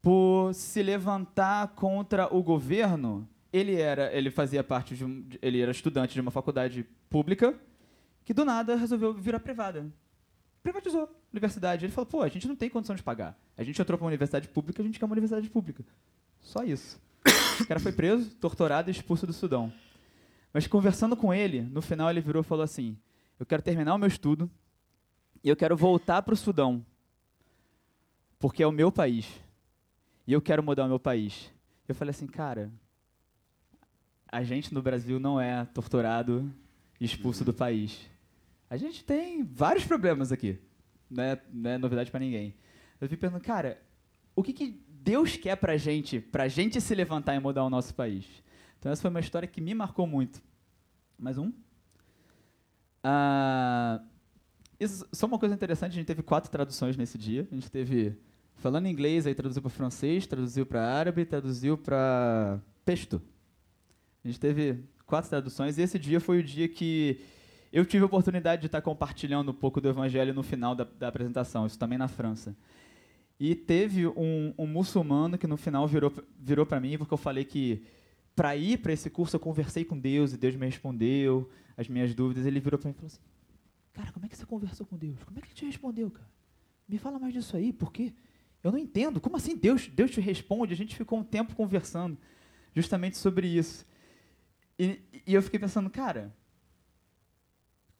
por 0.00 0.52
se 0.52 0.82
levantar 0.82 1.68
contra 1.68 2.34
o 2.34 2.42
governo. 2.42 3.28
Ele 3.52 3.80
era, 3.80 4.12
ele 4.12 4.30
fazia 4.30 4.64
parte 4.64 4.96
de 4.96 5.04
um, 5.04 5.24
ele 5.40 5.60
era 5.60 5.70
estudante 5.70 6.14
de 6.14 6.20
uma 6.20 6.30
faculdade 6.30 6.86
pública 7.08 7.54
que 8.24 8.32
do 8.32 8.44
nada 8.44 8.76
resolveu 8.76 9.12
virar 9.12 9.40
privada 9.40 9.86
privatizou 10.62 11.04
a 11.04 11.08
universidade. 11.32 11.84
Ele 11.84 11.92
falou, 11.92 12.06
pô, 12.06 12.22
a 12.22 12.28
gente 12.28 12.46
não 12.46 12.56
tem 12.56 12.70
condição 12.70 12.94
de 12.94 13.02
pagar. 13.02 13.38
A 13.56 13.62
gente 13.62 13.80
entrou 13.80 13.98
para 13.98 14.04
uma 14.04 14.10
universidade 14.10 14.48
pública, 14.48 14.82
a 14.82 14.84
gente 14.84 14.98
quer 14.98 15.04
uma 15.04 15.12
universidade 15.12 15.48
pública. 15.50 15.84
Só 16.40 16.62
isso. 16.64 17.00
O 17.60 17.66
cara 17.66 17.80
foi 17.80 17.92
preso, 17.92 18.34
torturado 18.36 18.90
e 18.90 18.92
expulso 18.92 19.26
do 19.26 19.32
Sudão. 19.32 19.72
Mas 20.52 20.66
conversando 20.66 21.16
com 21.16 21.32
ele, 21.32 21.62
no 21.62 21.80
final 21.80 22.10
ele 22.10 22.20
virou 22.20 22.42
e 22.42 22.44
falou 22.44 22.64
assim: 22.64 22.96
Eu 23.38 23.46
quero 23.46 23.62
terminar 23.62 23.94
o 23.94 23.98
meu 23.98 24.08
estudo 24.08 24.50
e 25.42 25.48
eu 25.48 25.56
quero 25.56 25.76
voltar 25.76 26.22
para 26.22 26.34
o 26.34 26.36
Sudão, 26.36 26.84
porque 28.38 28.62
é 28.62 28.66
o 28.66 28.72
meu 28.72 28.92
país. 28.92 29.26
E 30.26 30.32
eu 30.32 30.40
quero 30.40 30.62
mudar 30.62 30.84
o 30.84 30.88
meu 30.88 31.00
país. 31.00 31.52
Eu 31.88 31.94
falei 31.94 32.10
assim, 32.10 32.26
cara, 32.26 32.70
a 34.30 34.42
gente 34.42 34.72
no 34.72 34.80
Brasil 34.80 35.18
não 35.18 35.40
é 35.40 35.64
torturado 35.64 36.50
e 37.00 37.04
expulso 37.04 37.44
do 37.44 37.52
país. 37.52 38.08
A 38.72 38.78
gente 38.78 39.04
tem 39.04 39.44
vários 39.44 39.84
problemas 39.84 40.32
aqui. 40.32 40.58
Não 41.10 41.22
é, 41.22 41.38
não 41.52 41.70
é 41.72 41.76
novidade 41.76 42.10
para 42.10 42.20
ninguém. 42.20 42.54
Eu 42.98 43.06
fico 43.06 43.20
pensando, 43.20 43.42
cara, 43.42 43.78
o 44.34 44.42
que, 44.42 44.50
que 44.50 44.82
Deus 44.88 45.36
quer 45.36 45.56
pra 45.56 45.76
gente, 45.76 46.18
pra 46.18 46.48
gente 46.48 46.80
se 46.80 46.94
levantar 46.94 47.34
e 47.34 47.38
mudar 47.38 47.64
o 47.64 47.68
nosso 47.68 47.94
país? 47.94 48.24
Então 48.78 48.90
essa 48.90 49.02
foi 49.02 49.10
uma 49.10 49.20
história 49.20 49.46
que 49.46 49.60
me 49.60 49.74
marcou 49.74 50.06
muito. 50.06 50.42
Mais 51.18 51.36
um? 51.36 51.52
Ah, 53.04 54.00
isso, 54.80 55.06
só 55.12 55.26
uma 55.26 55.38
coisa 55.38 55.54
interessante, 55.54 55.92
a 55.92 55.96
gente 55.96 56.06
teve 56.06 56.22
quatro 56.22 56.50
traduções 56.50 56.96
nesse 56.96 57.18
dia. 57.18 57.46
A 57.52 57.54
gente 57.54 57.70
teve 57.70 58.16
falando 58.54 58.88
inglês, 58.88 59.26
aí 59.26 59.34
traduziu 59.34 59.60
para 59.60 59.70
francês, 59.70 60.26
traduziu 60.26 60.64
para 60.64 60.82
árabe, 60.82 61.26
traduziu 61.26 61.76
para 61.76 62.58
pesto. 62.86 63.20
A 64.24 64.28
gente 64.28 64.40
teve 64.40 64.82
quatro 65.04 65.28
traduções 65.28 65.76
e 65.76 65.82
esse 65.82 65.98
dia 65.98 66.18
foi 66.18 66.38
o 66.38 66.42
dia 66.42 66.70
que 66.70 67.20
eu 67.72 67.86
tive 67.86 68.02
a 68.02 68.06
oportunidade 68.06 68.60
de 68.60 68.66
estar 68.66 68.82
compartilhando 68.82 69.50
um 69.50 69.54
pouco 69.54 69.80
do 69.80 69.88
evangelho 69.88 70.34
no 70.34 70.42
final 70.42 70.74
da, 70.74 70.84
da 70.84 71.08
apresentação, 71.08 71.66
isso 71.66 71.78
também 71.78 71.96
na 71.96 72.06
França. 72.06 72.54
E 73.40 73.54
teve 73.54 74.06
um, 74.06 74.52
um 74.58 74.66
muçulmano 74.66 75.38
que 75.38 75.46
no 75.46 75.56
final 75.56 75.88
virou, 75.88 76.12
virou 76.38 76.66
para 76.66 76.78
mim, 76.78 76.98
porque 76.98 77.14
eu 77.14 77.18
falei 77.18 77.44
que 77.44 77.82
para 78.36 78.54
ir 78.54 78.78
para 78.78 78.92
esse 78.92 79.08
curso 79.10 79.36
eu 79.36 79.40
conversei 79.40 79.84
com 79.84 79.98
Deus 79.98 80.32
e 80.32 80.36
Deus 80.36 80.54
me 80.54 80.66
respondeu 80.66 81.50
as 81.76 81.88
minhas 81.88 82.14
dúvidas. 82.14 82.46
Ele 82.46 82.60
virou 82.60 82.78
para 82.78 82.88
mim 82.88 82.94
e 82.94 82.96
falou 82.96 83.06
assim: 83.06 83.20
Cara, 83.92 84.12
como 84.12 84.26
é 84.26 84.28
que 84.28 84.36
você 84.36 84.46
conversou 84.46 84.86
com 84.86 84.96
Deus? 84.96 85.22
Como 85.24 85.38
é 85.38 85.42
que 85.42 85.48
ele 85.48 85.54
te 85.54 85.64
respondeu, 85.64 86.10
cara? 86.10 86.28
Me 86.88 86.98
fala 86.98 87.18
mais 87.18 87.32
disso 87.32 87.56
aí, 87.56 87.72
porque 87.72 88.12
eu 88.62 88.70
não 88.70 88.78
entendo. 88.78 89.20
Como 89.20 89.36
assim 89.36 89.56
Deus, 89.56 89.88
Deus 89.88 90.10
te 90.10 90.20
responde? 90.20 90.72
A 90.72 90.76
gente 90.76 90.94
ficou 90.94 91.18
um 91.18 91.24
tempo 91.24 91.54
conversando 91.56 92.18
justamente 92.74 93.16
sobre 93.16 93.46
isso. 93.48 93.86
E, 94.78 95.00
e 95.26 95.34
eu 95.34 95.42
fiquei 95.42 95.58
pensando, 95.58 95.90
cara, 95.90 96.34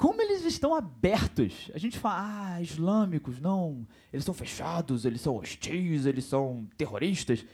como 0.03 0.20
ele 0.20 0.32
eles 0.42 0.55
estão 0.55 0.74
abertos. 0.74 1.70
A 1.72 1.78
gente 1.78 1.96
fala, 1.96 2.55
ah, 2.57 2.61
islâmicos, 2.61 3.38
não, 3.38 3.86
eles 4.12 4.24
são 4.24 4.34
fechados, 4.34 5.05
eles 5.05 5.20
são 5.20 5.36
hostis, 5.36 6.07
eles 6.07 6.24
são 6.24 6.68
terroristas. 6.76 7.44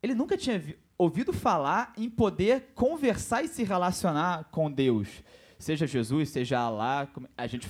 Ele 0.00 0.14
nunca 0.14 0.36
tinha 0.36 0.62
ouvido 0.96 1.32
falar 1.32 1.92
em 1.96 2.08
poder 2.08 2.68
conversar 2.74 3.42
e 3.42 3.48
se 3.48 3.64
relacionar 3.64 4.44
com 4.52 4.70
Deus. 4.70 5.08
Seja 5.58 5.84
Jesus, 5.84 6.28
seja 6.28 6.60
Alá. 6.60 7.08
A 7.36 7.46
gente 7.48 7.68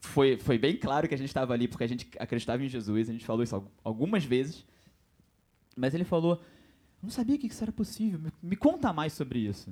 foi, 0.00 0.36
foi 0.36 0.58
bem 0.58 0.76
claro 0.76 1.08
que 1.08 1.14
a 1.14 1.18
gente 1.18 1.28
estava 1.28 1.54
ali 1.54 1.68
porque 1.68 1.84
a 1.84 1.88
gente 1.88 2.10
acreditava 2.18 2.64
em 2.64 2.68
Jesus, 2.68 3.08
a 3.08 3.12
gente 3.12 3.24
falou 3.24 3.44
isso 3.44 3.64
algumas 3.84 4.24
vezes. 4.24 4.66
Mas 5.76 5.94
ele 5.94 6.04
falou: 6.04 6.42
não 7.00 7.10
sabia 7.10 7.38
que 7.38 7.46
isso 7.46 7.62
era 7.62 7.70
possível, 7.70 8.18
me, 8.18 8.32
me 8.42 8.56
conta 8.56 8.92
mais 8.92 9.12
sobre 9.12 9.38
isso. 9.38 9.70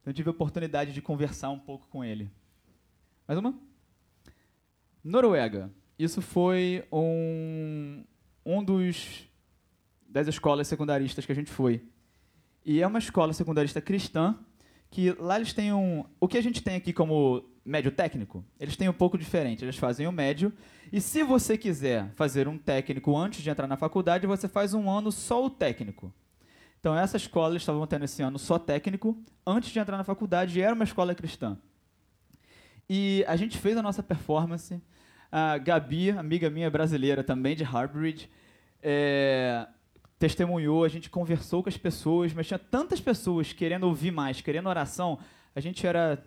Então 0.00 0.10
eu 0.10 0.14
tive 0.14 0.30
a 0.30 0.32
oportunidade 0.32 0.94
de 0.94 1.02
conversar 1.02 1.50
um 1.50 1.58
pouco 1.58 1.86
com 1.88 2.02
ele. 2.02 2.30
Mais 3.26 3.40
uma? 3.40 3.58
Noruega. 5.02 5.68
Isso 5.98 6.22
foi 6.22 6.84
um, 6.92 8.04
um 8.44 8.62
dos 8.62 9.28
das 10.08 10.28
escolas 10.28 10.68
secundaristas 10.68 11.26
que 11.26 11.32
a 11.32 11.34
gente 11.34 11.50
foi. 11.50 11.82
E 12.64 12.80
é 12.80 12.86
uma 12.86 13.00
escola 13.00 13.32
secundarista 13.32 13.80
cristã 13.80 14.38
que 14.90 15.10
lá 15.18 15.36
eles 15.36 15.52
têm 15.52 15.72
um. 15.72 16.04
O 16.20 16.28
que 16.28 16.38
a 16.38 16.42
gente 16.42 16.62
tem 16.62 16.76
aqui 16.76 16.92
como 16.92 17.44
médio 17.64 17.90
técnico, 17.90 18.44
eles 18.60 18.76
têm 18.76 18.88
um 18.88 18.92
pouco 18.92 19.18
diferente. 19.18 19.64
Eles 19.64 19.76
fazem 19.76 20.06
o 20.06 20.12
médio. 20.12 20.52
E 20.92 21.00
se 21.00 21.24
você 21.24 21.58
quiser 21.58 22.12
fazer 22.14 22.46
um 22.46 22.56
técnico 22.56 23.16
antes 23.16 23.42
de 23.42 23.50
entrar 23.50 23.66
na 23.66 23.76
faculdade, 23.76 24.24
você 24.24 24.46
faz 24.46 24.72
um 24.72 24.88
ano 24.88 25.10
só 25.10 25.44
o 25.44 25.50
técnico. 25.50 26.14
Então, 26.78 26.96
essa 26.96 27.16
escola 27.16 27.54
eles 27.54 27.62
estavam 27.62 27.84
tendo 27.88 28.04
esse 28.04 28.22
ano 28.22 28.38
só 28.38 28.56
técnico 28.56 29.20
antes 29.44 29.70
de 29.70 29.80
entrar 29.80 29.96
na 29.96 30.04
faculdade 30.04 30.56
e 30.56 30.62
era 30.62 30.74
uma 30.74 30.84
escola 30.84 31.12
cristã. 31.12 31.58
E 32.88 33.24
a 33.26 33.36
gente 33.36 33.58
fez 33.58 33.76
a 33.76 33.82
nossa 33.82 34.02
performance. 34.02 34.80
A 35.30 35.58
Gabi, 35.58 36.10
amiga 36.10 36.48
minha 36.48 36.70
brasileira 36.70 37.24
também 37.24 37.56
de 37.56 37.64
Harvard, 37.64 38.30
é, 38.82 39.66
testemunhou, 40.18 40.84
a 40.84 40.88
gente 40.88 41.10
conversou 41.10 41.62
com 41.62 41.68
as 41.68 41.76
pessoas, 41.76 42.32
mas 42.32 42.46
tinha 42.46 42.58
tantas 42.58 43.00
pessoas 43.00 43.52
querendo 43.52 43.84
ouvir 43.84 44.12
mais, 44.12 44.40
querendo 44.40 44.68
oração. 44.68 45.18
A 45.54 45.60
gente 45.60 45.86
era 45.86 46.24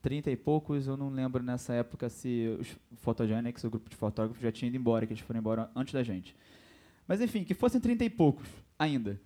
30 0.00 0.30
e 0.30 0.36
poucos, 0.36 0.86
eu 0.86 0.96
não 0.96 1.10
lembro 1.10 1.42
nessa 1.42 1.74
época 1.74 2.08
se 2.08 2.56
os 2.58 2.68
Photogenics, 3.00 3.62
o 3.64 3.70
grupo 3.70 3.90
de 3.90 3.96
fotógrafos, 3.96 4.42
já 4.42 4.50
tinha 4.50 4.68
ido 4.68 4.76
embora, 4.76 5.06
que 5.06 5.12
eles 5.12 5.22
foram 5.22 5.38
embora 5.38 5.70
antes 5.76 5.92
da 5.92 6.02
gente. 6.02 6.34
Mas 7.06 7.20
enfim, 7.20 7.44
que 7.44 7.52
fossem 7.52 7.80
30 7.80 8.04
e 8.04 8.10
poucos 8.10 8.48
ainda. 8.78 9.20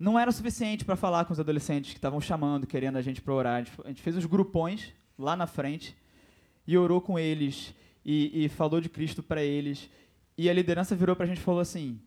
Não 0.00 0.18
era 0.18 0.32
suficiente 0.32 0.84
para 0.84 0.96
falar 0.96 1.26
com 1.26 1.32
os 1.34 1.38
adolescentes 1.38 1.92
que 1.92 1.98
estavam 1.98 2.22
chamando, 2.22 2.66
querendo 2.66 2.96
a 2.96 3.02
gente 3.02 3.20
para 3.20 3.34
orar. 3.34 3.66
A 3.84 3.88
gente 3.88 4.00
fez 4.00 4.16
os 4.16 4.24
grupões 4.24 4.94
lá 5.18 5.36
na 5.36 5.46
frente 5.46 5.94
e 6.66 6.76
orou 6.78 7.02
com 7.02 7.18
eles 7.18 7.74
e, 8.02 8.46
e 8.46 8.48
falou 8.48 8.80
de 8.80 8.88
Cristo 8.88 9.22
para 9.22 9.42
eles 9.42 9.90
e 10.40 10.48
a 10.48 10.54
liderança 10.54 10.96
virou 10.96 11.14
para 11.14 11.26
a 11.26 11.28
gente 11.28 11.36
e 11.36 11.42
falou 11.42 11.60
assim: 11.60 12.00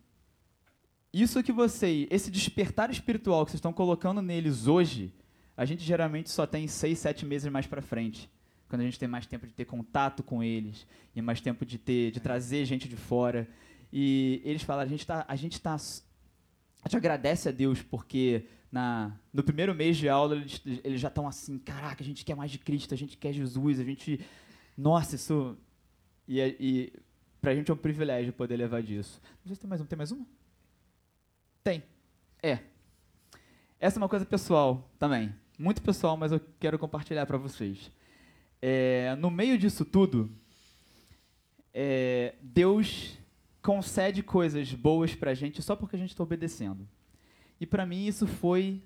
Isso 1.14 1.44
que 1.44 1.52
você, 1.52 2.08
esse 2.10 2.32
despertar 2.32 2.90
espiritual 2.90 3.46
que 3.46 3.52
vocês 3.52 3.60
estão 3.60 3.72
colocando 3.72 4.24
neles 4.24 4.66
hoje, 4.66 5.14
a 5.56 5.66
gente 5.66 5.84
geralmente 5.84 6.32
só 6.32 6.48
tem 6.48 6.68
seis, 6.68 6.98
sete 6.98 7.28
meses 7.28 7.52
mais 7.52 7.68
para 7.68 7.80
frente. 7.80 8.28
Quando 8.68 8.82
a 8.82 8.86
gente 8.86 8.98
tem 8.98 9.08
mais 9.08 9.28
tempo 9.28 9.46
de 9.46 9.54
ter 9.54 9.66
contato 9.66 10.24
com 10.24 10.44
eles 10.44 10.88
e 11.16 11.22
mais 11.22 11.40
tempo 11.42 11.64
de 11.64 11.78
ter, 11.78 12.10
de 12.10 12.20
trazer 12.20 12.66
gente 12.66 12.90
de 12.90 12.96
fora. 12.96 13.48
E 13.92 14.42
eles 14.44 14.64
falaram: 14.64 14.88
a 14.88 14.90
gente 14.90 15.02
está, 15.02 15.24
tá, 15.24 15.78
a 16.84 16.88
gente 16.88 16.98
agradece 16.98 17.50
a 17.50 17.52
Deus 17.52 17.82
porque 17.82 18.46
na, 18.72 19.18
no 19.32 19.44
primeiro 19.44 19.74
mês 19.74 19.98
de 19.98 20.10
aula 20.10 20.36
eles, 20.36 20.62
eles 20.84 21.00
já 21.00 21.08
estão 21.08 21.28
assim, 21.28 21.58
caraca, 21.58 22.04
a 22.04 22.06
gente 22.06 22.26
quer 22.26 22.36
mais 22.36 22.52
de 22.52 22.60
Cristo, 22.60 22.94
a 22.94 22.98
gente 22.98 23.18
quer 23.18 23.32
Jesus, 23.34 23.80
a 23.80 23.84
gente, 23.84 24.20
nossa, 24.78 25.16
isso 25.16 25.58
e, 26.28 26.40
e 26.60 26.94
Pra 27.44 27.54
gente 27.54 27.70
é 27.70 27.74
um 27.74 27.78
privilégio 27.78 28.32
poder 28.32 28.56
levar 28.56 28.82
disso. 28.82 29.20
Não 29.44 29.48
sei 29.48 29.56
se 29.56 29.60
tem 29.60 29.70
mais 29.70 29.82
um. 29.82 29.86
Tem 29.86 29.98
mais 29.98 30.12
uma? 30.14 30.26
Tem. 31.62 31.84
É. 32.42 32.60
Essa 33.78 33.98
é 33.98 34.02
uma 34.02 34.08
coisa 34.08 34.26
pessoal 34.26 34.90
também. 34.98 35.36
Muito 35.60 35.82
pessoal, 35.82 36.16
mas 36.16 36.32
eu 36.32 36.40
quero 36.58 36.80
compartilhar 36.80 37.26
para 37.26 37.38
vocês. 37.38 37.92
É, 38.62 39.14
no 39.18 39.30
meio 39.30 39.58
disso 39.58 39.84
tudo, 39.84 40.32
é, 41.74 42.36
Deus 42.42 43.18
concede 43.64 44.22
coisas 44.22 44.74
boas 44.74 45.16
pra 45.16 45.34
gente 45.34 45.62
só 45.62 45.76
porque 45.76 45.96
a 45.96 46.00
gente 46.00 46.12
está 46.12 46.22
obedecendo. 46.22 46.88
E 47.60 47.66
para 47.66 47.86
mim 47.86 48.06
isso 48.06 48.28
foi 48.28 48.84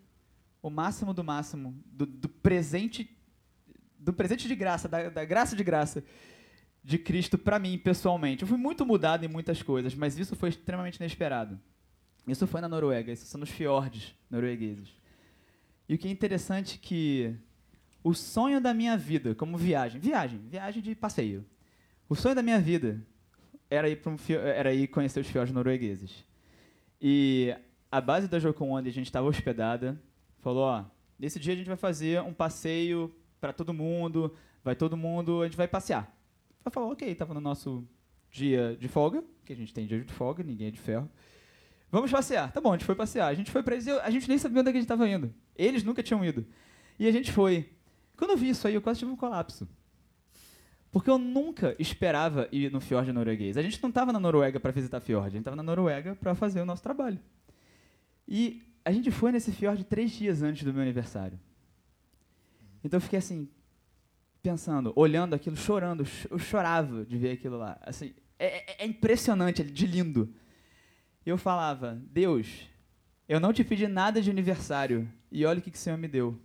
o 0.61 0.69
máximo 0.69 1.13
do 1.13 1.23
máximo 1.23 1.75
do, 1.87 2.05
do 2.05 2.29
presente 2.29 3.13
do 3.99 4.13
presente 4.13 4.47
de 4.47 4.55
graça, 4.55 4.87
da, 4.87 5.09
da 5.09 5.25
graça 5.25 5.55
de 5.55 5.63
graça 5.63 6.03
de 6.83 6.97
Cristo 6.97 7.37
para 7.37 7.59
mim, 7.59 7.77
pessoalmente. 7.77 8.43
Eu 8.43 8.47
fui 8.47 8.57
muito 8.57 8.85
mudado 8.85 9.25
em 9.25 9.27
muitas 9.27 9.61
coisas, 9.61 9.93
mas 9.95 10.17
isso 10.17 10.35
foi 10.35 10.49
extremamente 10.49 10.97
inesperado. 10.97 11.59
Isso 12.25 12.45
foi 12.45 12.61
na 12.61 12.69
Noruega, 12.69 13.11
isso 13.11 13.25
são 13.25 13.39
nos 13.39 13.49
fiordes 13.49 14.15
noruegueses. 14.29 14.89
E 15.89 15.95
o 15.95 15.97
que 15.97 16.07
é 16.07 16.11
interessante 16.11 16.75
é 16.75 16.85
que 16.85 17.35
o 18.03 18.13
sonho 18.13 18.61
da 18.61 18.73
minha 18.73 18.95
vida, 18.95 19.33
como 19.33 19.57
viagem, 19.57 19.99
viagem, 19.99 20.39
viagem 20.47 20.81
de 20.81 20.95
passeio. 20.95 21.45
O 22.07 22.15
sonho 22.15 22.35
da 22.35 22.43
minha 22.43 22.59
vida 22.59 23.05
era 23.69 23.89
ir, 23.89 23.99
um, 24.05 24.15
era 24.33 24.73
ir 24.73 24.87
conhecer 24.87 25.19
os 25.19 25.27
fiordes 25.27 25.53
noruegueses. 25.53 26.25
E 27.01 27.55
a 27.91 28.01
base 28.01 28.27
da 28.27 28.39
Jocum, 28.39 28.71
onde 28.71 28.89
a 28.89 28.93
gente 28.93 29.05
estava 29.05 29.27
hospedada, 29.27 30.01
falou, 30.39 30.63
ó, 30.63 30.85
nesse 31.17 31.39
dia 31.39 31.53
a 31.53 31.55
gente 31.55 31.67
vai 31.67 31.77
fazer 31.77 32.21
um 32.21 32.33
passeio 32.33 33.13
para 33.39 33.53
todo 33.53 33.73
mundo, 33.73 34.33
vai 34.63 34.75
todo 34.75 34.97
mundo, 34.97 35.41
a 35.41 35.45
gente 35.45 35.57
vai 35.57 35.67
passear. 35.67 36.11
Ela 36.63 36.71
falou, 36.71 36.91
ok, 36.91 37.07
estava 37.09 37.33
no 37.33 37.41
nosso 37.41 37.87
dia 38.31 38.75
de 38.79 38.87
folga, 38.87 39.23
que 39.45 39.53
a 39.53 39.55
gente 39.55 39.73
tem 39.73 39.85
dia 39.85 40.03
de 40.03 40.13
folga, 40.13 40.43
ninguém 40.43 40.67
é 40.67 40.71
de 40.71 40.79
ferro. 40.79 41.09
Vamos 41.89 42.11
passear. 42.11 42.51
Tá 42.51 42.59
bom, 42.59 42.73
a 42.73 42.77
gente 42.77 42.85
foi 42.85 42.95
passear. 42.95 43.27
A 43.27 43.33
gente 43.33 43.49
foi 43.49 43.63
para 43.63 43.75
a 43.75 44.09
gente 44.09 44.27
nem 44.27 44.37
sabia 44.37 44.59
onde 44.59 44.69
é 44.69 44.71
a 44.71 44.73
gente 44.73 44.83
estava 44.83 45.07
indo. 45.07 45.33
Eles 45.55 45.83
nunca 45.83 46.03
tinham 46.03 46.23
ido. 46.23 46.45
E 46.99 47.07
a 47.07 47.11
gente 47.11 47.31
foi. 47.31 47.69
Quando 48.17 48.31
eu 48.31 48.37
vi 48.37 48.49
isso 48.49 48.67
aí, 48.67 48.73
eu 48.73 48.81
quase 48.81 48.99
tive 48.99 49.11
um 49.11 49.15
colapso. 49.15 49.67
Porque 50.91 51.09
eu 51.09 51.17
nunca 51.17 51.75
esperava 51.77 52.47
ir 52.51 52.71
no 52.71 52.79
fiord 52.79 53.11
norueguês. 53.11 53.57
A 53.57 53.61
gente 53.61 53.81
não 53.81 53.89
estava 53.89 54.13
na 54.13 54.19
Noruega 54.19 54.59
para 54.59 54.71
visitar 54.71 54.99
fiord, 54.99 55.27
a 55.27 55.29
gente 55.29 55.39
estava 55.39 55.55
na 55.55 55.63
Noruega 55.63 56.15
para 56.15 56.33
fazer 56.33 56.61
o 56.61 56.65
nosso 56.65 56.81
trabalho. 56.81 57.19
E 58.27 58.63
a 58.83 58.91
gente 58.91 59.11
foi 59.11 59.31
nesse 59.31 59.51
fiord 59.51 59.83
três 59.83 60.11
dias 60.11 60.41
antes 60.41 60.63
do 60.63 60.73
meu 60.73 60.81
aniversário. 60.81 61.39
Então 62.83 62.97
eu 62.97 63.01
fiquei 63.01 63.19
assim, 63.19 63.49
pensando, 64.41 64.93
olhando 64.95 65.33
aquilo, 65.33 65.57
chorando. 65.57 66.05
Eu 66.29 66.39
chorava 66.39 67.05
de 67.05 67.17
ver 67.17 67.31
aquilo 67.31 67.57
lá. 67.57 67.77
Assim, 67.81 68.13
é, 68.39 68.45
é, 68.45 68.83
é 68.83 68.85
impressionante, 68.85 69.63
de 69.63 69.85
lindo. 69.85 70.33
Eu 71.25 71.37
falava, 71.37 72.01
Deus, 72.11 72.69
eu 73.27 73.39
não 73.39 73.51
te 73.51 73.63
pedi 73.63 73.87
nada 73.87 74.21
de 74.21 74.29
aniversário 74.29 75.07
e 75.29 75.45
olha 75.45 75.59
o 75.59 75.61
que, 75.61 75.71
que 75.71 75.77
o 75.77 75.81
Senhor 75.81 75.97
me 75.97 76.07
deu. 76.07 76.39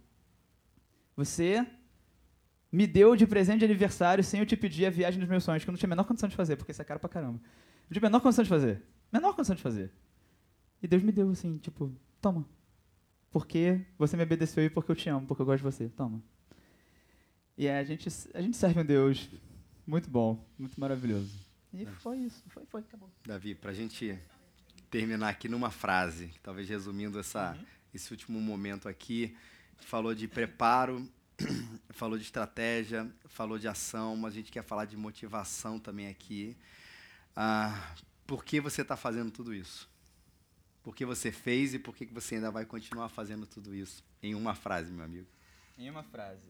Você 1.17 1.65
me 2.73 2.87
deu 2.87 3.15
de 3.15 3.27
presente 3.27 3.59
de 3.59 3.67
aniversário 3.67 4.25
sem 4.25 4.41
eu 4.41 4.47
te 4.47 4.57
pedir 4.57 4.87
a 4.87 4.91
viagem 4.91 5.21
dos 5.21 5.29
meus 5.29 5.45
sonhos, 5.45 5.63
que 5.63 5.69
eu 5.69 5.73
não 5.73 5.79
tinha 5.79 5.89
a 5.89 5.91
menor 5.91 6.05
condição 6.05 6.29
de 6.29 6.35
fazer, 6.35 6.57
porque 6.57 6.73
isso 6.73 6.81
é 6.81 6.85
caro 6.85 6.99
pra 6.99 7.09
caramba. 7.09 7.39
Eu 7.91 7.93
tinha 7.93 8.01
a 8.01 8.09
menor 8.09 8.21
condição 8.21 8.43
de 8.43 8.49
fazer. 8.49 8.83
Menor 9.13 9.35
condição 9.35 9.55
de 9.55 9.61
fazer. 9.61 9.93
E 10.83 10.89
Deus 10.89 11.03
me 11.03 11.13
deu 11.13 11.31
assim, 11.31 11.59
tipo, 11.59 11.95
toma. 12.21 12.49
Porque 13.31 13.85
você 13.99 14.17
me 14.17 14.23
obedeceu 14.23 14.65
e 14.65 14.71
porque 14.71 14.91
eu 14.91 14.97
te 14.97 15.09
amo, 15.11 15.27
porque 15.27 15.43
eu 15.43 15.47
gosto 15.47 15.59
de 15.59 15.65
você. 15.65 15.89
Toma. 15.91 16.23
E 17.57 17.69
a 17.69 17.85
gente, 17.85 18.09
a 18.33 18.41
gente 18.41 18.57
serve 18.57 18.81
um 18.81 18.85
Deus 18.85 19.29
muito 19.87 20.09
bom, 20.09 20.43
muito 20.59 20.81
maravilhoso. 20.81 21.39
E 21.75 21.85
foi 21.87 22.19
isso, 22.19 22.43
foi, 22.49 22.65
foi, 22.67 22.81
acabou. 22.81 23.11
Davi, 23.27 23.55
para 23.55 23.71
a 23.71 23.75
gente 23.75 24.19
terminar 24.91 25.29
aqui 25.29 25.49
numa 25.49 25.71
frase, 25.71 26.31
talvez 26.43 26.69
resumindo 26.69 27.19
essa, 27.19 27.53
uhum. 27.53 27.65
esse 27.95 28.11
último 28.11 28.41
momento 28.41 28.89
aqui, 28.89 29.37
falou 29.79 30.15
de 30.15 30.29
preparo, 30.29 31.07
falou 31.91 32.19
de 32.19 32.25
estratégia, 32.25 33.11
falou 33.27 33.59
de 33.59 33.69
ação, 33.69 34.17
mas 34.17 34.33
a 34.33 34.37
gente 34.37 34.53
quer 34.53 34.63
falar 34.63 34.85
de 34.85 34.97
motivação 34.97 35.79
também 35.79 36.09
aqui. 36.09 36.57
Ah, 37.35 37.95
por 38.27 38.45
que 38.45 38.61
você 38.61 38.83
está 38.83 38.97
fazendo 38.97 39.31
tudo 39.31 39.55
isso? 39.55 39.89
Por 40.83 40.97
que 40.97 41.05
você 41.05 41.31
fez 41.31 41.75
e 41.75 41.79
por 41.79 41.95
que 41.95 42.07
você 42.07 42.37
ainda 42.37 42.51
vai 42.51 42.67
continuar 42.67 43.09
fazendo 43.09 43.47
tudo 43.47 43.75
isso? 43.75 44.05
Em 44.23 44.35
uma 44.35 44.55
frase, 44.55 44.91
meu 44.91 45.05
amigo. 45.05 45.29
Em 45.79 45.89
uma 45.89 46.03
frase. 46.03 46.43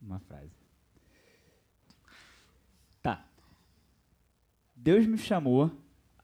Uma 0.00 0.18
frase. 0.20 0.50
Tá. 3.02 3.24
Deus 4.74 5.06
me 5.06 5.16
chamou 5.16 5.70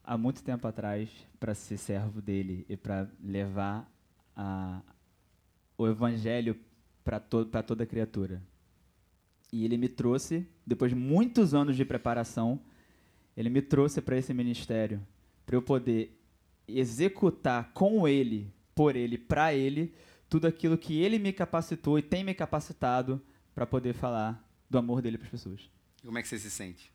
há 0.05 0.19
muito 0.19 0.43
tempo 0.43 0.67
atrás 0.67 1.09
para 1.39 1.55
ser 1.55 1.79
servo 1.79 2.21
dele 2.21 2.67
e 2.69 2.77
para 2.77 3.09
levar 3.21 3.89
a, 4.37 4.83
o 5.77 5.87
evangelho 5.87 6.57
para 7.05 7.19
to, 7.21 7.45
toda 7.67 7.87
criatura. 7.87 8.43
E 9.53 9.65
ele 9.65 9.77
me 9.77 9.89
trouxe, 9.89 10.47
depois 10.67 10.91
de 10.91 10.97
muitos 10.97 11.55
anos 11.55 11.77
de 11.77 11.85
preparação, 11.85 12.61
ele 13.37 13.51
me 13.51 13.61
trouxe 13.61 14.01
para 14.01 14.17
esse 14.17 14.33
ministério, 14.33 15.05
para 15.45 15.57
eu 15.57 15.63
poder 15.63 16.19
executar 16.67 17.73
com 17.73 18.07
ele, 18.07 18.53
por 18.75 18.97
ele, 18.97 19.19
para 19.19 19.55
ele, 19.55 19.95
tudo 20.29 20.47
aquilo 20.47 20.79
que 20.79 21.01
ele 21.01 21.19
me 21.19 21.33
capacitou 21.33 21.99
e 21.99 22.03
tem 22.03 22.25
me 22.25 22.33
capacitado 22.33 23.21
para 23.55 23.67
poder 23.67 23.93
falar 23.93 24.49
do 24.71 24.79
amor 24.79 25.03
dele 25.03 25.19
para 25.19 25.27
as 25.27 25.31
pessoas. 25.31 25.71
Como 26.03 26.17
é 26.17 26.23
que 26.23 26.29
você 26.29 26.39
se 26.39 26.51
sente? 26.51 26.91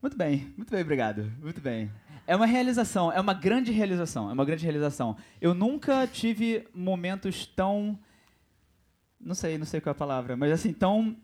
Muito 0.00 0.16
bem, 0.16 0.52
muito 0.56 0.70
bem, 0.70 0.82
obrigado. 0.82 1.32
Muito 1.40 1.60
bem. 1.60 1.90
É 2.26 2.34
uma 2.34 2.46
realização, 2.46 3.12
é 3.12 3.20
uma 3.20 3.34
grande 3.34 3.72
realização, 3.72 4.30
é 4.30 4.32
uma 4.32 4.44
grande 4.44 4.64
realização. 4.64 5.16
Eu 5.40 5.54
nunca 5.54 6.06
tive 6.06 6.66
momentos 6.74 7.46
tão 7.46 7.98
não 9.20 9.34
sei, 9.34 9.58
não 9.58 9.66
sei 9.66 9.80
qual 9.80 9.90
é 9.90 9.96
a 9.96 9.98
palavra, 9.98 10.36
mas 10.36 10.52
assim, 10.52 10.72
tão 10.72 11.16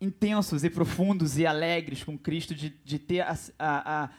intensos 0.00 0.64
e 0.64 0.70
profundos 0.70 1.38
e 1.38 1.46
alegres 1.46 2.02
com 2.02 2.18
Cristo 2.18 2.54
de, 2.54 2.70
de 2.84 2.98
ter 2.98 3.20
a, 3.20 3.36
a, 3.58 4.10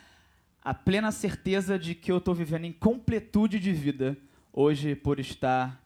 a, 0.64 0.74
plena 0.74 1.12
certeza 1.12 1.78
de 1.78 1.94
que 1.94 2.12
eu 2.12 2.18
estou 2.18 2.34
vivendo 2.34 2.66
em 2.66 2.72
completude 2.72 3.60
de 3.60 3.74
vida 3.74 4.18
hoje 4.54 4.96
por 4.96 5.20
estar 5.20 5.84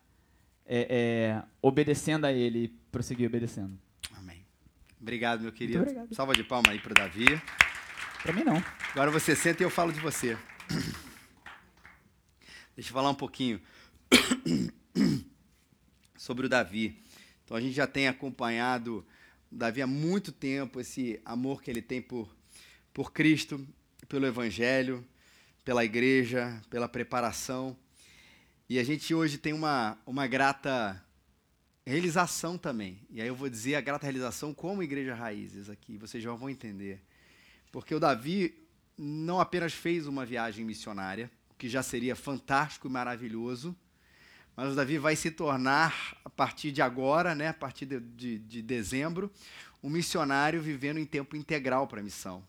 é, 0.64 0.86
é, 0.88 1.42
obedecendo 1.60 2.24
a 2.24 2.32
Ele 2.32 2.64
e 2.64 2.68
prosseguir 2.68 3.26
obedecendo. 3.26 3.76
Amém. 4.16 4.44
Obrigado, 5.00 5.42
meu 5.42 5.52
querido. 5.52 5.84
Salva 6.12 6.34
de 6.34 6.44
palma 6.44 6.70
aí 6.70 6.78
para 6.78 6.92
o 6.92 6.94
Davi. 6.94 7.26
Para 8.22 8.34
mim, 8.34 8.44
não. 8.44 8.62
Agora 8.92 9.10
você 9.10 9.34
senta 9.34 9.62
e 9.62 9.64
eu 9.64 9.70
falo 9.70 9.92
de 9.92 10.00
você. 10.00 10.36
Deixa 12.76 12.90
eu 12.90 12.94
falar 12.94 13.08
um 13.08 13.14
pouquinho 13.14 13.58
sobre 16.18 16.44
o 16.44 16.48
Davi. 16.48 17.02
Então 17.42 17.56
a 17.56 17.60
gente 17.62 17.72
já 17.72 17.86
tem 17.86 18.08
acompanhado 18.08 19.06
o 19.50 19.56
Davi 19.56 19.80
há 19.80 19.86
muito 19.86 20.32
tempo, 20.32 20.78
esse 20.78 21.18
amor 21.24 21.62
que 21.62 21.70
ele 21.70 21.80
tem 21.80 22.02
por, 22.02 22.36
por 22.92 23.10
Cristo, 23.10 23.66
pelo 24.06 24.26
Evangelho, 24.26 25.02
pela 25.64 25.82
igreja, 25.82 26.60
pela 26.68 26.88
preparação. 26.88 27.74
E 28.68 28.78
a 28.78 28.84
gente 28.84 29.14
hoje 29.14 29.38
tem 29.38 29.54
uma, 29.54 29.98
uma 30.04 30.26
grata 30.26 31.02
realização 31.86 32.58
também. 32.58 33.00
E 33.08 33.22
aí 33.22 33.28
eu 33.28 33.34
vou 33.34 33.48
dizer 33.48 33.76
a 33.76 33.80
grata 33.80 34.04
realização 34.04 34.52
como 34.52 34.82
Igreja 34.82 35.14
Raízes 35.14 35.70
aqui, 35.70 35.96
vocês 35.96 36.22
já 36.22 36.30
vão 36.34 36.50
entender. 36.50 37.02
Porque 37.70 37.94
o 37.94 38.00
Davi 38.00 38.54
não 38.96 39.40
apenas 39.40 39.72
fez 39.72 40.06
uma 40.06 40.26
viagem 40.26 40.64
missionária, 40.64 41.30
o 41.50 41.54
que 41.54 41.68
já 41.68 41.82
seria 41.82 42.14
fantástico 42.14 42.88
e 42.88 42.90
maravilhoso, 42.90 43.76
mas 44.56 44.72
o 44.72 44.76
Davi 44.76 44.98
vai 44.98 45.16
se 45.16 45.30
tornar, 45.30 46.18
a 46.24 46.28
partir 46.28 46.70
de 46.70 46.82
agora, 46.82 47.34
né, 47.34 47.48
a 47.48 47.54
partir 47.54 47.86
de, 47.86 48.00
de, 48.00 48.38
de 48.38 48.62
dezembro, 48.62 49.30
um 49.82 49.88
missionário 49.88 50.60
vivendo 50.60 50.98
em 50.98 51.06
tempo 51.06 51.36
integral 51.36 51.86
para 51.86 52.00
a 52.00 52.02
missão. 52.02 52.44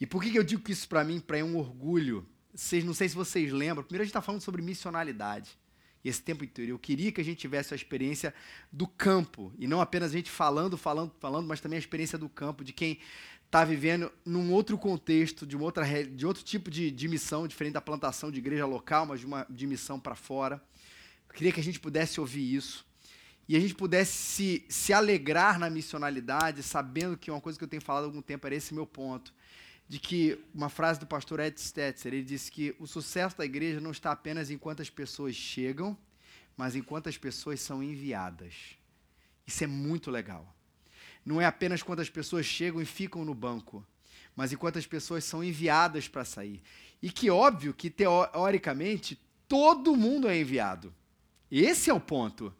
E 0.00 0.06
por 0.06 0.22
que, 0.22 0.30
que 0.30 0.38
eu 0.38 0.44
digo 0.44 0.62
que 0.62 0.72
isso 0.72 0.88
para 0.88 1.02
mim 1.02 1.20
para 1.20 1.38
é 1.38 1.44
um 1.44 1.56
orgulho? 1.56 2.26
Vocês, 2.54 2.84
não 2.84 2.94
sei 2.94 3.08
se 3.08 3.14
vocês 3.14 3.52
lembram, 3.52 3.82
primeiro 3.82 4.02
a 4.02 4.04
gente 4.04 4.10
está 4.10 4.22
falando 4.22 4.40
sobre 4.40 4.62
missionalidade. 4.62 5.58
E 6.02 6.08
esse 6.08 6.22
tempo 6.22 6.42
inteiro. 6.44 6.72
Eu 6.72 6.78
queria 6.78 7.12
que 7.12 7.20
a 7.20 7.24
gente 7.24 7.38
tivesse 7.38 7.74
a 7.74 7.76
experiência 7.76 8.32
do 8.72 8.86
campo. 8.86 9.52
E 9.58 9.66
não 9.66 9.80
apenas 9.80 10.10
a 10.10 10.14
gente 10.14 10.30
falando, 10.30 10.78
falando, 10.78 11.12
falando, 11.20 11.46
mas 11.46 11.60
também 11.60 11.76
a 11.76 11.80
experiência 11.80 12.16
do 12.16 12.28
campo, 12.28 12.64
de 12.64 12.72
quem 12.72 12.98
está 13.50 13.64
vivendo 13.64 14.12
num 14.24 14.52
outro 14.52 14.78
contexto, 14.78 15.44
de, 15.44 15.56
outra, 15.56 15.84
de 16.04 16.24
outro 16.24 16.44
tipo 16.44 16.70
de, 16.70 16.88
de 16.88 17.08
missão, 17.08 17.48
diferente 17.48 17.72
da 17.72 17.80
plantação 17.80 18.30
de 18.30 18.38
igreja 18.38 18.64
local, 18.64 19.06
mas 19.06 19.18
de 19.18 19.26
uma 19.26 19.44
de 19.50 19.66
missão 19.66 19.98
para 19.98 20.14
fora. 20.14 20.62
Eu 21.28 21.34
queria 21.34 21.50
que 21.50 21.58
a 21.58 21.62
gente 21.62 21.80
pudesse 21.80 22.20
ouvir 22.20 22.54
isso 22.54 22.86
e 23.48 23.56
a 23.56 23.60
gente 23.60 23.74
pudesse 23.74 24.12
se, 24.12 24.64
se 24.68 24.92
alegrar 24.92 25.58
na 25.58 25.68
missionalidade, 25.68 26.62
sabendo 26.62 27.18
que 27.18 27.28
uma 27.28 27.40
coisa 27.40 27.58
que 27.58 27.64
eu 27.64 27.68
tenho 27.68 27.82
falado 27.82 28.04
há 28.04 28.06
algum 28.06 28.22
tempo 28.22 28.46
era 28.46 28.54
esse 28.54 28.72
meu 28.72 28.86
ponto, 28.86 29.34
de 29.88 29.98
que 29.98 30.38
uma 30.54 30.68
frase 30.68 31.00
do 31.00 31.06
pastor 31.08 31.40
Ed 31.40 31.60
Stetzer, 31.60 32.14
ele 32.14 32.22
disse 32.22 32.52
que 32.52 32.76
o 32.78 32.86
sucesso 32.86 33.36
da 33.36 33.44
igreja 33.44 33.80
não 33.80 33.90
está 33.90 34.12
apenas 34.12 34.48
em 34.52 34.58
quantas 34.58 34.88
pessoas 34.88 35.34
chegam, 35.34 35.98
mas 36.56 36.76
em 36.76 36.82
quantas 36.84 37.18
pessoas 37.18 37.60
são 37.60 37.82
enviadas. 37.82 38.76
Isso 39.44 39.64
é 39.64 39.66
muito 39.66 40.08
legal. 40.08 40.54
Não 41.24 41.40
é 41.40 41.46
apenas 41.46 41.82
quantas 41.82 42.08
pessoas 42.08 42.46
chegam 42.46 42.80
e 42.80 42.86
ficam 42.86 43.24
no 43.24 43.34
banco, 43.34 43.86
mas 44.34 44.52
em 44.52 44.56
quantas 44.56 44.86
pessoas 44.86 45.24
são 45.24 45.44
enviadas 45.44 46.08
para 46.08 46.24
sair. 46.24 46.62
E 47.02 47.10
que 47.10 47.30
óbvio 47.30 47.74
que 47.74 47.90
teoricamente 47.90 49.18
todo 49.48 49.96
mundo 49.96 50.28
é 50.28 50.38
enviado. 50.38 50.94
Esse 51.50 51.90
é 51.90 51.94
o 51.94 52.00
ponto. 52.00 52.54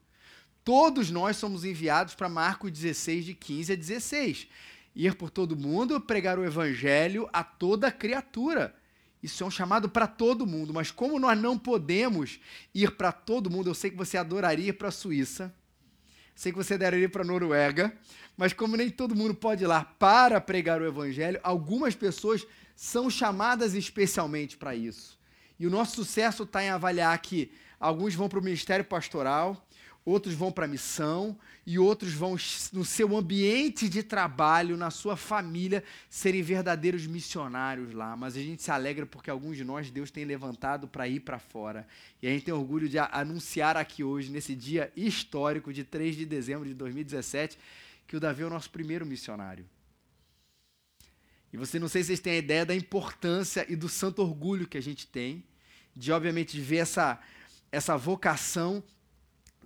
Todos 0.65 1.11
nós 1.11 1.37
somos 1.37 1.65
enviados 1.65 2.15
para 2.15 2.29
Marcos 2.29 2.71
16, 2.71 3.25
de 3.25 3.35
15 3.35 3.73
a 3.73 3.77
16. 3.77 4.49
Ir 4.95 5.15
por 5.15 5.31
todo 5.31 5.57
mundo, 5.57 6.01
pregar 6.01 6.39
o 6.39 6.45
evangelho 6.45 7.29
a 7.33 7.43
toda 7.43 7.91
criatura. 7.93 8.75
Isso 9.23 9.45
é 9.45 9.47
um 9.47 9.51
chamado 9.51 9.89
para 9.89 10.07
todo 10.07 10.47
mundo, 10.47 10.73
mas 10.73 10.91
como 10.91 11.19
nós 11.19 11.39
não 11.39 11.59
podemos 11.59 12.41
ir 12.75 12.93
para 12.93 13.13
todo 13.13 13.51
mundo, 13.51 13.69
eu 13.69 13.75
sei 13.75 13.91
que 13.91 13.97
você 13.97 14.17
adoraria 14.17 14.71
ir 14.71 14.73
para 14.73 14.89
a 14.89 14.93
Suíça, 14.93 15.55
sei 16.41 16.53
que 16.53 16.59
você 16.59 16.75
adoraria 16.75 17.05
ir 17.05 17.09
para 17.09 17.23
a 17.23 17.25
Noruega, 17.25 17.93
mas 18.37 18.53
como 18.53 18.77
nem 18.77 18.89
todo 18.89 19.15
mundo 19.15 19.35
pode 19.35 19.65
ir 19.65 19.67
lá 19.67 19.85
para 19.85 20.41
pregar 20.41 20.81
o 20.81 20.87
evangelho, 20.87 21.39
algumas 21.43 21.95
pessoas 21.95 22.47
são 22.75 23.11
chamadas 23.11 23.75
especialmente 23.75 24.57
para 24.57 24.75
isso. 24.75 25.19
E 25.59 25.67
o 25.67 25.71
nosso 25.71 25.97
sucesso 25.97 26.45
está 26.45 26.63
em 26.65 26.71
avaliar 26.71 27.19
que 27.21 27.53
Alguns 27.81 28.15
vão 28.15 28.29
para 28.29 28.39
o 28.39 28.43
ministério 28.43 28.85
pastoral, 28.85 29.67
outros 30.05 30.35
vão 30.35 30.51
para 30.51 30.65
a 30.65 30.69
missão 30.69 31.39
e 31.67 31.79
outros 31.79 32.13
vão 32.13 32.37
no 32.73 32.85
seu 32.85 33.17
ambiente 33.17 33.89
de 33.89 34.03
trabalho, 34.03 34.77
na 34.77 34.91
sua 34.91 35.17
família, 35.17 35.85
serem 36.09 36.43
verdadeiros 36.43 37.07
missionários 37.07 37.93
lá. 37.93 38.17
Mas 38.17 38.37
a 38.37 38.41
gente 38.41 38.63
se 38.63 38.71
alegra 38.71 39.05
porque 39.07 39.31
alguns 39.31 39.57
de 39.57 39.65
nós 39.65 39.91
Deus 39.91 40.11
tem 40.11 40.25
levantado 40.25 40.89
para 40.89 41.07
ir 41.07 41.21
para 41.21 41.39
fora. 41.39 41.87
E 42.23 42.27
a 42.27 42.31
gente 42.31 42.45
tem 42.45 42.55
orgulho 42.55 42.89
de 42.89 42.99
anunciar 42.99 43.77
aqui 43.77 44.03
hoje, 44.03 44.31
nesse 44.31 44.55
dia 44.55 44.93
histórico 44.97 45.73
de 45.73 45.85
3 45.85 46.17
de 46.17 46.27
dezembro 46.27 46.67
de 46.67 46.75
2017, 46.75 47.59
que 48.07 48.17
o 48.17 48.21
Davi 48.21 48.43
é 48.43 48.47
o 48.47 48.51
nosso 48.51 48.71
primeiro 48.71 49.05
missionário. 49.05 49.65
E 51.53 51.57
você 51.57 51.79
não 51.79 51.89
sei 51.89 52.03
se 52.03 52.09
vocês 52.09 52.21
têm 52.21 52.35
a 52.35 52.39
ideia 52.39 52.65
da 52.65 52.75
importância 52.75 53.67
e 53.69 53.77
do 53.77 53.89
santo 53.89 54.23
orgulho 54.23 54.69
que 54.69 54.79
a 54.79 54.83
gente 54.83 55.07
tem 55.07 55.45
de 55.95 56.13
obviamente 56.13 56.59
ver 56.61 56.77
essa 56.79 57.21
essa 57.73 57.97
vocação 57.97 58.83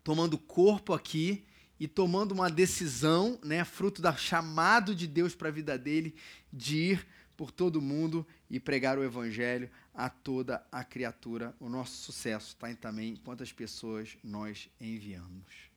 tomando 0.04 0.38
corpo 0.38 0.92
aqui 0.92 1.44
e 1.80 1.88
tomando 1.88 2.32
uma 2.32 2.48
decisão, 2.48 3.38
né, 3.42 3.64
fruto 3.64 4.00
da 4.00 4.14
chamado 4.14 4.94
de 4.94 5.08
Deus 5.08 5.34
para 5.34 5.48
a 5.48 5.52
vida 5.52 5.76
dele, 5.76 6.14
de 6.52 6.76
ir 6.76 7.06
por 7.36 7.50
todo 7.50 7.82
mundo 7.82 8.24
e 8.48 8.60
pregar 8.60 8.96
o 8.96 9.02
evangelho 9.02 9.68
a 9.92 10.08
toda 10.08 10.64
a 10.70 10.84
criatura. 10.84 11.52
O 11.58 11.68
nosso 11.68 11.96
sucesso 12.04 12.50
está 12.50 12.70
em 12.70 12.76
também 12.76 13.16
quantas 13.16 13.52
pessoas 13.52 14.16
nós 14.22 14.68
enviamos. 14.80 15.72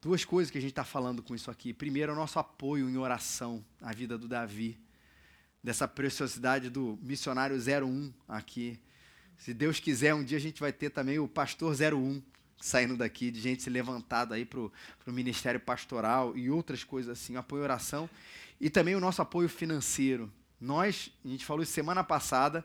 Duas 0.00 0.24
coisas 0.24 0.50
que 0.50 0.58
a 0.58 0.60
gente 0.60 0.70
está 0.70 0.84
falando 0.84 1.22
com 1.22 1.34
isso 1.34 1.50
aqui. 1.50 1.72
Primeiro, 1.72 2.12
o 2.12 2.16
nosso 2.16 2.38
apoio 2.38 2.88
em 2.88 2.96
oração 2.96 3.64
à 3.80 3.92
vida 3.92 4.16
do 4.16 4.28
Davi, 4.28 4.78
dessa 5.62 5.88
preciosidade 5.88 6.70
do 6.70 6.96
missionário 7.02 7.56
01 7.56 8.12
aqui 8.28 8.80
se 9.42 9.52
Deus 9.52 9.80
quiser, 9.80 10.14
um 10.14 10.22
dia 10.22 10.38
a 10.38 10.40
gente 10.40 10.60
vai 10.60 10.72
ter 10.72 10.90
também 10.90 11.18
o 11.18 11.26
Pastor 11.26 11.74
01 11.74 12.22
saindo 12.62 12.96
daqui, 12.96 13.30
de 13.30 13.40
gente 13.40 13.62
se 13.62 13.68
levantado 13.68 14.32
aí 14.32 14.44
para 14.44 14.60
o 14.60 14.70
ministério 15.08 15.58
pastoral 15.58 16.36
e 16.36 16.48
outras 16.48 16.84
coisas 16.84 17.18
assim, 17.18 17.36
apoio 17.36 17.62
oração 17.62 18.08
e 18.60 18.70
também 18.70 18.94
o 18.94 19.00
nosso 19.00 19.20
apoio 19.20 19.48
financeiro. 19.48 20.32
Nós, 20.60 21.10
a 21.24 21.28
gente 21.28 21.44
falou 21.44 21.64
isso 21.64 21.72
semana 21.72 22.04
passada, 22.04 22.64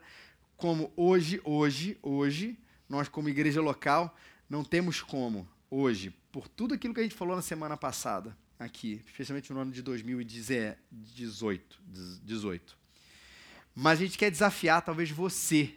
como 0.56 0.92
hoje, 0.96 1.40
hoje, 1.42 1.98
hoje, 2.00 2.56
nós 2.88 3.08
como 3.08 3.28
igreja 3.28 3.60
local 3.60 4.16
não 4.48 4.62
temos 4.62 5.02
como, 5.02 5.48
hoje, 5.68 6.14
por 6.30 6.46
tudo 6.46 6.74
aquilo 6.74 6.94
que 6.94 7.00
a 7.00 7.02
gente 7.02 7.16
falou 7.16 7.34
na 7.34 7.42
semana 7.42 7.76
passada, 7.76 8.36
aqui, 8.58 9.02
especialmente 9.04 9.52
no 9.52 9.58
ano 9.58 9.72
de 9.72 9.82
2018. 9.82 11.80
18. 12.22 12.78
Mas 13.74 13.98
a 13.98 14.04
gente 14.04 14.16
quer 14.16 14.30
desafiar 14.30 14.82
talvez 14.82 15.10
você 15.10 15.74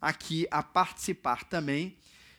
aqui 0.00 0.46
a 0.52 0.62
participar 0.62 1.44
também 1.44 1.96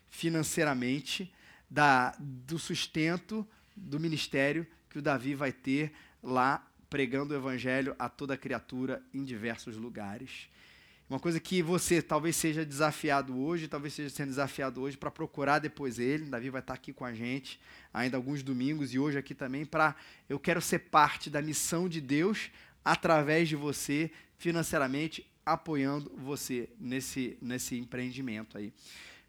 financeiramente 0.10 1.34
da, 1.70 2.16
do 2.20 2.58
sustento 2.58 3.48
do 3.76 4.00
ministério 4.00 4.66
que 4.90 4.98
o 4.98 5.02
Davi 5.02 5.36
vai 5.36 5.52
ter 5.52 5.94
lá 6.24 6.66
pregando 6.90 7.34
o 7.34 7.38
evangelho 7.38 7.96
a 8.00 8.08
toda 8.10 8.38
criatura 8.38 9.04
em 9.14 9.24
diversos 9.24 9.76
lugares. 9.76 10.50
Uma 11.10 11.20
coisa 11.20 11.40
que 11.40 11.62
você 11.62 12.02
talvez 12.02 12.36
seja 12.36 12.66
desafiado 12.66 13.38
hoje, 13.38 13.68
talvez 13.68 13.94
seja 13.94 14.10
sendo 14.10 14.30
desafiado 14.30 14.82
hoje 14.82 14.98
para 14.98 15.10
procurar 15.10 15.60
depois 15.60 16.00
ele. 16.00 16.26
Davi 16.26 16.50
vai 16.50 16.60
estar 16.60 16.74
aqui 16.74 16.92
com 16.92 17.06
a 17.06 17.14
gente 17.14 17.60
ainda 17.94 18.18
alguns 18.18 18.44
domingos 18.44 18.94
e 18.94 19.00
hoje 19.00 19.18
aqui 19.18 19.34
também 19.34 19.66
para 19.66 19.96
eu 20.28 20.38
quero 20.38 20.62
ser 20.62 20.80
parte 20.80 21.30
da 21.30 21.42
missão 21.42 21.88
de 21.88 22.02
Deus 22.02 22.52
através 22.84 23.48
de 23.48 23.56
você 23.56 24.12
financeiramente 24.38 25.26
apoiando 25.46 26.12
você 26.18 26.70
nesse, 26.78 27.38
nesse 27.42 27.78
empreendimento 27.78 28.58
aí. 28.58 28.74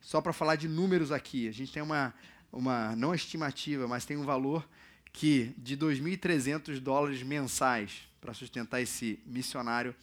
Só 0.09 0.23
para 0.23 0.33
falar 0.33 0.57
de 0.57 0.67
números 0.67 1.13
aqui, 1.13 1.47
a 1.49 1.53
gente 1.53 1.71
tem 1.71 1.83
uma, 1.83 2.15
uma 2.51 2.97
não 2.97 3.15
estimativa, 3.15 3.87
mas 3.87 4.07
tem 4.07 4.17
um 4.17 4.25
valor 4.25 4.67
que 5.13 5.53
de 5.59 5.77
2.300 5.77 6.81
dólares 6.81 7.23
mensais 7.23 8.09
para 8.19 8.33
sustentar 8.33 8.81
esse 8.81 9.21
missionário 9.27 9.95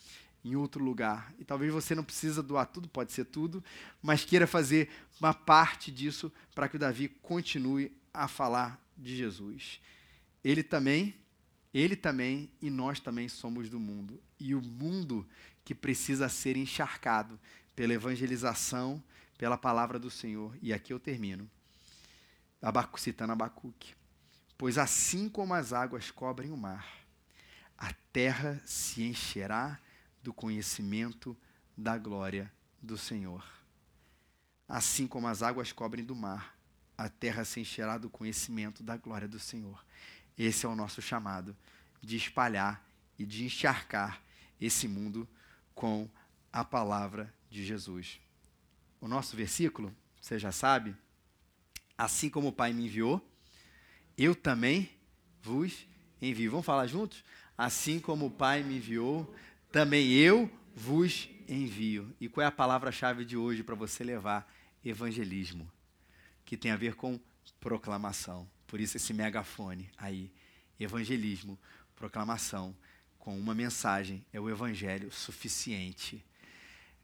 em 0.44 0.56
outro 0.56 0.84
lugar. 0.84 1.34
E 1.40 1.44
talvez 1.44 1.74
você 1.74 1.96
não 1.96 2.04
precisa 2.04 2.44
doar 2.44 2.68
tudo, 2.68 2.88
pode 2.88 3.14
ser 3.14 3.26
tudo, 3.26 3.64
mas 4.00 4.24
queira 4.24 4.46
fazer 4.46 4.92
uma 5.20 5.34
parte 5.34 5.92
disso 5.92 6.32
para 6.54 6.70
que 6.70 6.76
o 6.76 6.80
Davi 6.80 7.08
continue 7.24 7.92
a 8.14 8.28
falar 8.28 8.80
de 8.96 9.18
Jesus. 9.18 9.82
Ele 10.44 10.62
também, 10.62 11.16
ele 11.74 11.96
também 11.96 12.52
e 12.62 12.70
nós 12.70 13.00
também 13.00 13.28
somos 13.28 13.72
do 13.72 13.80
mundo. 13.80 14.22
E 14.40 14.54
o 14.54 14.62
mundo 14.62 15.26
que 15.64 15.74
precisa 15.74 16.30
ser 16.30 16.56
encharcado 16.58 17.40
pela 17.76 17.96
evangelização, 17.96 19.02
pela 19.38 19.58
palavra 19.58 20.00
do 20.00 20.10
Senhor. 20.10 20.58
E 20.62 20.74
aqui 20.74 20.94
eu 20.94 21.00
termino. 21.00 21.50
Abacu, 22.62 23.00
citando 23.00 23.34
Abacuque. 23.34 23.94
Pois 24.58 24.78
assim 24.78 25.28
como 25.28 25.54
as 25.54 25.74
águas 25.74 26.10
cobrem 26.12 26.52
o 26.52 26.58
mar, 26.58 26.88
a 27.78 27.94
terra 28.12 28.62
se 28.66 29.04
encherá 29.04 29.80
do 30.24 30.34
conhecimento 30.34 31.38
da 31.78 31.98
glória 31.98 32.52
do 32.82 32.98
Senhor. 32.98 33.44
Assim 34.68 35.08
como 35.08 35.28
as 35.28 35.44
águas 35.44 35.72
cobrem 35.72 36.04
do 36.04 36.16
mar, 36.16 36.58
a 36.98 37.10
terra 37.10 37.44
se 37.44 37.60
encherá 37.60 37.98
do 37.98 38.10
conhecimento 38.10 38.82
da 38.82 38.96
glória 38.96 39.28
do 39.28 39.40
Senhor. 39.40 39.86
Esse 40.38 40.66
é 40.66 40.70
o 40.70 40.76
nosso 40.76 41.02
chamado 41.02 41.56
de 42.02 42.16
espalhar 42.16 42.84
e 43.20 43.26
de 43.26 43.46
encharcar 43.46 44.22
esse 44.60 44.88
mundo 44.88 45.28
com 45.74 46.10
a 46.52 46.64
palavra 46.64 47.34
de 47.50 47.64
Jesus. 47.64 48.20
O 49.06 49.08
nosso 49.08 49.38
versículo, 49.38 49.96
você 50.20 50.40
já 50.40 50.52
sabe, 50.52 50.96
assim 51.96 52.28
como 52.28 52.48
o 52.48 52.52
Pai 52.52 52.74
me 52.74 52.86
enviou, 52.86 53.24
eu 54.18 54.34
também 54.34 54.90
vos 55.44 55.86
envio. 56.20 56.50
Vamos 56.50 56.66
falar 56.66 56.88
juntos? 56.88 57.24
Assim 57.56 58.00
como 58.00 58.26
o 58.26 58.32
Pai 58.32 58.64
me 58.64 58.78
enviou, 58.78 59.32
também 59.72 60.12
eu 60.14 60.50
vos 60.76 61.30
envio. 61.48 62.16
E 62.20 62.28
qual 62.28 62.46
é 62.46 62.48
a 62.48 62.52
palavra-chave 62.52 63.24
de 63.24 63.38
hoje 63.38 63.62
para 63.62 63.76
você 63.76 64.04
levar? 64.04 64.52
Evangelismo, 64.84 65.72
que 66.44 66.58
tem 66.58 66.72
a 66.72 66.76
ver 66.76 66.96
com 66.96 67.20
proclamação. 67.60 68.50
Por 68.66 68.82
isso 68.82 68.98
esse 68.98 69.14
megafone 69.14 69.88
aí. 70.00 70.32
Evangelismo, 70.80 71.60
proclamação, 71.96 72.76
com 73.20 73.38
uma 73.38 73.54
mensagem. 73.54 74.26
É 74.34 74.40
o 74.40 74.50
evangelho 74.50 75.12
suficiente. 75.12 76.26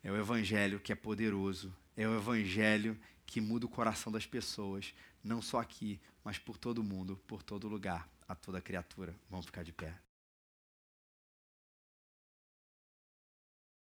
É 0.04 0.12
o 0.12 0.18
evangelho 0.18 0.80
que 0.80 0.92
é 0.92 0.96
poderoso. 0.96 1.72
É 2.02 2.08
o 2.08 2.16
evangelho 2.16 3.00
que 3.28 3.40
muda 3.40 3.68
o 3.68 3.70
coração 3.70 4.12
das 4.12 4.26
pessoas, 4.26 4.92
não 5.24 5.40
só 5.40 5.60
aqui, 5.60 6.02
mas 6.24 6.40
por 6.40 6.58
todo 6.58 6.84
mundo, 6.84 7.16
por 7.28 7.44
todo 7.44 7.68
lugar, 7.68 8.10
a 8.28 8.34
toda 8.34 8.60
criatura. 8.60 9.16
Vamos 9.30 9.46
ficar 9.46 9.64
de 9.64 9.72
pé. 9.72 9.94